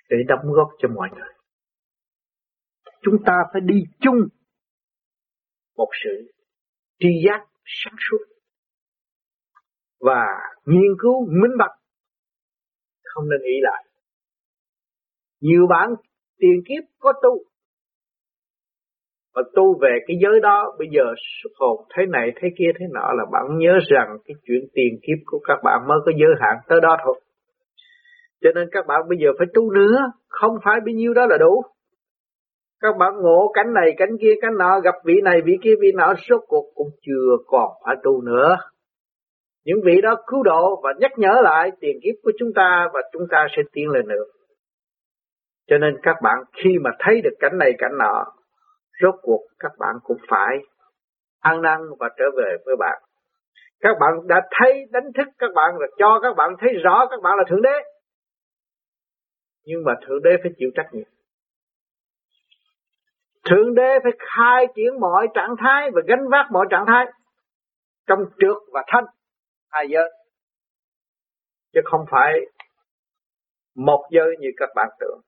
để 0.10 0.18
đóng 0.28 0.54
góp 0.54 0.70
cho 0.80 0.90
mọi 0.96 1.10
người 1.16 1.43
chúng 3.04 3.16
ta 3.26 3.34
phải 3.54 3.62
đi 3.66 3.84
chung 4.00 4.28
một 5.78 5.90
sự 6.04 6.32
tri 7.00 7.10
giác 7.26 7.46
sáng 7.66 7.96
suốt 8.10 8.26
và 10.00 10.26
nghiên 10.66 10.92
cứu 11.00 11.26
minh 11.26 11.58
bạch. 11.60 11.72
Không 13.04 13.30
nên 13.30 13.40
ý 13.42 13.56
lại. 13.62 13.86
Nhiều 15.42 15.68
bạn 15.70 15.90
tiền 16.38 16.62
kiếp 16.68 16.84
có 17.00 17.14
tu 17.24 17.44
và 19.36 19.42
tu 19.56 19.80
về 19.82 20.00
cái 20.08 20.18
giới 20.22 20.40
đó, 20.42 20.76
bây 20.80 20.88
giờ 20.92 21.04
xuất 21.44 21.50
hồn 21.56 21.88
thế 21.96 22.04
này, 22.06 22.32
thế 22.36 22.48
kia, 22.58 22.72
thế 22.80 22.86
nọ 22.92 23.12
là 23.14 23.26
bạn 23.32 23.58
nhớ 23.58 23.74
rằng 23.88 24.18
cái 24.26 24.36
chuyện 24.46 24.62
tiền 24.74 25.00
kiếp 25.02 25.18
của 25.26 25.40
các 25.44 25.58
bạn 25.64 25.88
mới 25.88 25.98
có 26.06 26.12
giới 26.20 26.32
hạn 26.40 26.56
tới 26.68 26.80
đó 26.82 26.98
thôi. 27.04 27.20
Cho 28.42 28.50
nên 28.56 28.68
các 28.72 28.86
bạn 28.88 29.02
bây 29.10 29.18
giờ 29.18 29.30
phải 29.38 29.48
tu 29.54 29.72
nữa, 29.72 29.98
không 30.28 30.58
phải 30.66 30.80
bấy 30.86 30.94
nhiêu 30.94 31.14
đó 31.14 31.26
là 31.26 31.38
đủ 31.38 31.62
các 32.84 32.98
bạn 32.98 33.14
ngộ 33.22 33.52
cánh 33.54 33.74
này, 33.74 33.94
cánh 33.98 34.18
kia, 34.22 34.34
cánh 34.42 34.58
nọ, 34.58 34.80
gặp 34.80 34.96
vị 35.06 35.14
này, 35.24 35.42
vị 35.46 35.54
kia, 35.64 35.74
vị 35.82 35.92
nọ, 35.96 36.14
số 36.30 36.38
cuộc 36.48 36.66
cũng 36.76 36.90
chưa 37.02 37.38
còn 37.48 37.70
phải 37.86 37.96
tu 38.04 38.22
nữa 38.22 38.58
những 39.66 39.78
vị 39.86 40.02
đó 40.02 40.16
cứu 40.28 40.44
độ 40.44 40.82
và 40.84 40.94
nhắc 41.00 41.12
nhở 41.18 41.42
lại 41.44 41.72
tiền 41.80 42.00
kiếp 42.04 42.16
của 42.24 42.32
chúng 42.40 42.50
ta 42.56 42.88
và 42.94 43.02
chúng 43.14 43.24
ta 43.32 43.48
sẽ 43.58 43.62
tiến 43.74 43.90
lên 43.90 44.08
nữa 44.08 44.24
cho 45.68 45.78
nên 45.78 45.98
các 46.04 46.16
bạn 46.24 46.38
khi 46.64 46.70
mà 46.82 46.90
thấy 47.00 47.22
được 47.22 47.34
cảnh 47.40 47.58
này 47.58 47.72
cảnh 47.78 47.98
nọ, 48.00 48.26
rốt 49.02 49.16
cuộc 49.22 49.42
các 49.60 49.72
bạn 49.80 49.96
cũng 50.04 50.18
phải 50.30 50.58
ăn 51.40 51.62
năn 51.62 51.80
và 52.00 52.10
trở 52.18 52.26
về 52.38 52.58
với 52.66 52.76
bạn. 52.80 53.02
Các 53.80 53.98
bạn 54.00 54.28
đã 54.28 54.42
thấy, 54.60 54.86
đánh 54.92 55.12
thức 55.18 55.28
các 55.38 55.50
bạn 55.56 55.78
rồi 55.80 55.92
cho 55.98 56.20
các 56.22 56.36
bạn 56.38 56.50
thấy 56.60 56.70
rõ 56.84 57.08
các 57.12 57.22
bạn 57.24 57.38
là 57.38 57.44
Thượng 57.50 57.62
Đế. 57.62 57.84
Nhưng 59.66 59.84
mà 59.86 59.94
Thượng 60.08 60.24
Đế 60.24 60.30
phải 60.44 60.52
chịu 60.58 60.70
trách 60.76 60.88
nhiệm. 60.92 61.13
Thượng 63.50 63.76
Đế 63.76 64.00
phải 64.04 64.12
khai 64.36 64.66
triển 64.76 65.00
mọi 65.00 65.28
trạng 65.34 65.56
thái 65.64 65.90
và 65.94 66.02
gánh 66.08 66.30
vác 66.32 66.46
mọi 66.52 66.66
trạng 66.72 66.86
thái 66.88 67.06
trong 68.08 68.20
trước 68.40 68.58
và 68.72 68.84
thanh 68.88 69.06
hai 69.70 69.86
giới. 69.90 70.10
Chứ 71.74 71.80
không 71.86 72.06
phải 72.12 72.34
một 73.76 74.08
giới 74.12 74.36
như 74.40 74.48
các 74.58 74.70
bạn 74.76 74.90
tưởng. 75.00 75.22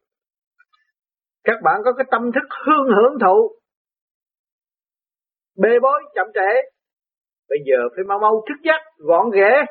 Các 1.43 1.59
bạn 1.63 1.81
có 1.85 1.93
cái 1.97 2.05
tâm 2.11 2.31
thức 2.31 2.47
hương 2.65 2.87
hưởng 2.87 3.19
thụ, 3.25 3.51
bê 5.57 5.69
bối, 5.81 6.03
chậm 6.15 6.27
trễ. 6.33 6.69
Bây 7.49 7.59
giờ 7.65 7.77
phải 7.95 8.03
mau 8.07 8.19
mau 8.19 8.45
thức 8.49 8.61
giấc, 8.63 8.81
gọn 8.97 9.31
ghẽ. 9.31 9.65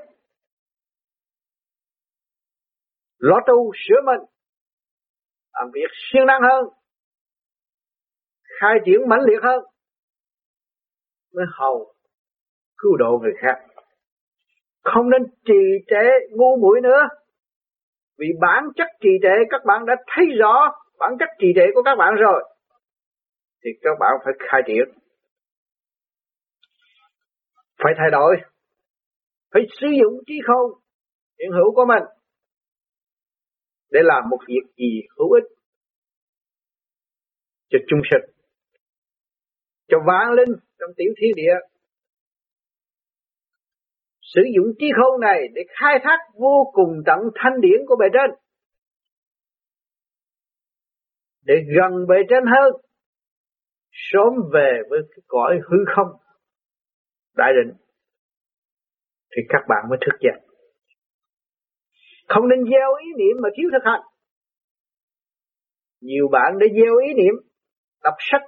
Lo 3.19 3.37
tu 3.47 3.73
sửa 3.75 4.01
mình, 4.05 4.29
làm 5.53 5.71
việc 5.75 5.89
siêng 6.13 6.27
năng 6.27 6.41
hơn 6.43 6.84
khai 8.65 8.75
triển 8.87 9.09
mãnh 9.09 9.21
liệt 9.21 9.43
hơn, 9.43 9.65
mới 11.35 11.45
hầu 11.53 11.95
cứu 12.77 12.97
độ 12.97 13.19
người 13.23 13.33
khác. 13.41 13.67
Không 14.83 15.11
nên 15.11 15.23
trì 15.45 15.61
trệ 15.87 16.05
ngu 16.31 16.57
muội 16.61 16.81
nữa, 16.83 17.03
vì 18.19 18.27
bản 18.41 18.65
chất 18.77 18.87
trì 19.01 19.09
trệ 19.23 19.35
các 19.51 19.61
bạn 19.67 19.87
đã 19.87 19.95
thấy 20.07 20.25
rõ 20.39 20.73
bản 20.99 21.13
chất 21.19 21.29
trì 21.39 21.47
trệ 21.57 21.67
của 21.75 21.83
các 21.83 21.95
bạn 21.99 22.15
rồi, 22.15 22.45
thì 23.65 23.71
các 23.83 23.97
bạn 24.01 24.13
phải 24.25 24.35
khai 24.51 24.63
triển. 24.67 24.85
Phải 27.83 27.93
thay 27.99 28.11
đổi, 28.13 28.37
phải 29.53 29.63
sử 29.81 29.87
dụng 30.03 30.21
trí 30.27 30.35
khôn 30.47 30.81
hiện 31.39 31.51
hữu 31.53 31.75
của 31.75 31.85
mình, 31.89 32.03
để 33.91 34.01
làm 34.03 34.29
một 34.31 34.39
việc 34.47 34.73
gì 34.77 35.01
hữu 35.19 35.33
ích 35.33 35.45
cho 37.71 37.79
chung 37.89 38.01
sinh 38.11 38.34
cho 39.95 40.01
vạn 40.07 40.33
linh 40.37 40.59
trong 40.79 40.91
tiểu 40.97 41.13
thiên 41.19 41.33
địa 41.37 41.55
sử 44.21 44.43
dụng 44.57 44.67
trí 44.79 44.87
khôn 44.97 45.21
này 45.21 45.41
để 45.55 45.63
khai 45.81 45.95
thác 46.03 46.19
vô 46.35 46.71
cùng 46.73 47.03
tận 47.07 47.19
thanh 47.35 47.61
điển 47.61 47.81
của 47.87 47.97
bề 47.97 48.07
trên 48.13 48.31
để 51.43 51.55
gần 51.77 52.07
bề 52.09 52.17
trên 52.29 52.45
hơn 52.47 52.81
sớm 53.93 54.33
về 54.53 54.83
với 54.91 55.01
cái 55.11 55.23
cõi 55.27 55.61
hư 55.71 55.77
không 55.97 56.09
đại 57.37 57.53
định 57.53 57.77
thì 59.37 59.43
các 59.49 59.61
bạn 59.69 59.85
mới 59.91 59.99
thức 60.01 60.17
dậy. 60.21 60.41
Không 62.29 62.49
nên 62.49 62.65
gieo 62.65 62.95
ý 63.05 63.09
niệm 63.19 63.43
mà 63.43 63.49
thiếu 63.57 63.69
thực 63.73 63.85
hành. 63.85 64.01
Nhiều 66.01 66.29
bạn 66.33 66.59
đã 66.59 66.67
gieo 66.75 66.97
ý 67.07 67.15
niệm, 67.15 67.35
đọc 68.03 68.15
sách, 68.19 68.43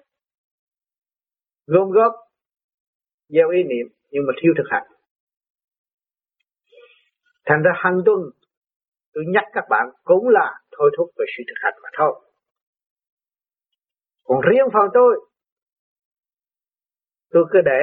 gom 1.67 1.91
góp, 1.91 2.13
gieo 3.29 3.51
ý 3.51 3.63
niệm 3.63 3.87
nhưng 4.11 4.23
mà 4.27 4.33
thiếu 4.43 4.53
thực 4.57 4.67
hành. 4.71 4.87
Thành 7.47 7.63
ra 7.63 7.71
hàng 7.75 8.03
tuần 8.07 8.21
tôi 9.15 9.25
nhắc 9.29 9.45
các 9.53 9.65
bạn 9.71 9.89
cũng 10.05 10.29
là 10.29 10.61
thôi 10.79 10.91
thúc 10.97 11.11
về 11.19 11.27
sự 11.37 11.43
thực 11.49 11.59
hành 11.63 11.75
mà 11.83 11.89
thôi. 11.99 12.23
Còn 14.25 14.41
riêng 14.41 14.69
phần 14.73 14.89
tôi, 14.95 15.27
tôi 17.31 17.45
cứ 17.53 17.61
để 17.65 17.81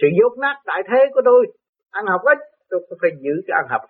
sự 0.00 0.08
dốt 0.18 0.38
nát 0.38 0.56
tại 0.64 0.82
thế 0.90 1.10
của 1.14 1.20
tôi 1.24 1.46
ăn 1.90 2.06
học 2.06 2.20
ít 2.24 2.38
tôi 2.68 2.80
cũng 2.88 2.98
phải 3.02 3.10
giữ 3.20 3.42
cái 3.46 3.54
ăn 3.62 3.66
học 3.70 3.80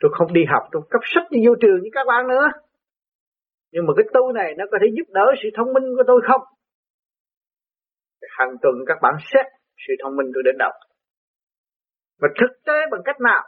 tôi 0.00 0.10
không 0.14 0.32
đi 0.32 0.44
học 0.48 0.62
tôi 0.72 0.82
cấp 0.90 1.00
sách 1.04 1.26
đi 1.30 1.46
vô 1.46 1.54
trường 1.60 1.82
như 1.82 1.88
các 1.92 2.06
bạn 2.06 2.28
nữa 2.28 2.46
nhưng 3.72 3.86
mà 3.86 3.92
cái 3.96 4.04
tu 4.14 4.32
này 4.32 4.54
nó 4.58 4.64
có 4.70 4.78
thể 4.80 4.86
giúp 4.96 5.12
đỡ 5.12 5.32
sự 5.42 5.48
thông 5.56 5.72
minh 5.72 5.84
của 5.96 6.02
tôi 6.06 6.20
không 6.28 6.40
hàng 8.38 8.56
tuần 8.62 8.74
các 8.86 8.98
bạn 9.02 9.14
xét 9.32 9.46
sự 9.86 9.92
thông 10.02 10.16
minh 10.16 10.30
tôi 10.34 10.42
đến 10.42 10.56
đâu 10.58 10.72
và 12.22 12.28
thực 12.40 12.64
tế 12.66 12.72
bằng 12.90 13.00
cách 13.04 13.20
nào? 13.20 13.42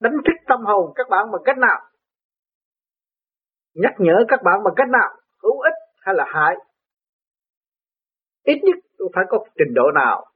Đánh 0.00 0.12
thức 0.26 0.36
tâm 0.48 0.60
hồn 0.64 0.92
các 0.94 1.06
bạn 1.10 1.30
bằng 1.32 1.42
cách 1.44 1.58
nào? 1.58 1.80
Nhắc 3.74 3.92
nhở 3.98 4.24
các 4.28 4.40
bạn 4.44 4.62
bằng 4.64 4.74
cách 4.76 4.88
nào? 4.88 5.10
Hữu 5.42 5.60
ích 5.60 5.74
hay 6.00 6.14
là 6.14 6.24
hại? 6.34 6.54
Ít 8.44 8.58
nhất 8.62 8.76
tôi 8.98 9.08
phải 9.14 9.24
có 9.28 9.38
trình 9.58 9.74
độ 9.74 9.90
nào? 9.94 10.26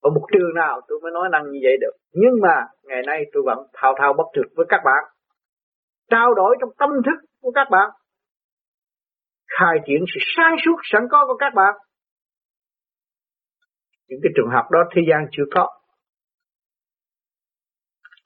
Ở 0.00 0.10
một 0.10 0.26
trường 0.32 0.54
nào 0.54 0.80
tôi 0.88 1.00
mới 1.02 1.12
nói 1.12 1.28
năng 1.32 1.44
như 1.44 1.58
vậy 1.62 1.76
được. 1.80 1.92
Nhưng 2.12 2.40
mà 2.42 2.66
ngày 2.82 3.02
nay 3.06 3.24
tôi 3.32 3.42
vẫn 3.46 3.58
thao 3.72 3.94
thao 3.98 4.12
bất 4.12 4.24
tuyệt 4.32 4.46
với 4.56 4.66
các 4.68 4.80
bạn. 4.84 5.04
Trao 6.10 6.34
đổi 6.34 6.56
trong 6.60 6.70
tâm 6.78 6.90
thức 7.06 7.28
của 7.40 7.50
các 7.50 7.68
bạn 7.70 7.90
khai 9.58 9.76
triển 9.86 10.04
sự 10.14 10.20
sáng 10.36 10.56
suốt, 10.64 10.76
sẵn 10.92 11.02
có 11.10 11.26
của 11.26 11.36
các 11.38 11.52
bạn. 11.54 11.74
Những 14.08 14.20
cái 14.22 14.32
trường 14.36 14.50
hợp 14.50 14.66
đó 14.70 14.80
thế 14.96 15.02
gian 15.10 15.26
chưa 15.32 15.44
có. 15.54 15.68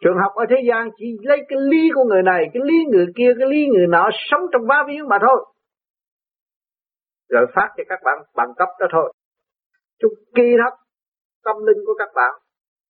Trường 0.00 0.18
học 0.22 0.32
ở 0.34 0.44
thế 0.50 0.56
gian 0.68 0.90
chỉ 0.96 1.06
lấy 1.22 1.38
cái 1.48 1.58
lý 1.60 1.90
của 1.94 2.04
người 2.04 2.22
này, 2.22 2.44
cái 2.54 2.62
lý 2.64 2.74
người 2.92 3.06
kia, 3.16 3.30
cái 3.38 3.48
lý 3.48 3.66
người 3.66 3.86
nọ 3.88 4.08
sống 4.12 4.42
trong 4.52 4.62
vá 4.68 4.84
víu 4.88 5.04
mà 5.08 5.18
thôi. 5.20 5.46
Rồi 7.28 7.46
phát 7.54 7.68
cho 7.76 7.84
các 7.88 8.00
bạn 8.04 8.18
bằng 8.36 8.48
cấp 8.56 8.68
đó 8.80 8.86
thôi. 8.92 9.12
Chúng 9.98 10.12
kỳ 10.34 10.48
thấp 10.64 10.78
tâm 11.44 11.56
linh 11.66 11.84
của 11.86 11.94
các 11.98 12.08
bạn, 12.14 12.32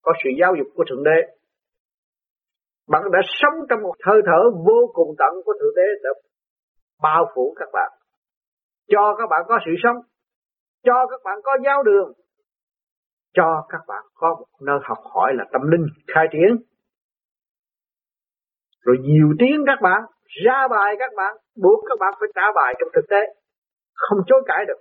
có 0.02 0.12
sự 0.24 0.30
giáo 0.40 0.54
dục 0.58 0.66
của 0.74 0.84
thượng 0.90 1.04
đế. 1.04 1.18
Bạn 2.88 3.02
đã 3.12 3.18
sống 3.24 3.54
trong 3.68 3.82
một 3.82 3.94
hơi 4.06 4.20
thở 4.26 4.50
vô 4.66 4.90
cùng 4.92 5.14
tận 5.18 5.32
của 5.44 5.52
thượng 5.60 5.74
đế, 5.76 5.88
đã 6.02 6.10
bao 7.02 7.30
phủ 7.34 7.54
các 7.58 7.68
bạn 7.72 7.97
cho 8.88 9.14
các 9.18 9.26
bạn 9.30 9.42
có 9.48 9.58
sự 9.66 9.72
sống. 9.82 9.96
Cho 10.84 11.06
các 11.10 11.20
bạn 11.24 11.38
có 11.44 11.58
giáo 11.64 11.82
đường. 11.82 12.12
Cho 13.34 13.66
các 13.68 13.80
bạn 13.88 14.02
có 14.14 14.36
một 14.38 14.46
nơi 14.60 14.78
học 14.82 14.98
hỏi 15.14 15.32
là 15.34 15.44
tâm 15.52 15.62
linh 15.70 15.86
khai 16.14 16.26
triển. 16.32 16.56
Rồi 18.80 18.96
nhiều 19.00 19.28
tiếng 19.38 19.64
các 19.66 19.78
bạn, 19.82 20.02
ra 20.44 20.68
bài 20.68 20.94
các 20.98 21.12
bạn, 21.16 21.36
buộc 21.62 21.84
các 21.88 21.98
bạn 22.00 22.14
phải 22.20 22.28
trả 22.34 22.42
bài 22.54 22.74
trong 22.78 22.88
thực 22.94 23.04
tế. 23.10 23.20
Không 23.94 24.18
chối 24.26 24.42
cãi 24.46 24.64
được. 24.68 24.80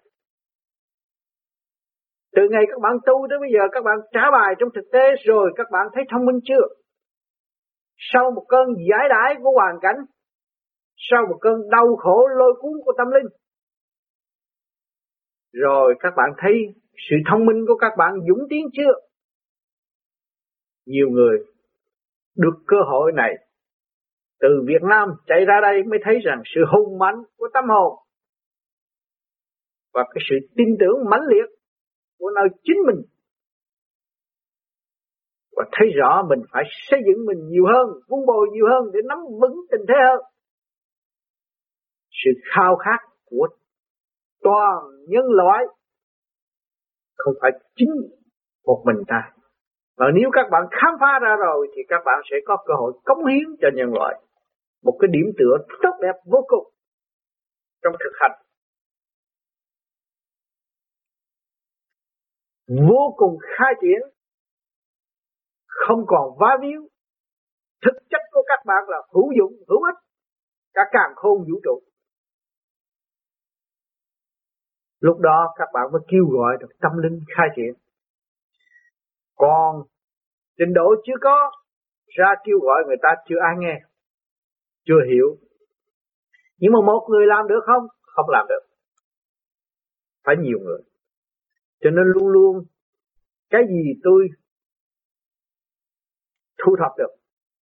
Từ 2.35 2.41
ngày 2.51 2.63
các 2.67 2.79
bạn 2.81 2.97
tu 3.05 3.27
tới 3.29 3.39
bây 3.39 3.49
giờ, 3.53 3.59
các 3.71 3.83
bạn 3.83 3.97
trả 4.13 4.31
bài 4.31 4.55
trong 4.59 4.69
thực 4.75 4.85
tế 4.93 5.15
rồi, 5.25 5.51
các 5.55 5.67
bạn 5.71 5.87
thấy 5.93 6.03
thông 6.11 6.25
minh 6.25 6.39
chưa? 6.43 6.67
Sau 7.97 8.31
một 8.31 8.45
cơn 8.49 8.67
giải 8.89 9.09
đãi 9.09 9.35
của 9.43 9.51
hoàn 9.51 9.75
cảnh, 9.81 9.95
sau 10.95 11.25
một 11.29 11.37
cơn 11.41 11.69
đau 11.69 11.95
khổ 11.95 12.27
lôi 12.37 12.53
cuốn 12.61 12.71
của 12.85 12.93
tâm 12.97 13.07
linh 13.11 13.25
rồi 15.61 15.95
các 15.99 16.13
bạn 16.17 16.29
thấy 16.37 16.53
sự 17.09 17.15
thông 17.31 17.45
minh 17.45 17.65
của 17.67 17.77
các 17.77 17.91
bạn 17.97 18.13
dũng 18.27 18.47
tiến 18.49 18.65
chưa 18.73 18.93
nhiều 20.85 21.09
người 21.09 21.37
được 22.35 22.63
cơ 22.67 22.77
hội 22.91 23.11
này 23.15 23.33
từ 24.39 24.47
Việt 24.67 24.83
Nam 24.89 25.09
chạy 25.27 25.45
ra 25.45 25.55
đây 25.61 25.83
mới 25.83 25.99
thấy 26.03 26.19
rằng 26.23 26.41
sự 26.55 26.61
hùng 26.71 26.97
mạnh 26.97 27.23
của 27.37 27.47
tâm 27.53 27.63
hồn 27.69 27.99
và 29.93 30.03
cái 30.03 30.21
sự 30.29 30.35
tin 30.55 30.67
tưởng 30.79 31.09
mãnh 31.09 31.27
liệt 31.27 31.49
của 32.19 32.31
nơi 32.35 32.47
chính 32.63 32.77
mình 32.87 33.01
và 35.57 35.65
thấy 35.71 35.87
rõ 35.95 36.25
mình 36.29 36.39
phải 36.51 36.63
xây 36.89 36.99
dựng 37.07 37.25
mình 37.25 37.47
nhiều 37.49 37.65
hơn, 37.73 37.87
vun 38.07 38.25
bồi 38.25 38.47
nhiều 38.51 38.65
hơn 38.69 38.91
để 38.93 38.99
nắm 39.05 39.17
vững 39.41 39.55
tình 39.71 39.81
thế 39.87 39.93
hơn. 40.07 40.21
Sự 42.11 42.31
khao 42.55 42.75
khát 42.75 42.99
của 43.25 43.47
toàn 44.43 44.77
nhân 45.07 45.25
loại, 45.25 45.65
không 47.17 47.33
phải 47.41 47.51
chính 47.75 47.91
một 48.65 48.83
mình 48.85 49.03
ta. 49.07 49.31
Và 49.97 50.05
nếu 50.13 50.29
các 50.33 50.47
bạn 50.51 50.63
khám 50.71 50.93
phá 50.99 51.19
ra 51.21 51.35
rồi 51.45 51.67
thì 51.75 51.81
các 51.87 52.01
bạn 52.05 52.19
sẽ 52.31 52.35
có 52.45 52.57
cơ 52.65 52.73
hội 52.77 52.93
cống 53.05 53.25
hiến 53.25 53.55
cho 53.61 53.67
nhân 53.75 53.93
loại. 53.93 54.21
Một 54.83 54.97
cái 54.99 55.07
điểm 55.11 55.25
tựa 55.37 55.57
tốt 55.83 55.97
đẹp 56.01 56.15
vô 56.25 56.45
cùng 56.47 56.73
trong 57.83 57.93
thực 57.99 58.11
hành. 58.19 58.31
Vô 62.67 63.13
cùng 63.17 63.37
khai 63.57 63.73
triển, 63.81 64.01
không 65.67 66.05
còn 66.07 66.37
vá 66.39 66.57
víu. 66.61 66.87
Thực 67.85 67.97
chất 68.09 68.21
của 68.31 68.43
các 68.47 68.59
bạn 68.65 68.83
là 68.87 68.97
hữu 69.13 69.31
dụng, 69.39 69.53
hữu 69.67 69.83
ích. 69.83 69.95
Cả 70.73 70.81
càng 70.91 71.11
khôn 71.15 71.37
vũ 71.39 71.59
trụ. 71.63 71.86
Lúc 75.07 75.19
đó 75.19 75.53
các 75.57 75.69
bạn 75.73 75.85
mới 75.91 76.01
kêu 76.07 76.25
gọi 76.25 76.57
được 76.59 76.71
tâm 76.81 76.91
linh 77.03 77.19
khai 77.35 77.47
triển. 77.55 77.73
Còn 79.35 79.83
trình 80.57 80.73
độ 80.73 80.95
chưa 81.05 81.17
có, 81.21 81.51
ra 82.05 82.29
kêu 82.43 82.59
gọi 82.59 82.83
người 82.87 82.97
ta 83.01 83.09
chưa 83.27 83.39
ai 83.49 83.55
nghe, 83.57 83.75
chưa 84.85 85.01
hiểu. 85.09 85.37
Nhưng 86.57 86.73
mà 86.73 86.79
một 86.85 87.07
người 87.09 87.25
làm 87.25 87.47
được 87.47 87.63
không? 87.65 87.87
Không 88.01 88.29
làm 88.29 88.45
được. 88.49 88.63
Phải 90.25 90.35
nhiều 90.39 90.59
người. 90.59 90.81
Cho 91.81 91.89
nên 91.89 92.05
luôn 92.05 92.27
luôn 92.27 92.65
cái 93.49 93.61
gì 93.69 93.83
tôi 94.03 94.27
thu 96.65 96.75
thập 96.79 96.91
được, 96.97 97.13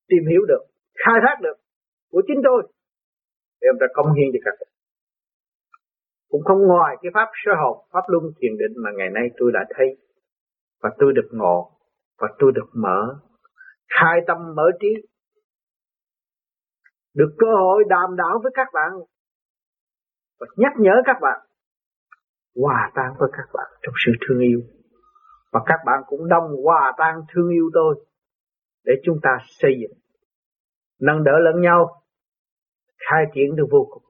tìm 0.08 0.24
hiểu 0.30 0.42
được, 0.48 0.64
khai 1.06 1.16
thác 1.28 1.42
được 1.42 1.58
của 2.12 2.22
chính 2.28 2.42
tôi 2.44 2.64
để 3.62 3.66
em 3.68 3.76
đã 3.80 3.88
công 3.94 4.14
hiến 4.14 4.28
cho 4.34 4.40
các 4.46 4.56
bạn 4.60 4.73
cũng 6.34 6.44
không 6.44 6.68
ngoài 6.68 6.96
cái 7.02 7.12
pháp 7.14 7.30
sơ 7.46 7.52
hồn 7.62 7.86
pháp 7.92 8.02
luân 8.08 8.24
thiền 8.38 8.52
định 8.58 8.84
mà 8.84 8.90
ngày 8.98 9.10
nay 9.10 9.24
tôi 9.38 9.52
đã 9.54 9.60
thấy. 9.76 9.88
Và 10.82 10.90
tôi 11.00 11.14
được 11.14 11.30
ngộ, 11.32 11.72
và 12.20 12.28
tôi 12.40 12.52
được 12.56 12.70
mở. 12.74 13.20
Khai 13.90 14.20
tâm 14.28 14.38
mở 14.56 14.64
trí. 14.80 14.88
Được 17.16 17.36
cơ 17.38 17.48
hội 17.60 17.84
đàm 17.90 18.16
đạo 18.16 18.40
với 18.44 18.52
các 18.56 18.68
bạn. 18.74 18.92
Và 20.40 20.48
nhắc 20.58 20.72
nhở 20.78 20.92
các 21.06 21.18
bạn. 21.22 21.40
Hòa 22.56 22.92
tan 22.96 23.14
với 23.20 23.30
các 23.34 23.48
bạn 23.54 23.68
trong 23.82 23.94
sự 24.06 24.12
thương 24.22 24.40
yêu. 24.40 24.60
Và 25.52 25.60
các 25.66 25.80
bạn 25.86 26.04
cũng 26.08 26.30
đồng 26.30 26.48
hòa 26.64 26.94
tan 26.98 27.16
thương 27.34 27.50
yêu 27.50 27.70
tôi. 27.74 28.06
Để 28.86 28.94
chúng 29.06 29.20
ta 29.24 29.38
xây 29.46 29.72
dựng. 29.82 29.98
Nâng 31.02 31.24
đỡ 31.24 31.32
lẫn 31.40 31.62
nhau. 31.62 32.02
Khai 33.10 33.24
triển 33.34 33.56
được 33.56 33.68
vô 33.72 33.88
cùng 33.92 34.04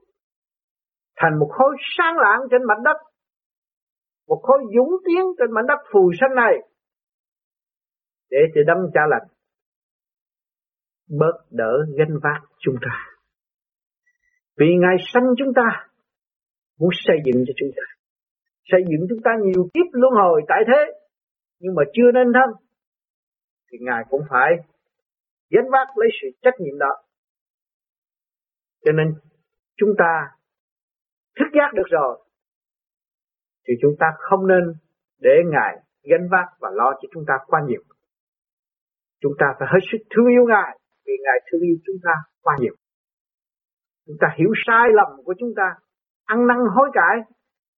thành 1.16 1.38
một 1.38 1.50
khối 1.52 1.76
sáng 1.98 2.16
lạng 2.16 2.40
trên 2.50 2.62
mặt 2.68 2.78
đất, 2.84 2.96
một 4.28 4.40
khối 4.42 4.58
dũng 4.76 4.92
tiến 5.06 5.24
trên 5.38 5.52
mảnh 5.54 5.66
đất 5.68 5.78
phù 5.92 6.10
sanh 6.20 6.34
này, 6.34 6.54
để 8.30 8.38
cho 8.54 8.60
đâm 8.66 8.78
cha 8.94 9.00
lành 9.08 9.28
bớt 11.08 11.36
đỡ 11.50 11.72
gánh 11.98 12.18
vác 12.22 12.42
chúng 12.58 12.74
ta. 12.82 13.06
Vì 14.56 14.66
Ngài 14.80 14.96
sanh 15.12 15.24
chúng 15.38 15.54
ta, 15.54 15.88
muốn 16.78 16.90
xây 16.92 17.16
dựng 17.24 17.44
cho 17.46 17.52
chúng 17.56 17.70
ta. 17.76 17.82
Xây 18.64 18.80
dựng 18.90 19.06
chúng 19.08 19.22
ta 19.24 19.30
nhiều 19.42 19.68
kiếp 19.74 19.86
luân 19.92 20.12
hồi 20.14 20.42
tại 20.48 20.58
thế, 20.66 21.00
nhưng 21.58 21.74
mà 21.74 21.82
chưa 21.92 22.12
nên 22.14 22.32
thân, 22.32 22.64
thì 23.72 23.78
Ngài 23.80 24.02
cũng 24.10 24.22
phải 24.30 24.50
gánh 25.50 25.70
vác 25.72 25.88
lấy 25.98 26.08
sự 26.22 26.28
trách 26.42 26.54
nhiệm 26.58 26.78
đó. 26.78 26.92
Cho 28.84 28.92
nên, 28.92 29.14
chúng 29.76 29.90
ta 29.98 30.36
thức 31.38 31.50
giác 31.54 31.70
được 31.74 31.88
rồi 31.90 32.24
thì 33.68 33.74
chúng 33.82 33.94
ta 34.00 34.06
không 34.18 34.46
nên 34.46 34.64
để 35.18 35.36
Ngài 35.52 35.76
gánh 36.02 36.28
vác 36.30 36.46
và 36.60 36.70
lo 36.72 36.92
cho 36.92 37.08
chúng 37.14 37.24
ta 37.26 37.34
quá 37.46 37.60
nhiều. 37.66 37.82
Chúng 39.20 39.32
ta 39.38 39.46
phải 39.58 39.68
hết 39.72 39.80
sức 39.92 39.98
thương 40.10 40.26
yêu 40.26 40.44
Ngài 40.48 40.78
vì 41.06 41.12
Ngài 41.24 41.38
thương 41.46 41.60
yêu 41.60 41.76
chúng 41.86 41.96
ta 42.04 42.14
quá 42.42 42.56
nhiều. 42.60 42.74
Chúng 44.06 44.16
ta 44.20 44.26
hiểu 44.38 44.50
sai 44.66 44.88
lầm 44.92 45.22
của 45.24 45.34
chúng 45.38 45.52
ta, 45.56 45.74
ăn 46.24 46.46
năn 46.46 46.56
hối 46.74 46.90
cải 46.92 47.16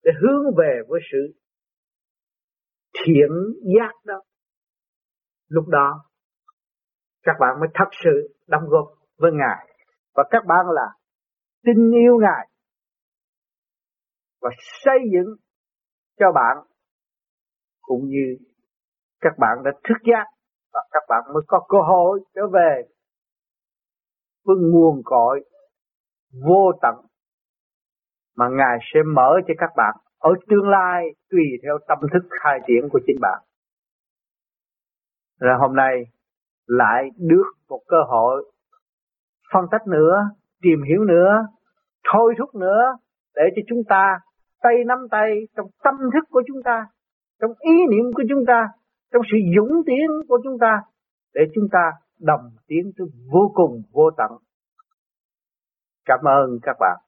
để 0.04 0.12
hướng 0.22 0.56
về 0.58 0.82
với 0.88 1.00
sự 1.12 1.34
thiện 3.06 3.30
giác 3.76 3.92
đó. 4.06 4.22
Lúc 5.48 5.68
đó, 5.68 6.06
các 7.24 7.36
bạn 7.40 7.60
mới 7.60 7.70
thật 7.74 7.90
sự 8.04 8.36
đóng 8.48 8.64
góp 8.68 8.88
với 9.18 9.32
Ngài. 9.32 9.68
Và 10.16 10.24
các 10.30 10.44
bạn 10.48 10.66
là 10.70 10.88
tin 11.64 11.92
yêu 11.92 12.18
Ngài 12.22 12.48
và 14.46 14.52
xây 14.84 15.00
dựng 15.14 15.36
cho 16.20 16.32
bạn 16.32 16.58
cũng 17.82 18.08
như 18.08 18.38
các 19.22 19.34
bạn 19.40 19.58
đã 19.64 19.72
thức 19.84 19.98
giác 20.12 20.26
và 20.74 20.82
các 20.92 21.04
bạn 21.10 21.34
mới 21.34 21.44
có 21.48 21.66
cơ 21.70 21.78
hội 21.88 22.20
trở 22.36 22.42
về 22.54 22.82
với 24.46 24.56
nguồn 24.60 25.02
cội 25.06 25.46
vô 26.48 26.72
tận 26.82 26.96
mà 28.36 28.46
Ngài 28.50 28.78
sẽ 28.94 29.00
mở 29.16 29.34
cho 29.48 29.54
các 29.58 29.70
bạn 29.76 29.96
ở 30.18 30.30
tương 30.50 30.70
lai 30.70 31.04
tùy 31.30 31.44
theo 31.64 31.78
tâm 31.88 31.98
thức 32.14 32.30
khai 32.44 32.60
triển 32.68 32.90
của 32.92 33.00
chính 33.08 33.18
bạn. 33.22 33.44
Rồi 35.40 35.58
hôm 35.60 35.76
nay 35.76 36.04
lại 36.66 37.04
được 37.18 37.52
một 37.70 37.82
cơ 37.88 37.98
hội 38.08 38.52
phân 39.54 39.66
tích 39.72 39.88
nữa, 39.88 40.30
tìm 40.62 40.84
hiểu 40.90 41.04
nữa, 41.04 41.48
thôi 42.14 42.34
thúc 42.38 42.56
nữa 42.56 42.98
để 43.36 43.44
cho 43.56 43.62
chúng 43.68 43.84
ta 43.90 44.20
tay 44.66 44.76
nắm 44.88 44.98
tay 45.12 45.30
trong 45.56 45.68
tâm 45.84 45.96
thức 46.14 46.26
của 46.30 46.42
chúng 46.48 46.64
ta, 46.64 46.86
trong 47.42 47.52
ý 47.60 47.76
niệm 47.92 48.06
của 48.14 48.24
chúng 48.30 48.44
ta, 48.48 48.68
trong 49.14 49.22
sự 49.32 49.38
dũng 49.56 49.84
tiến 49.86 50.08
của 50.28 50.40
chúng 50.44 50.58
ta 50.60 50.82
để 51.34 51.42
chúng 51.56 51.68
ta 51.72 51.92
đồng 52.20 52.52
tiến 52.68 52.92
tới 52.98 53.08
vô 53.32 53.52
cùng 53.54 53.82
vô 53.92 54.10
tận. 54.18 54.32
Cảm 56.06 56.20
ơn 56.20 56.60
các 56.64 56.76
bạn. 56.80 57.05